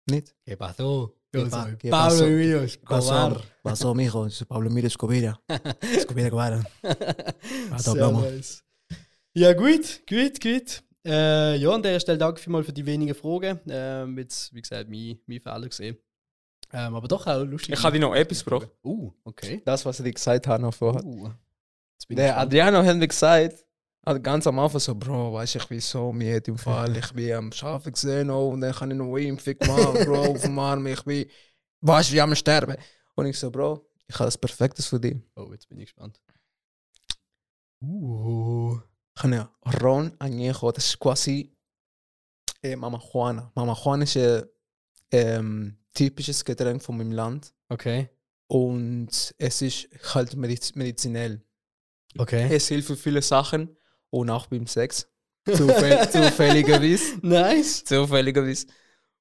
[0.08, 0.36] Nicht?
[0.46, 1.16] ¿Qué pasó?
[1.32, 2.26] ¿Qué pa- qué Pablo pasó?
[2.26, 2.66] Emilio Pasó,
[3.16, 3.42] Escobar.
[3.64, 4.26] pasó, mijo.
[4.28, 5.42] Es Pablo Emilio Escobar.
[5.82, 6.66] Escobar, Escobar.
[7.80, 8.22] Sehr Plomo.
[8.22, 8.64] nice.
[9.34, 10.84] Ja, gut, gut, gut.
[11.06, 13.60] Äh, ja, an der Stelle danke vielmals für die wenigen Fragen.
[13.70, 15.98] Ähm, jetzt, wie gesagt, mein, mein Fehler gesehen.
[16.74, 17.76] Ähm, aber doch auch lustig.
[17.76, 18.64] Ich habe noch etwas, Bro.
[18.84, 19.62] Uh, okay.
[19.64, 21.06] Das, was ich dir gesagt habe noch vorher.
[21.06, 21.30] Uh,
[22.10, 22.40] Der.
[22.40, 23.64] Adriano hat mir gesagt,
[24.04, 26.98] hat ganz am Anfang so, Bro, weißt du, ich bin so müde im Fall.
[26.98, 30.42] Ich bin am Schafen gesehen oh, und dann kann ich noch Impfung machen, Bro, auf
[30.42, 30.88] dem Arm.
[30.88, 31.26] Ich bin,
[31.82, 32.78] weißt du, wie am Sterben.
[33.14, 35.18] Und ich so, Bro, ich habe das Perfektes für dich.
[35.36, 36.20] Oh, jetzt bin ich gespannt.
[37.82, 38.80] Uh.
[39.18, 39.50] Habe
[39.82, 41.56] Ron Añejo, das ist quasi
[42.62, 43.52] äh, Mama Juana.
[43.56, 44.44] Mama Juana ist ein
[45.12, 47.54] ähm, typisches Getränk von meinem Land.
[47.70, 48.10] Okay.
[48.48, 51.42] Und es ist halt mediz medizinell.
[52.18, 52.48] Okay.
[52.54, 53.76] Es hilft für viele Sachen
[54.10, 55.08] und auch beim Sex.
[55.46, 57.18] Zufäll zufälligerweise.
[57.22, 57.84] Nice.
[57.84, 58.68] Zufälligerweise.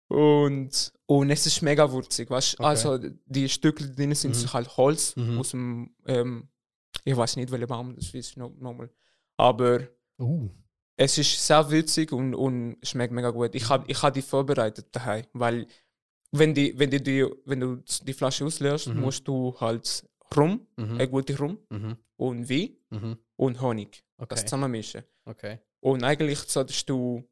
[0.08, 2.30] Und, und es ist mega würzig.
[2.30, 2.54] Weißt?
[2.58, 2.66] Okay.
[2.66, 4.52] Also die Stücke die drin sind Mhm.
[4.52, 5.38] halt Holz Mhm.
[5.38, 6.48] aus dem, ähm,
[7.04, 8.90] ich weiß nicht, welcher Baum das ist no- nochmal.
[9.36, 9.80] Aber
[10.20, 10.48] Uh.
[10.96, 13.54] es ist sehr würzig und, und schmeckt mega gut.
[13.54, 15.66] Ich habe ich hab die vorbereitet daheim, weil
[16.30, 19.00] wenn, die, wenn, die, die, wenn du die Flasche ausleerst, Mhm.
[19.00, 21.00] musst du halt Rum, Mhm.
[21.00, 21.96] ein guter Rum Mhm.
[22.16, 23.18] und Wein Mhm.
[23.36, 24.04] und Honig.
[24.18, 24.26] Okay.
[24.30, 25.02] Das zusammenmischen.
[25.24, 25.58] Okay.
[25.80, 27.24] Und eigentlich solltest du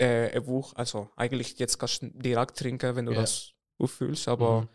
[0.00, 3.20] äh, eine Woche, also eigentlich jetzt kannst du direkt trinken, wenn du Ja.
[3.22, 4.68] das auffüllst, aber Mhm.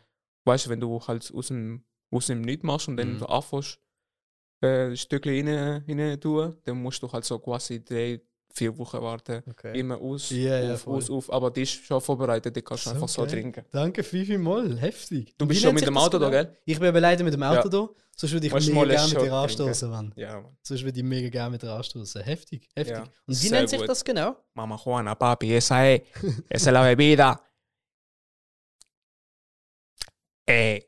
[0.46, 3.24] weißt du, wenn du halt aus dem, aus dem nicht machst und dann Mhm.
[3.24, 3.80] anfängst,
[4.64, 8.22] äh, Stückchen rein, rein tun, dann musst du halt so quasi drei,
[8.54, 9.42] vier Wochen warten.
[9.50, 9.80] okay.
[9.80, 10.98] Immer aus, Ja, ja, auf, voll.
[10.98, 13.32] aus, auf, aber die ist schon vorbereitet, die kannst du So einfach so geil.
[13.32, 13.66] trinken.
[13.72, 14.78] Danke viel, viel mal.
[14.78, 15.36] Heftig.
[15.38, 16.44] Du bist schon mit dem Auto da, genau?
[16.44, 16.58] gell?
[16.66, 17.70] Ich bin leider mit dem Auto Ja.
[17.70, 17.90] da.
[18.16, 20.14] Sonst würde ich Musst mega gerne mit dir anstoßen, Mann.
[20.16, 20.56] Ja, Mann.
[20.62, 22.22] Sonst würde ich mega gerne mit dir anstoßen.
[22.22, 22.96] Heftig, heftig.
[22.98, 23.90] Ja, Und wie sehr nennt sich gut.
[23.90, 24.36] das genau?
[24.54, 26.02] Mama Juana, papi, esa es,
[26.48, 27.40] esa es la bebida.
[30.46, 30.82] Eh.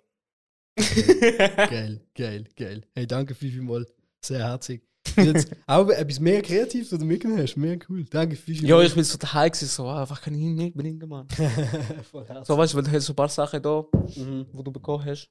[0.75, 2.81] Geil, geil, geil.
[2.93, 3.85] Hey, danke viel, viel mal.
[4.21, 4.81] Sehr herzig.
[5.17, 7.55] Jetzt auch etwas mehr Kreatives, was du mitgenommen hast.
[7.55, 8.03] Mega cool.
[8.05, 10.75] Danke viel, viel Ja, ich bin so daheim gewesen, so, ah, was kann ich nicht
[10.75, 11.27] bringen, Mann.
[12.43, 14.47] So, weißt du, weil du hast so ein paar Sachen da, Mhm.
[14.51, 15.29] wo du bekommen hast.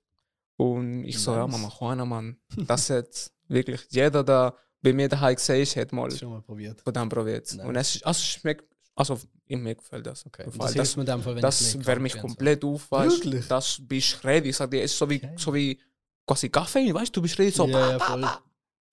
[0.57, 1.47] Und ich so, ja.
[1.47, 2.37] Mama Juana, Mann,
[2.67, 6.81] das hat wirklich jeder, der bei mir daheim gesehen ist, hat mal Schon mal probiert.
[6.81, 7.53] von dem probiert.
[7.55, 7.67] Nice.
[7.67, 8.65] Und es also, schmeckt,
[8.97, 9.19] also,
[9.49, 10.25] mir gefällt das.
[10.27, 10.45] Okay.
[10.45, 10.53] Fall.
[10.59, 13.47] das Das, hilft mir dem Fall, wenn das ich wärmt mich komplett auf, weißt Wirklich?
[13.49, 14.51] Das bist ready.
[14.51, 15.35] Ich sag dir, es ist so wie, Okay.
[15.37, 15.81] so wie
[16.27, 17.65] quasi Kaffee, weißt du, du bist ready, so.
[17.65, 17.71] So.
[17.71, 18.25] Ja, ja, voll.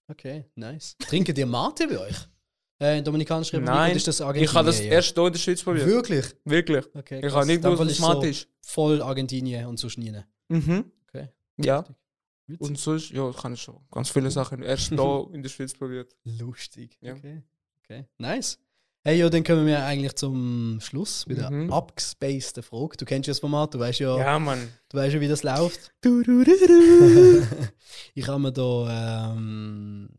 [0.07, 0.95] Okay, nice.
[0.99, 2.15] Trinken die Mate bei euch?
[2.79, 4.55] Äh, in Dominikanischer Republik Nein, ist das Ich Argentinien?
[4.55, 4.91] habe das eher?
[4.93, 5.85] erst hier in der Schweiz probiert.
[5.85, 6.25] Wirklich?
[6.45, 6.85] Wirklich.
[6.95, 8.47] Okay, Ich habe nicht gewusst, was ist Mate so ist.
[8.63, 10.11] Voll Argentinien und sonst nie.
[10.49, 10.91] Mhm.
[11.07, 11.29] Okay.
[11.57, 11.85] Ja.
[12.47, 12.67] Witzig.
[12.67, 16.13] Und sonst, ja, kann ich schon ganz viele Sachen erst hier in der Schweiz probiert.
[16.23, 16.97] Lustig.
[17.01, 17.13] Ja.
[17.13, 17.43] Okay.
[17.83, 18.05] okay.
[18.17, 18.57] Nice.
[19.03, 21.73] Hey, ja, dann kommen wir eigentlich zum Schluss mit der Mhm.
[21.73, 22.97] abgespaceden Frage.
[22.97, 24.69] Du kennst ja das Format, du weißt ja, Ja, Mann.
[24.89, 25.91] du weißt ja wie das läuft.
[28.13, 30.09] ich habe mir da ähm,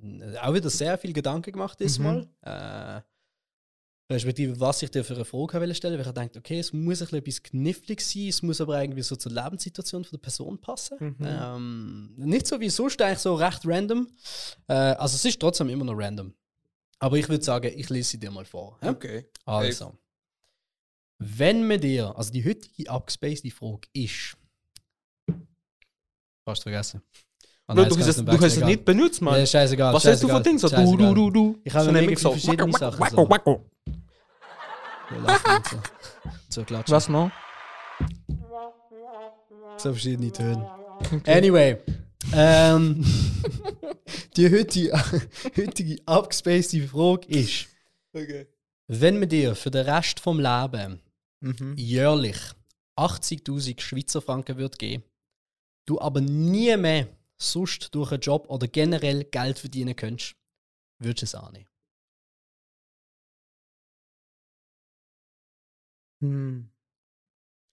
[0.42, 2.26] auch wieder sehr viel Gedanken gemacht diesmal.
[2.40, 3.02] Äh,
[4.12, 7.00] respektive, was ich dir für eine Frage wollte stellen, weil ich dachte, okay, es muss
[7.00, 10.58] ein bisschen etwas knifflig sein, es muss aber irgendwie so zur Lebenssituation von der Person
[10.60, 10.96] passen.
[10.98, 11.16] Mhm.
[11.24, 14.08] Ähm, nicht so wie sonst, eigentlich so recht random.
[14.66, 16.34] Äh, also es ist trotzdem immer noch random.
[17.02, 18.78] Aber ich würde sagen, ich lese sie dir mal vor.
[18.80, 18.90] hä?
[18.90, 19.26] Okay.
[19.44, 19.98] Also,
[21.18, 24.36] wenn man dir, also die heutige abgespacede Frage ist,
[26.46, 27.02] hast du vergessen.
[27.66, 29.36] Bro, nein, du hast es, kannst du hast es nicht benutzt, Mann.
[29.36, 29.92] Ja, scheißegal.
[29.92, 30.60] Was hast du für Dinge?
[30.60, 31.60] So, du, du, du, du.
[31.64, 33.30] Ich habe so nämlich viele verschiedene Sachen, Wacko, so.
[33.30, 33.70] wacko.
[35.70, 35.82] So.
[36.50, 36.94] So klatschen.
[36.94, 37.32] Was noch?
[39.76, 40.70] So verschiedene Töne.
[41.26, 41.78] Anyway.
[42.32, 43.04] Ähm,
[44.36, 44.92] die heutige,
[45.56, 47.68] heutige abgespacede Frage ist,
[48.14, 48.46] Okay.
[48.88, 51.00] wenn man dir für den Rest vom Leben
[51.40, 51.74] Mhm.
[51.76, 52.36] jährlich
[52.96, 55.02] 80.000 Schweizer Franken wird geben,
[55.86, 60.36] du aber nie mehr sonst durch einen Job oder generell Geld verdienen könntest,
[61.00, 61.68] würdest du es annehmen?
[66.20, 66.70] Hm.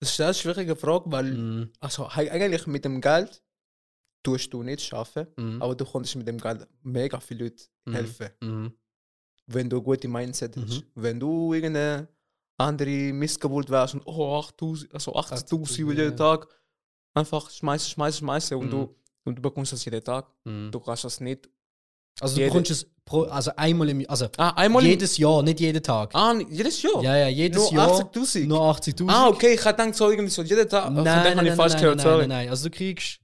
[0.01, 1.71] Das ist eine schwierige Frage, weil Mhm.
[1.79, 3.43] also eigentlich mit dem Geld
[4.23, 5.61] tust du nicht schaffen, Mhm.
[5.61, 7.93] aber du konntest mit dem Geld mega viele Leute Mhm.
[7.93, 8.73] helfen, Mhm.
[9.47, 10.81] wenn du gute Mindset hast.
[10.81, 10.83] Mhm.
[10.95, 12.07] Wenn du irgendeine
[12.57, 16.03] andere Missgeburt wärst und oh 8000, also 80.000 ja.
[16.03, 16.47] jeden Tag
[17.13, 18.71] einfach schmeißen, schmeißen, schmeißen und Mhm.
[18.71, 18.95] du
[19.25, 20.27] und du bekommst das jeden Tag.
[20.43, 20.69] Mhm.
[20.71, 21.49] Du kannst das nicht.
[22.21, 25.59] Also du bekommst es pro, also einmal im also Ah, einmal im- jedes Jahr, nicht
[25.61, 26.13] jeden Tag.
[26.13, 27.01] Ah, jedes Jahr.
[27.01, 28.47] Ja, ja, jedes Nur Jahr 80.000.
[28.47, 29.09] nur 80.000.
[29.09, 30.85] Ah, okay, ich hatte gedacht, so irgendwie so jeden Tag.
[30.85, 32.17] Nein, Von dem nein, nein, nein, nein, nein, sorry.
[32.19, 32.49] nein, nein.
[32.49, 33.19] Also du kriegst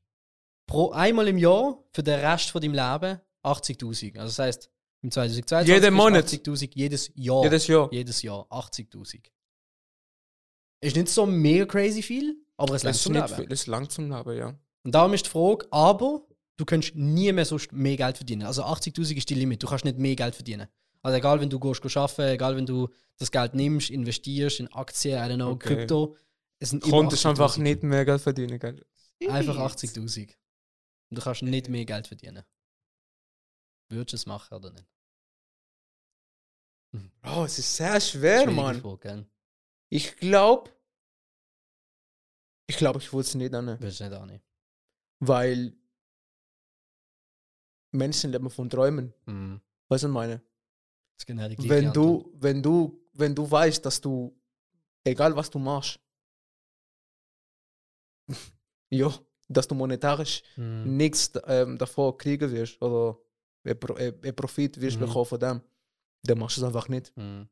[0.67, 4.17] pro einmal im Jahr für den Rest von deinem Leben 80.000.
[4.17, 4.69] Also das heißt,
[5.01, 6.25] im 2022 Jeden Monat?
[6.25, 7.43] 80.000 jedes Jahr.
[7.43, 7.89] Jedes Jahr.
[7.91, 9.25] Jedes Jahr 80.000.
[10.81, 13.35] Ist nicht so mega crazy viel, aber es ist, zum nicht Leben.
[13.35, 14.55] viel, das ist lang zum Leben, ja.
[14.83, 16.21] Und darum ist die Frage, aber
[16.57, 18.43] du kannst nie mehr sonst mehr Geld verdienen.
[18.43, 20.67] Also 80.000 ist die Limit, du kannst nicht mehr Geld verdienen.
[21.01, 24.67] Also egal, wenn du gehst, gehst arbeiten, egal, wenn du das Geld nimmst, investierst in
[24.73, 25.75] Aktien, I don't know, Okay.
[25.75, 26.15] Krypto.
[26.59, 27.61] Es sind immer Konntest einfach 80.000.
[27.61, 28.83] nicht mehr Geld verdienen, gell?
[29.27, 30.29] Einfach 80.000.
[31.09, 32.43] Und du kannst nicht mehr Geld verdienen.
[33.89, 34.87] Würdest du es machen oder nicht?
[37.23, 38.81] Oh, es ist sehr schwer, Mann.
[39.01, 39.27] Gell?
[39.89, 40.71] Ich glaube,
[42.67, 43.79] ich glaube, ich würde es nicht annehmen.
[43.79, 44.41] Würdest du nicht annehmen.
[45.19, 45.75] Weil
[47.91, 49.13] Menschen leben von Träumen.
[49.25, 49.61] Mhm.
[49.89, 50.37] Weißt du, was ich meine?
[50.37, 51.95] Das ist genau Wenn Antwort.
[52.25, 54.37] du, wenn du, wenn du weißt, dass du,
[55.03, 55.99] egal was du machst,
[58.89, 59.13] ja,
[59.47, 60.97] dass du monetarisch Mhm.
[60.97, 63.17] nichts ähm, davor kriegen wirst oder
[63.63, 65.05] ein Pro- ein ein Profit wirst Mhm.
[65.05, 65.61] bekommen von dem,
[66.23, 67.11] dann machst du es einfach nicht.
[67.15, 67.47] Mhm.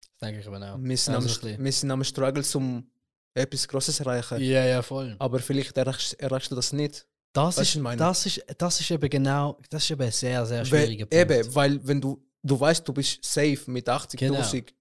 [0.00, 0.78] Das denke ich aber auch.
[0.80, 2.90] Wir sind, Also am, bisschen- wir sind am Struggle, um
[3.34, 4.40] etwas Grosses zu erreichen.
[4.40, 5.14] Ja, ja, voll.
[5.18, 7.06] Aber vielleicht erreichst, erreichst du das nicht.
[7.32, 7.98] Das Weißt ist, meine?
[7.98, 11.30] das, ist, das ist eben genau, das ist eben ein sehr, sehr Weil, schwieriger Punkt.
[11.30, 14.72] eben, weil wenn du, du weißt, du bist safe mit 80.000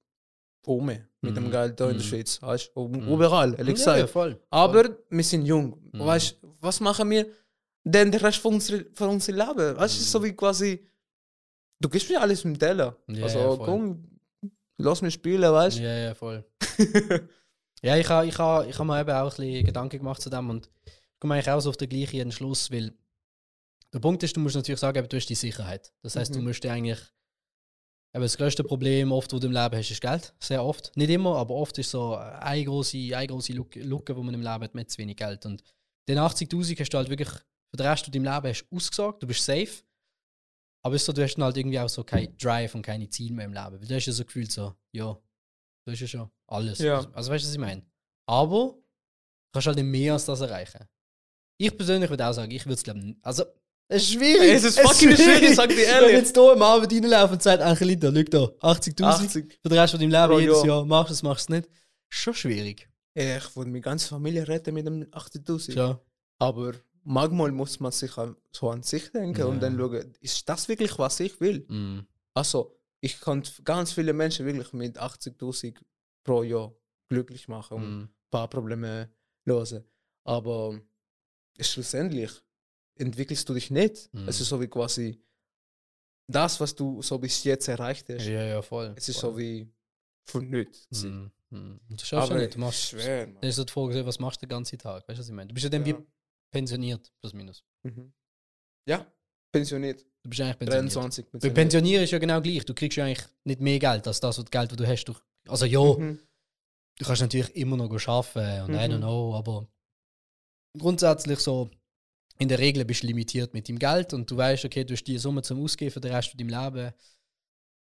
[0.67, 1.31] oben mit Genau.
[1.31, 1.35] Mhm.
[1.45, 1.97] dem Geld da in Mhm.
[1.99, 2.41] der Schweiz.
[2.41, 2.71] Weißt?
[2.75, 2.87] du?
[2.87, 3.07] Mhm.
[3.13, 4.09] Überall, ehrlich ja, ja, gesagt.
[4.11, 4.39] voll.
[4.49, 5.79] Aber wir sind jung.
[5.91, 5.99] Mhm.
[5.99, 7.27] Weißt du, was machen wir
[7.83, 9.77] denn den Rest von unserem von unser Leben?
[9.77, 10.05] Weißt du, Mhm.
[10.05, 10.87] so wie quasi,
[11.79, 12.95] du gibst mir alles mit Teller.
[13.07, 13.65] Ja, also ja, voll.
[13.65, 14.19] komm,
[14.77, 15.83] lass mich spielen, weißt du?
[15.83, 16.43] Ja, ja, voll.
[17.81, 20.29] ja, ich habe ich ha, ich ha mir eben auch ein bisschen Gedanken gemacht zu
[20.29, 22.93] dem und ich komme eigentlich auch so auf den gleichen Entschluss, weil
[23.93, 25.93] der Punkt ist, du musst natürlich sagen, du hast die Sicherheit.
[26.01, 26.45] Das heißt, du Mhm.
[26.47, 26.99] musst dir eigentlich
[28.15, 30.33] eben das größte Problem oft, wo du im Leben hast, ist Geld.
[30.39, 30.95] Sehr oft.
[30.95, 34.41] Nicht immer, aber oft ist so eine große, eine große Lücke, Lücke, wo man im
[34.41, 35.45] Leben hat, mit zu wenig Geld.
[35.45, 35.61] Und
[36.07, 39.27] den 80.000 hast du halt wirklich für den Rest von deinem Leben hast ausgesagt, du
[39.27, 39.83] bist safe.
[40.83, 43.33] Aber ist so, du hast dann halt irgendwie auch so kein Drive und keine Ziele
[43.33, 43.81] mehr im Leben.
[43.81, 45.11] Weil du hast ja so gefühlt so, ja,
[45.85, 46.79] du hast ja schon alles.
[46.79, 46.97] Ja.
[46.97, 47.85] Also, also weißt du, was ich meine?
[48.27, 50.87] Aber du kannst halt nicht mehr als das erreichen.
[51.57, 53.43] Ich persönlich würde auch sagen, ich würde es glaube also
[53.87, 54.51] es ist schwierig.
[54.53, 56.09] Es ist fucking schwierig, sag dir Wenn ehrlich.
[56.11, 59.59] du jetzt hier am Abend reinlaufen und sagst, Angelita, schau da, 80'000 80.
[59.61, 60.65] für den Rest von deinem Leben Pro jedes Jahr.
[60.77, 61.69] Jahr, machst du es, machst du es nicht.
[62.09, 62.89] Schon schwierig.
[63.13, 65.73] Ich würde meine ganze Familie retten mit dem 80.000.
[65.75, 65.99] Ja.
[66.39, 66.73] Aber
[67.03, 68.11] manchmal muss man sich
[68.51, 69.45] so an sich denken Ja.
[69.45, 71.65] und dann schauen, ist das wirklich, was ich will?
[71.69, 72.05] Mm.
[72.33, 75.77] Also, ich kann ganz viele Menschen wirklich mit 80.000
[76.23, 76.73] pro Jahr
[77.07, 78.09] glücklich machen und ein Mm.
[78.31, 79.09] paar Probleme
[79.45, 79.85] lösen.
[80.25, 80.77] Aber
[81.59, 82.31] schlussendlich
[82.97, 84.13] entwickelst du dich nicht.
[84.13, 84.27] Mhm.
[84.27, 85.19] Es ist so wie quasi
[86.31, 88.25] das, was du so bis jetzt erreicht hast.
[88.25, 88.93] Ja, ja, voll.
[88.97, 89.31] Es ist voll.
[89.31, 89.67] so wie
[90.27, 91.03] von nichts.
[91.03, 91.27] Mm.
[91.51, 92.55] Und Du schaffst ja nicht.
[92.55, 93.37] Du machst, schwer, Mann.
[93.41, 95.07] dann ist die Frage, was machst du den ganzen Tag?
[95.07, 95.47] Weißt du, was ich meine?
[95.49, 95.97] Du bist ja dann Ja.
[95.97, 96.03] wie
[96.51, 97.63] pensioniert, plus minus.
[97.83, 98.11] Mhm.
[98.89, 99.05] Ja,
[99.51, 100.03] pensioniert.
[100.23, 100.95] Du bist eigentlich pensioniert.
[100.95, 102.65] 23 Weil pensionieren ist ja genau gleich.
[102.65, 105.05] Du kriegst ja eigentlich nicht mehr Geld als das, was Geld, das du hast.
[105.05, 105.13] Du,
[105.47, 106.19] also ja, Mhm.
[106.97, 109.01] du kannst natürlich immer noch arbeiten und I don't Mhm.
[109.01, 109.67] know, aber
[110.77, 111.69] grundsätzlich so,
[112.37, 115.03] in der Regel bist du limitiert mit dem Geld und du weißt, okay, du hast
[115.05, 116.93] die Summe zum Ausgeben für den Rest von deinem Leben.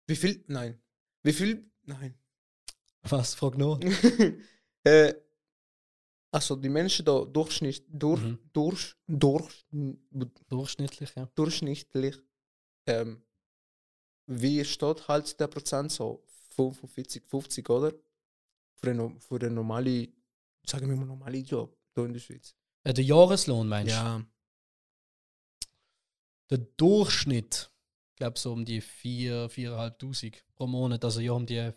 [0.06, 0.44] Wie viel?
[0.46, 0.80] Nein.
[1.22, 1.70] Wie viel?
[1.84, 2.14] Nein.
[3.02, 3.34] Was?
[3.34, 3.80] Frag noch.
[4.84, 5.14] äh,
[6.30, 8.38] also die Menschen da durchschnitt, durch, Mhm.
[8.52, 9.64] durch, durch,
[10.48, 11.26] Durchschnittlich, ja.
[11.34, 12.16] durchschnittlich,
[12.86, 13.22] ähm,
[14.26, 16.24] wie steht halt der Prozent so
[16.56, 17.92] 45, 50, oder?
[18.74, 20.12] Für einen, für einen normalen,
[20.66, 22.54] sagen wir mal, normalen Job hier in der Schweiz.
[22.84, 23.96] Äh, der Jahreslohn meinst du?
[23.96, 24.24] Ja.
[26.50, 27.70] Der Durchschnitt,
[28.12, 31.72] ich glaube so um die 4, 4.500 pro Monat, also ja um die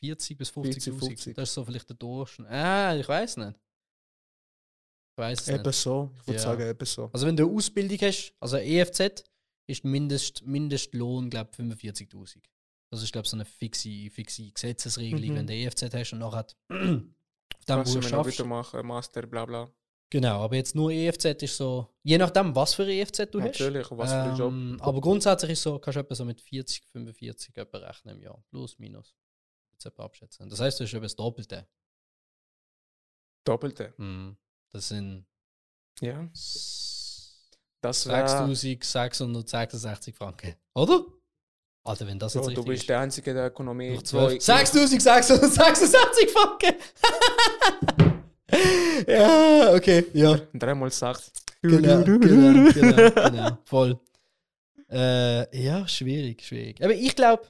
[0.00, 0.62] 40 bis 50.000.
[0.72, 1.34] 40, 50.
[1.36, 2.48] Das ist so vielleicht der Durchschnitt.
[2.50, 3.58] Ah, ich weiß nicht.
[5.16, 5.74] Ich weiß es Eben nicht.
[5.76, 6.42] so, ich würde Ja.
[6.44, 7.10] sagen, eben so.
[7.12, 9.24] Also wenn du eine Ausbildung hast, also EFZ,
[9.66, 12.42] ist Mindest, Mindestlohn, glaube ich, 45.000.
[12.90, 15.36] Das ist, glaube ich, so eine fixe, fixe Gesetzesregelung, Mhm.
[15.36, 17.08] wenn du EFZ hast und nachher dann,
[17.84, 18.38] du mir noch schaffst.
[18.38, 19.70] weitermachen, Master, bla bla.
[20.10, 23.58] Genau, aber jetzt nur EFZ ist so, je nachdem, was für EFZ du hast.
[23.58, 24.52] Natürlich, was für ein Job.
[24.52, 28.22] Ähm, aber grundsätzlich ist so, kannst du etwa so mit 40, 45 etwa rechnen im
[28.22, 28.44] Jahr.
[28.50, 29.14] Plus, minus.
[29.72, 30.48] Jetzt etwa abschätzen.
[30.48, 31.66] Das heißt, du hast etwa das Doppelte.
[33.44, 33.92] Doppelte.
[33.96, 34.36] Mhm.
[34.70, 35.26] Das sind
[36.00, 36.28] Ja.
[37.80, 38.28] Das wäre.
[38.28, 40.54] 6666 Franken.
[40.74, 41.04] Oder?
[41.86, 42.88] Alter, wenn das Ja, jetzt du richtig bist ist.
[42.88, 43.88] der Einzige der Ökonomie.
[43.88, 44.34] Durch wo 12.
[44.36, 46.74] ich- 6666 Franken!
[49.06, 50.38] ja, okay, ja.
[50.52, 51.32] Dreimal sagt.
[51.62, 53.98] Genau, genau, genau, genau, voll.
[54.90, 56.82] Äh, ja, schwierig, schwierig.
[56.82, 57.42] Aber ich glaube,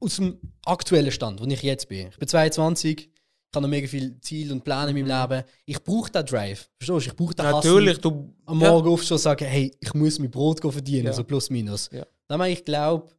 [0.00, 2.98] aus dem aktuellen Stand, wo ich jetzt bin, ich bin 22,
[3.50, 5.44] ich habe noch mega viele Ziele und Pläne in meinem Leben.
[5.64, 6.68] Ich brauche den Drive.
[6.76, 7.10] Verstehst du?
[7.10, 7.46] Ich brauche den.
[7.46, 8.34] Natürlich, du.
[8.44, 8.70] Am ja.
[8.70, 11.12] Morgen aufstehen und sagen, hey, ich muss mein Brot verdienen, Ja.
[11.14, 11.88] so plus minus.
[11.90, 12.06] Ja.
[12.26, 13.10] Dann meine ich glaube,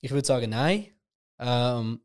[0.00, 0.86] ich würde sagen, nein.
[1.38, 2.00] Ähm,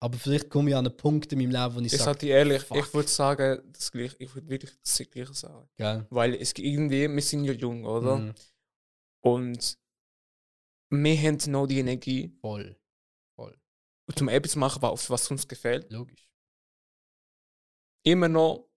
[0.00, 2.18] aber vielleicht komme ich an einen Punkt in meinem Leben, wo ich, Ich sage, sag
[2.20, 2.76] dir ehrlich, fuck.
[2.78, 4.16] ich würde sagen, das gleiche.
[4.18, 5.68] Ich würde wirklich das gleiche sagen.
[5.76, 6.06] gell?
[6.10, 8.16] Weil es irgendwie, wir sind ja jung, oder?
[8.18, 8.34] Mhm,
[9.20, 9.78] Und
[10.90, 12.76] wir haben noch die Energie, voll,
[14.14, 15.90] zum etwas zu machen, was uns gefällt.
[15.92, 16.30] logisch.
[18.04, 18.68] Immer noch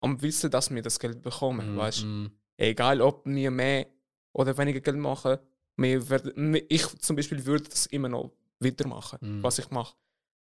[0.00, 2.06] am Wissen, dass wir das Geld bekommen, Mhm, weißt du?
[2.06, 2.30] mhm.
[2.58, 3.86] Egal, ob wir mehr
[4.32, 5.38] oder weniger Geld machen,
[5.76, 9.42] wir werden, ich zum Beispiel würde das immer noch weitermachen, Mhm.
[9.42, 9.96] was ich mache.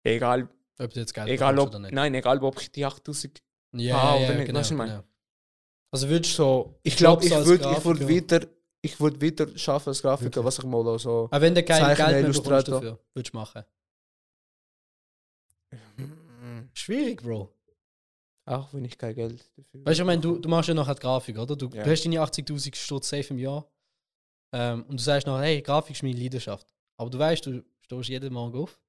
[0.03, 0.47] Egal,
[0.79, 1.93] Ob du jetzt Geld egal ob, oder nicht.
[1.93, 3.41] nein, egal ob ich die 8000
[3.73, 5.03] Ja, Ah, ja, oder nicht, genau, weißt du, genau.
[5.91, 8.47] Also würdest du so, ich glaube, ich würde ich würd weiter,
[8.81, 10.45] ich würde weiter schaffen als Grafiker, Wirklich?
[10.45, 11.29] was ich mal so.
[11.31, 13.63] auch wenn du kein Zeichner, Geld mehr bekommst dafür, würdest du machen?
[16.73, 17.53] Schwierig, Bro.
[18.45, 19.85] Auch wenn ich kein Geld dafür.
[19.85, 21.55] Weißt du, ich meine, du, du machst ja nachher die Grafik, oder?
[21.55, 21.83] Du, Ja.
[21.83, 23.69] du hast deine 80.000 Sturz safe im Jahr.
[24.53, 26.73] Ähm, und du sagst nachher, hey, Grafik ist meine Leidenschaft.
[26.97, 28.79] Aber du weißt, du stehst jeden Morgen auf.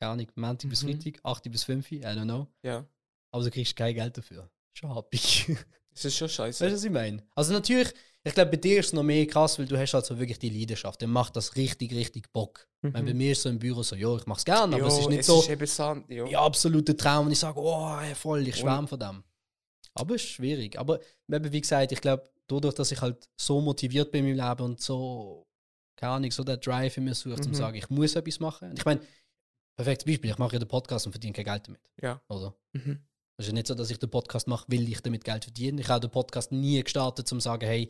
[0.00, 1.00] Keine Ahnung, Montag bis Mhm.
[1.00, 2.46] Freitag, 8 bis 5, I don't know.
[2.62, 2.84] Ja,
[3.32, 4.50] Aber du kriegst kein Geld dafür.
[4.74, 5.46] Schon happig.
[5.92, 6.64] das ist schon scheiße.
[6.64, 7.22] Weißt du, was ich meine?
[7.34, 7.92] Also natürlich,
[8.24, 10.38] ich glaube, bei dir ist es noch mehr krass, weil du hast halt so wirklich
[10.38, 11.00] die Leidenschaft.
[11.00, 12.68] Dann macht das richtig, richtig Bock.
[12.82, 14.90] Ich meine, bei mir ist so im Büro so, ja, ich mach's gerne, aber Mhm.
[14.90, 16.28] Jo, es ist nicht es so Ist eben Sand, jo.
[16.28, 19.24] der absolute Traum und ich sage, oh, voll, ich schwärme von dem.
[19.94, 20.78] Aber es ist schwierig.
[20.78, 24.48] Aber eben, wie gesagt, ich glaube, dadurch, dass ich halt so motiviert bin in meinem
[24.50, 25.46] Leben und so,
[25.96, 27.54] keine Ahnung, so der Drive in mir suche, um zu Mhm.
[27.54, 28.70] sagen, ich muss etwas machen.
[28.70, 29.00] Und ich meine,
[29.76, 31.80] perfektes Beispiel, ich mache ja den Podcast und verdiene kein Geld damit.
[32.02, 32.20] Ja.
[32.28, 32.54] Oder?
[32.72, 33.00] Mhm.
[33.38, 35.78] Es ist ja nicht so, dass ich den Podcast mache, will ich damit Geld verdienen.
[35.78, 37.88] Ich habe den Podcast nie gestartet, um zu sagen, hey,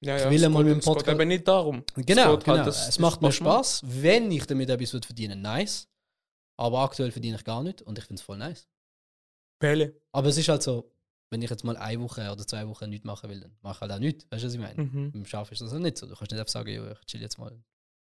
[0.00, 1.82] Ja, Ich ja, will es einmal mit dem es geht Podcast- eben nicht darum.
[1.96, 2.64] Genau, geht halt, genau.
[2.64, 3.82] dass es macht mir Spaß.
[3.84, 5.88] Wenn ich damit etwas würde verdienen, nice.
[6.56, 8.68] Aber aktuell verdiene ich gar nicht und ich finde es voll nice.
[9.58, 10.00] Pelle.
[10.12, 10.92] Aber es ist halt so,
[11.30, 13.80] wenn ich jetzt mal eine Woche oder zwei Wochen nichts machen will, dann mache ich
[13.80, 14.26] halt auch nichts.
[14.30, 14.82] Weißt du, was ich meine?
[14.84, 15.12] Mhm.
[15.12, 16.06] Beim Schaffen ist das halt nicht so.
[16.06, 16.68] Du kannst nicht einfach sagen,
[17.00, 17.52] ich chill jetzt mal,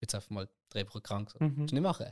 [0.01, 1.31] jetzt einfach mal drei Wochen krank.
[1.31, 1.43] So.
[1.45, 1.57] Mhm.
[1.57, 2.07] Kannst du nicht machen.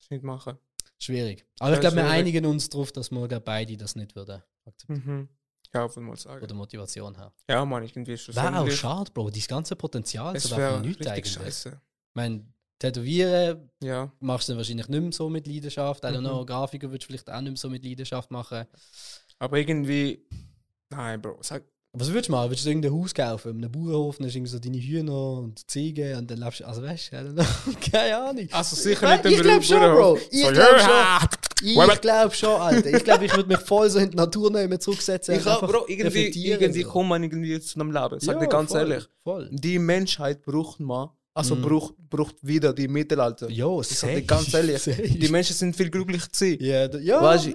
[0.00, 0.58] Das nicht machen.
[0.98, 1.44] Schwierig.
[1.58, 4.42] Aber ich Ja, glaube, wir einigen uns darauf, dass wir glaub, beide das nicht würden
[4.64, 5.02] akzeptieren.
[5.20, 5.28] Mhm.
[5.74, 6.46] Ja, würde mal sagen.
[6.46, 7.32] der Motivation her.
[7.50, 9.30] Ja, Mann, irgendwie Wäre auch schade, Bro.
[9.30, 11.32] Dieses ganze Potenzial wäre davon nichts eigentlich.
[11.32, 11.68] scheiße.
[11.70, 12.46] Ich meine,
[12.78, 14.12] Tätowieren Ja.
[14.20, 16.04] machst du dann wahrscheinlich nicht mehr so mit Leidenschaft.
[16.04, 16.24] I don't Mhm.
[16.26, 18.66] know, Grafiker würdest du vielleicht auch nicht mehr so mit Leidenschaft machen.
[19.38, 20.26] Aber irgendwie.
[20.90, 21.38] Nein, Bro.
[21.42, 21.64] Sag,
[21.96, 22.50] Was würdest du machen?
[22.50, 23.50] Würdest du irgendein Haus kaufen?
[23.58, 26.64] In einem Bauernhof, dann hast du so deine Hühner und Ziegen und dann lebst du.
[26.66, 27.44] Also weißt du,
[27.92, 28.48] keine Ahnung.
[28.50, 30.18] also sicher nicht ich glaube schon, Bro.
[30.30, 31.28] Ich So, glaube schon.
[31.66, 32.90] Ich glaube schon, Alter.
[32.96, 35.34] Ich glaube, ich würde mich voll so in die Natur nehmen, zurücksetzen.
[35.36, 36.88] Ich einfach Bro, irgendwie, irgendwie so.
[36.90, 38.20] kommt man irgendwie zu einem Leben.
[38.20, 39.04] Sag Ja, dir ganz voll, ehrlich.
[39.22, 39.48] Voll.
[39.52, 41.08] Die Menschheit braucht man.
[41.36, 41.62] Also Mhm.
[41.62, 43.48] braucht, braucht wieder die Mittelalter.
[43.50, 44.82] Jo, Ich sag dir ganz ehrlich.
[45.18, 46.62] Die Menschen sind viel glücklicher gewesen.
[46.64, 47.20] Ja, da- ja.
[47.22, 47.46] Weißt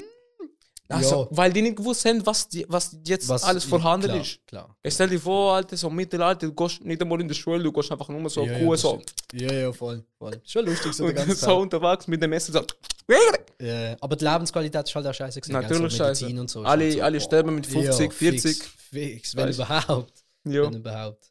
[0.97, 1.27] also.
[1.31, 4.39] Weil die nicht gewusst haben, was, die, was jetzt Was- alles vorhanden klar, ist.
[4.47, 4.75] Klar.
[4.83, 7.71] Ich stell dir vor, Alter, so Mittelalter, du gehst nicht einmal in der Schule, du
[7.71, 9.01] gehst einfach nur so ja, Kuh ja, so.
[9.33, 10.03] Ja, ja, voll.
[10.17, 10.41] voll.
[10.45, 11.57] Schon lustig so der ganze so Tag.
[11.57, 12.61] unterwegs mit dem Messer so.
[13.61, 15.53] Ja, aber die Lebensqualität ist halt auch scheiße gewesen.
[15.61, 16.25] Natürlich so scheiße.
[16.27, 16.61] Und so.
[16.63, 18.41] Alle, halt so, alle sterben mit 50, Ja, 40.
[18.57, 20.13] Fix, fix wenn Weißt- überhaupt.
[20.45, 20.63] Ja.
[20.63, 21.25] Wenn überhaupt.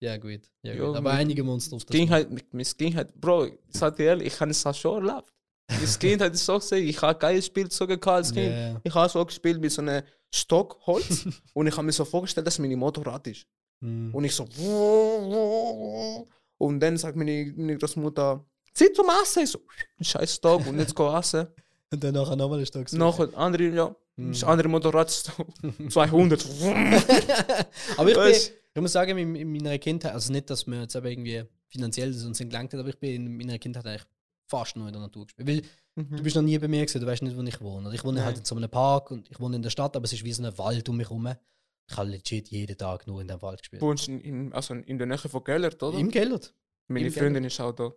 [0.00, 0.40] Ja, gut.
[0.62, 0.96] Ja, gut.
[0.96, 4.26] Aber einige Monster auf Es ging halt, mit- es ging halt, Bro, sag dir ehrlich,
[4.34, 5.32] ich habe es auch schon erlebt.
[5.80, 8.52] Das Kind hat es so gesehen, ich habe geil Spielzeuge gehabt als Kind.
[8.52, 8.80] Ja.
[8.82, 10.02] Ich habe so gespielt mit so einem
[10.32, 13.46] Stock Holz und ich habe mir so vorgestellt, dass meine Motorrad ist.
[13.80, 14.14] Hm.
[14.14, 14.44] Und ich so.
[16.58, 18.44] Und dann sagt meine, meine Großmutter,
[18.74, 19.44] zieh zum Essen.
[19.44, 19.60] Ich so,
[20.00, 21.46] scheiß Stock und jetzt go essen.
[21.92, 22.88] Und dann nochmal ein Stock.
[22.88, 23.00] suchen.
[23.00, 24.32] Nachher andere, ja, Hm.
[24.32, 25.32] das andere Motorrad ist so
[25.88, 26.46] 200.
[27.96, 30.94] aber ich, bin, ich muss sagen, in, in meiner Kindheit, also nicht, dass wir jetzt
[30.94, 34.06] aber irgendwie finanziell das uns entgelangt hat, aber ich bin in meiner Kindheit eigentlich
[34.50, 35.48] fast nur in der Natur gespielt.
[35.48, 35.62] Weil
[36.04, 36.16] Mhm.
[36.16, 37.92] du bist noch nie bei mir gewesen, du weißt nicht, wo ich wohne.
[37.94, 38.26] Ich wohne Nein.
[38.26, 40.32] halt in so einem Park und ich wohne in der Stadt, aber es ist wie
[40.32, 41.28] so ein Wald um mich herum.
[41.90, 43.82] Ich habe legit jeden Tag nur in dem Wald gespielt.
[43.82, 45.98] Du wohnst in, also in der Nähe von Gellert, oder?
[45.98, 46.54] Im Gellert.
[46.88, 47.90] Meine im Freundin ist auch da.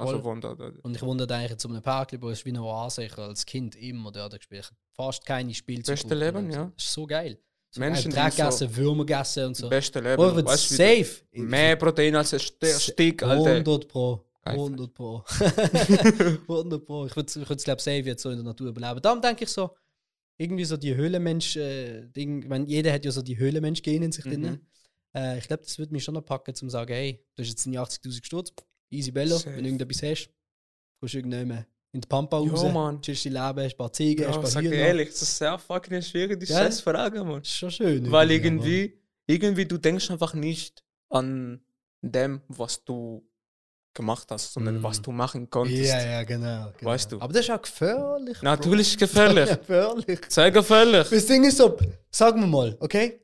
[0.00, 0.54] Also wohnt da.
[0.54, 0.70] da.
[0.82, 3.04] Und ich wohne da eigentlich in so einem Park, wo es wie eine Oase.
[3.04, 4.60] Ich als Kind immer dort gespielt.
[4.64, 5.96] Ich habe fast keine Spielzeuge.
[6.00, 6.58] Beste Leben, so.
[6.58, 6.72] ja.
[6.76, 7.38] Das ist so geil.
[7.70, 8.30] So Menschen, geil.
[8.30, 9.68] Dreckgassen, Würmergassen und so.
[9.68, 10.22] Beste Leben.
[10.22, 11.22] Ich würde Weißt safe.
[11.32, 13.50] Mehr Protein als ein St- Stick, Alter.
[13.56, 14.24] 100 Pro.
[14.48, 14.58] Geil.
[14.58, 15.24] 100 Pro.
[16.48, 17.06] 100 Pro.
[17.06, 19.00] Ich würde es, glaube safe jetzt so in der Natur überleben.
[19.02, 19.70] Darum denke ich so,
[20.36, 22.42] irgendwie so die Höhlenmensch-Ding.
[22.42, 24.30] ich meine, jeder hat ja so die Höhlenmensch-Gene in sich Mhm.
[24.30, 24.66] drin.
[25.14, 27.48] Äh, ich glaube, das würde mich schon noch packen, zum zu sagen, hey, du hast
[27.48, 28.52] jetzt deine 80.000 Sturz,
[28.90, 29.56] easy bello, Safe.
[29.56, 30.30] wenn du irgendetwas hast,
[31.00, 33.00] gehst du irgendwann in die Pampa Ja, raus, Mann.
[33.00, 35.22] chillst dein Leben, hast ein paar Ziegen, hast Ja, ein paar sag dir ehrlich, das
[35.22, 36.56] ist sehr fucking schwierig, die Gell?
[36.56, 37.40] scheiß Frage, Mann.
[37.40, 38.10] Das ist schon schön.
[38.12, 41.60] Weil irgendwie, irgendwie, irgendwie, du denkst einfach nicht an
[42.02, 43.26] dem, was du
[43.98, 44.82] gemacht hast, sondern Mhm.
[44.82, 45.90] was du machen konntest.
[45.92, 46.90] Ja, ja, genau, genau.
[46.90, 47.20] Weißt du.
[47.20, 48.38] Aber das ist auch gefährlich.
[48.38, 48.44] Bro.
[48.44, 49.48] Natürlich gefährlich.
[49.60, 50.20] gefährlich.
[50.28, 51.08] Sehr gefährlich.
[51.10, 51.76] Das Ding ist so,
[52.10, 53.20] sagen wir mal, okay?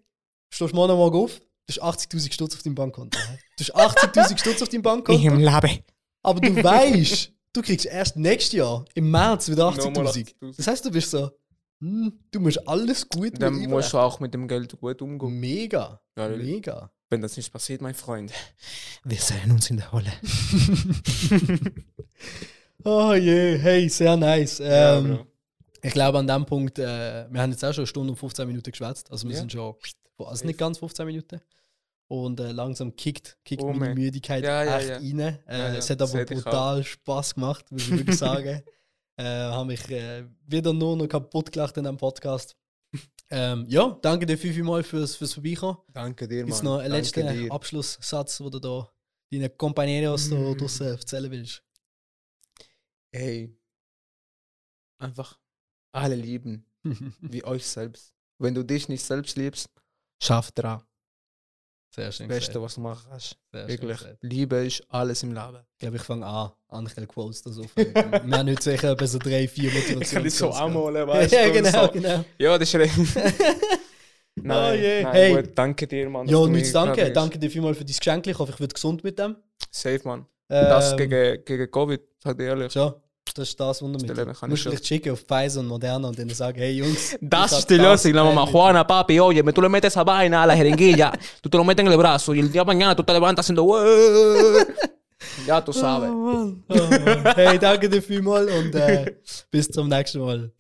[0.53, 3.19] Stehst morgen Morgen auf, du hast 80.000 Stutz auf deinem Bankkonto.
[3.57, 5.83] Du hast 80.000 Stutz auf deinem Bankkonto, Leben.
[6.23, 10.35] aber du weißt, du kriegst erst nächstes Jahr, im März, wieder Nochmal 80.000.
[10.43, 10.57] 80.000.
[10.57, 11.31] Das heißt, du bist so,
[11.81, 15.41] hm, du musst alles gut Dann mit musst du auch mit dem Geld gut umgehen.
[15.41, 16.91] Mega, Ja, mega.
[17.11, 18.33] Wenn das nicht passiert, mein Freund.
[19.05, 20.13] Wir sehen uns in der Hölle.
[22.87, 24.61] Oh je, hey, sehr nice.
[24.63, 25.25] Ähm,
[25.81, 28.47] ich glaube, an dem Punkt, äh, wir haben jetzt auch schon eine Stunde und 15
[28.47, 29.11] Minuten geschwätzt.
[29.11, 29.41] Also wir Ja.
[29.41, 29.75] sind schon,
[30.19, 31.41] also nicht ganz 15 Minuten.
[32.09, 33.95] Und äh, langsam kickt, kickt Oh, meine.
[33.95, 34.97] Müdigkeit Ja, echt ja.
[34.97, 35.19] rein.
[35.47, 38.63] Äh, Es hat aber brutal Spaß gemacht, muss ich wirklich sagen.
[39.17, 42.55] äh, habe mich äh, wieder nur noch kaputt gelacht in einem Podcast.
[43.31, 45.79] Ähm, ja, danke dir vielmals fürs, fürs Vorbeikommen.
[45.93, 46.49] Danke dir, Mann.
[46.49, 47.53] Jetzt noch ein Danke letzter dir.
[47.53, 48.91] Abschlusssatz, den du da
[49.33, 50.57] deinen Companeros da Mm.
[50.59, 51.63] draussen erzählen willst.
[53.13, 53.57] Ey.
[54.99, 55.39] Einfach
[55.93, 56.67] alle lieben,
[57.21, 58.15] wie euch selbst.
[58.39, 59.69] Wenn du dich nicht selbst liebst,
[60.23, 60.83] schaff dran.
[61.95, 62.29] Sehr schön.
[62.29, 62.65] Das Beste, gesagt.
[62.65, 63.37] was du machen kannst.
[63.53, 63.99] Sehr Wirklich.
[64.21, 65.59] Liebe ist alles im Leben.
[65.75, 69.19] Ich glaube, ich fange an, andere Quotes da so Wir haben heute sicher etwa so
[69.19, 70.43] drei, vier Motivations.
[70.43, 71.93] weißt Ja, du, und genau, so.
[71.93, 72.25] genau.
[72.39, 72.95] Ja, das ist recht.
[74.35, 75.03] nein, Oh je.
[75.03, 75.35] nein Hey.
[75.37, 76.27] gut, danke dir, Mann.
[76.27, 77.13] Ja, nichts danke.
[77.13, 78.27] Danke dir vielmals für dein Geschenk.
[78.27, 79.37] Ich hoffe, ich werde gesund mit dem.
[79.71, 80.27] Safe, Mann.
[80.49, 82.73] Das Ähm, gegen, gegen Covid, sag dir ehrlich.
[82.73, 82.95] Schon.
[83.35, 84.27] Das ist das Wundermittel.
[84.27, 87.17] Du musst vielleicht schicken auf Pfizer und Moderna und dann sagen, hey Jungs.
[87.21, 88.47] Das ist die Lösung, la mamá.
[88.47, 91.85] Juana, papi, oye, tú le metes esa vaina a la jeringuilla, tú te lo metes
[91.85, 93.65] en el brazo y el día de mañana tú te levantas haciendo...
[95.47, 96.11] Ja, du Oh, sabes.
[96.11, 96.53] Oh.
[97.35, 99.17] Hey, danke dir vielmals und äh,
[99.51, 100.53] bis zum nächsten Mal.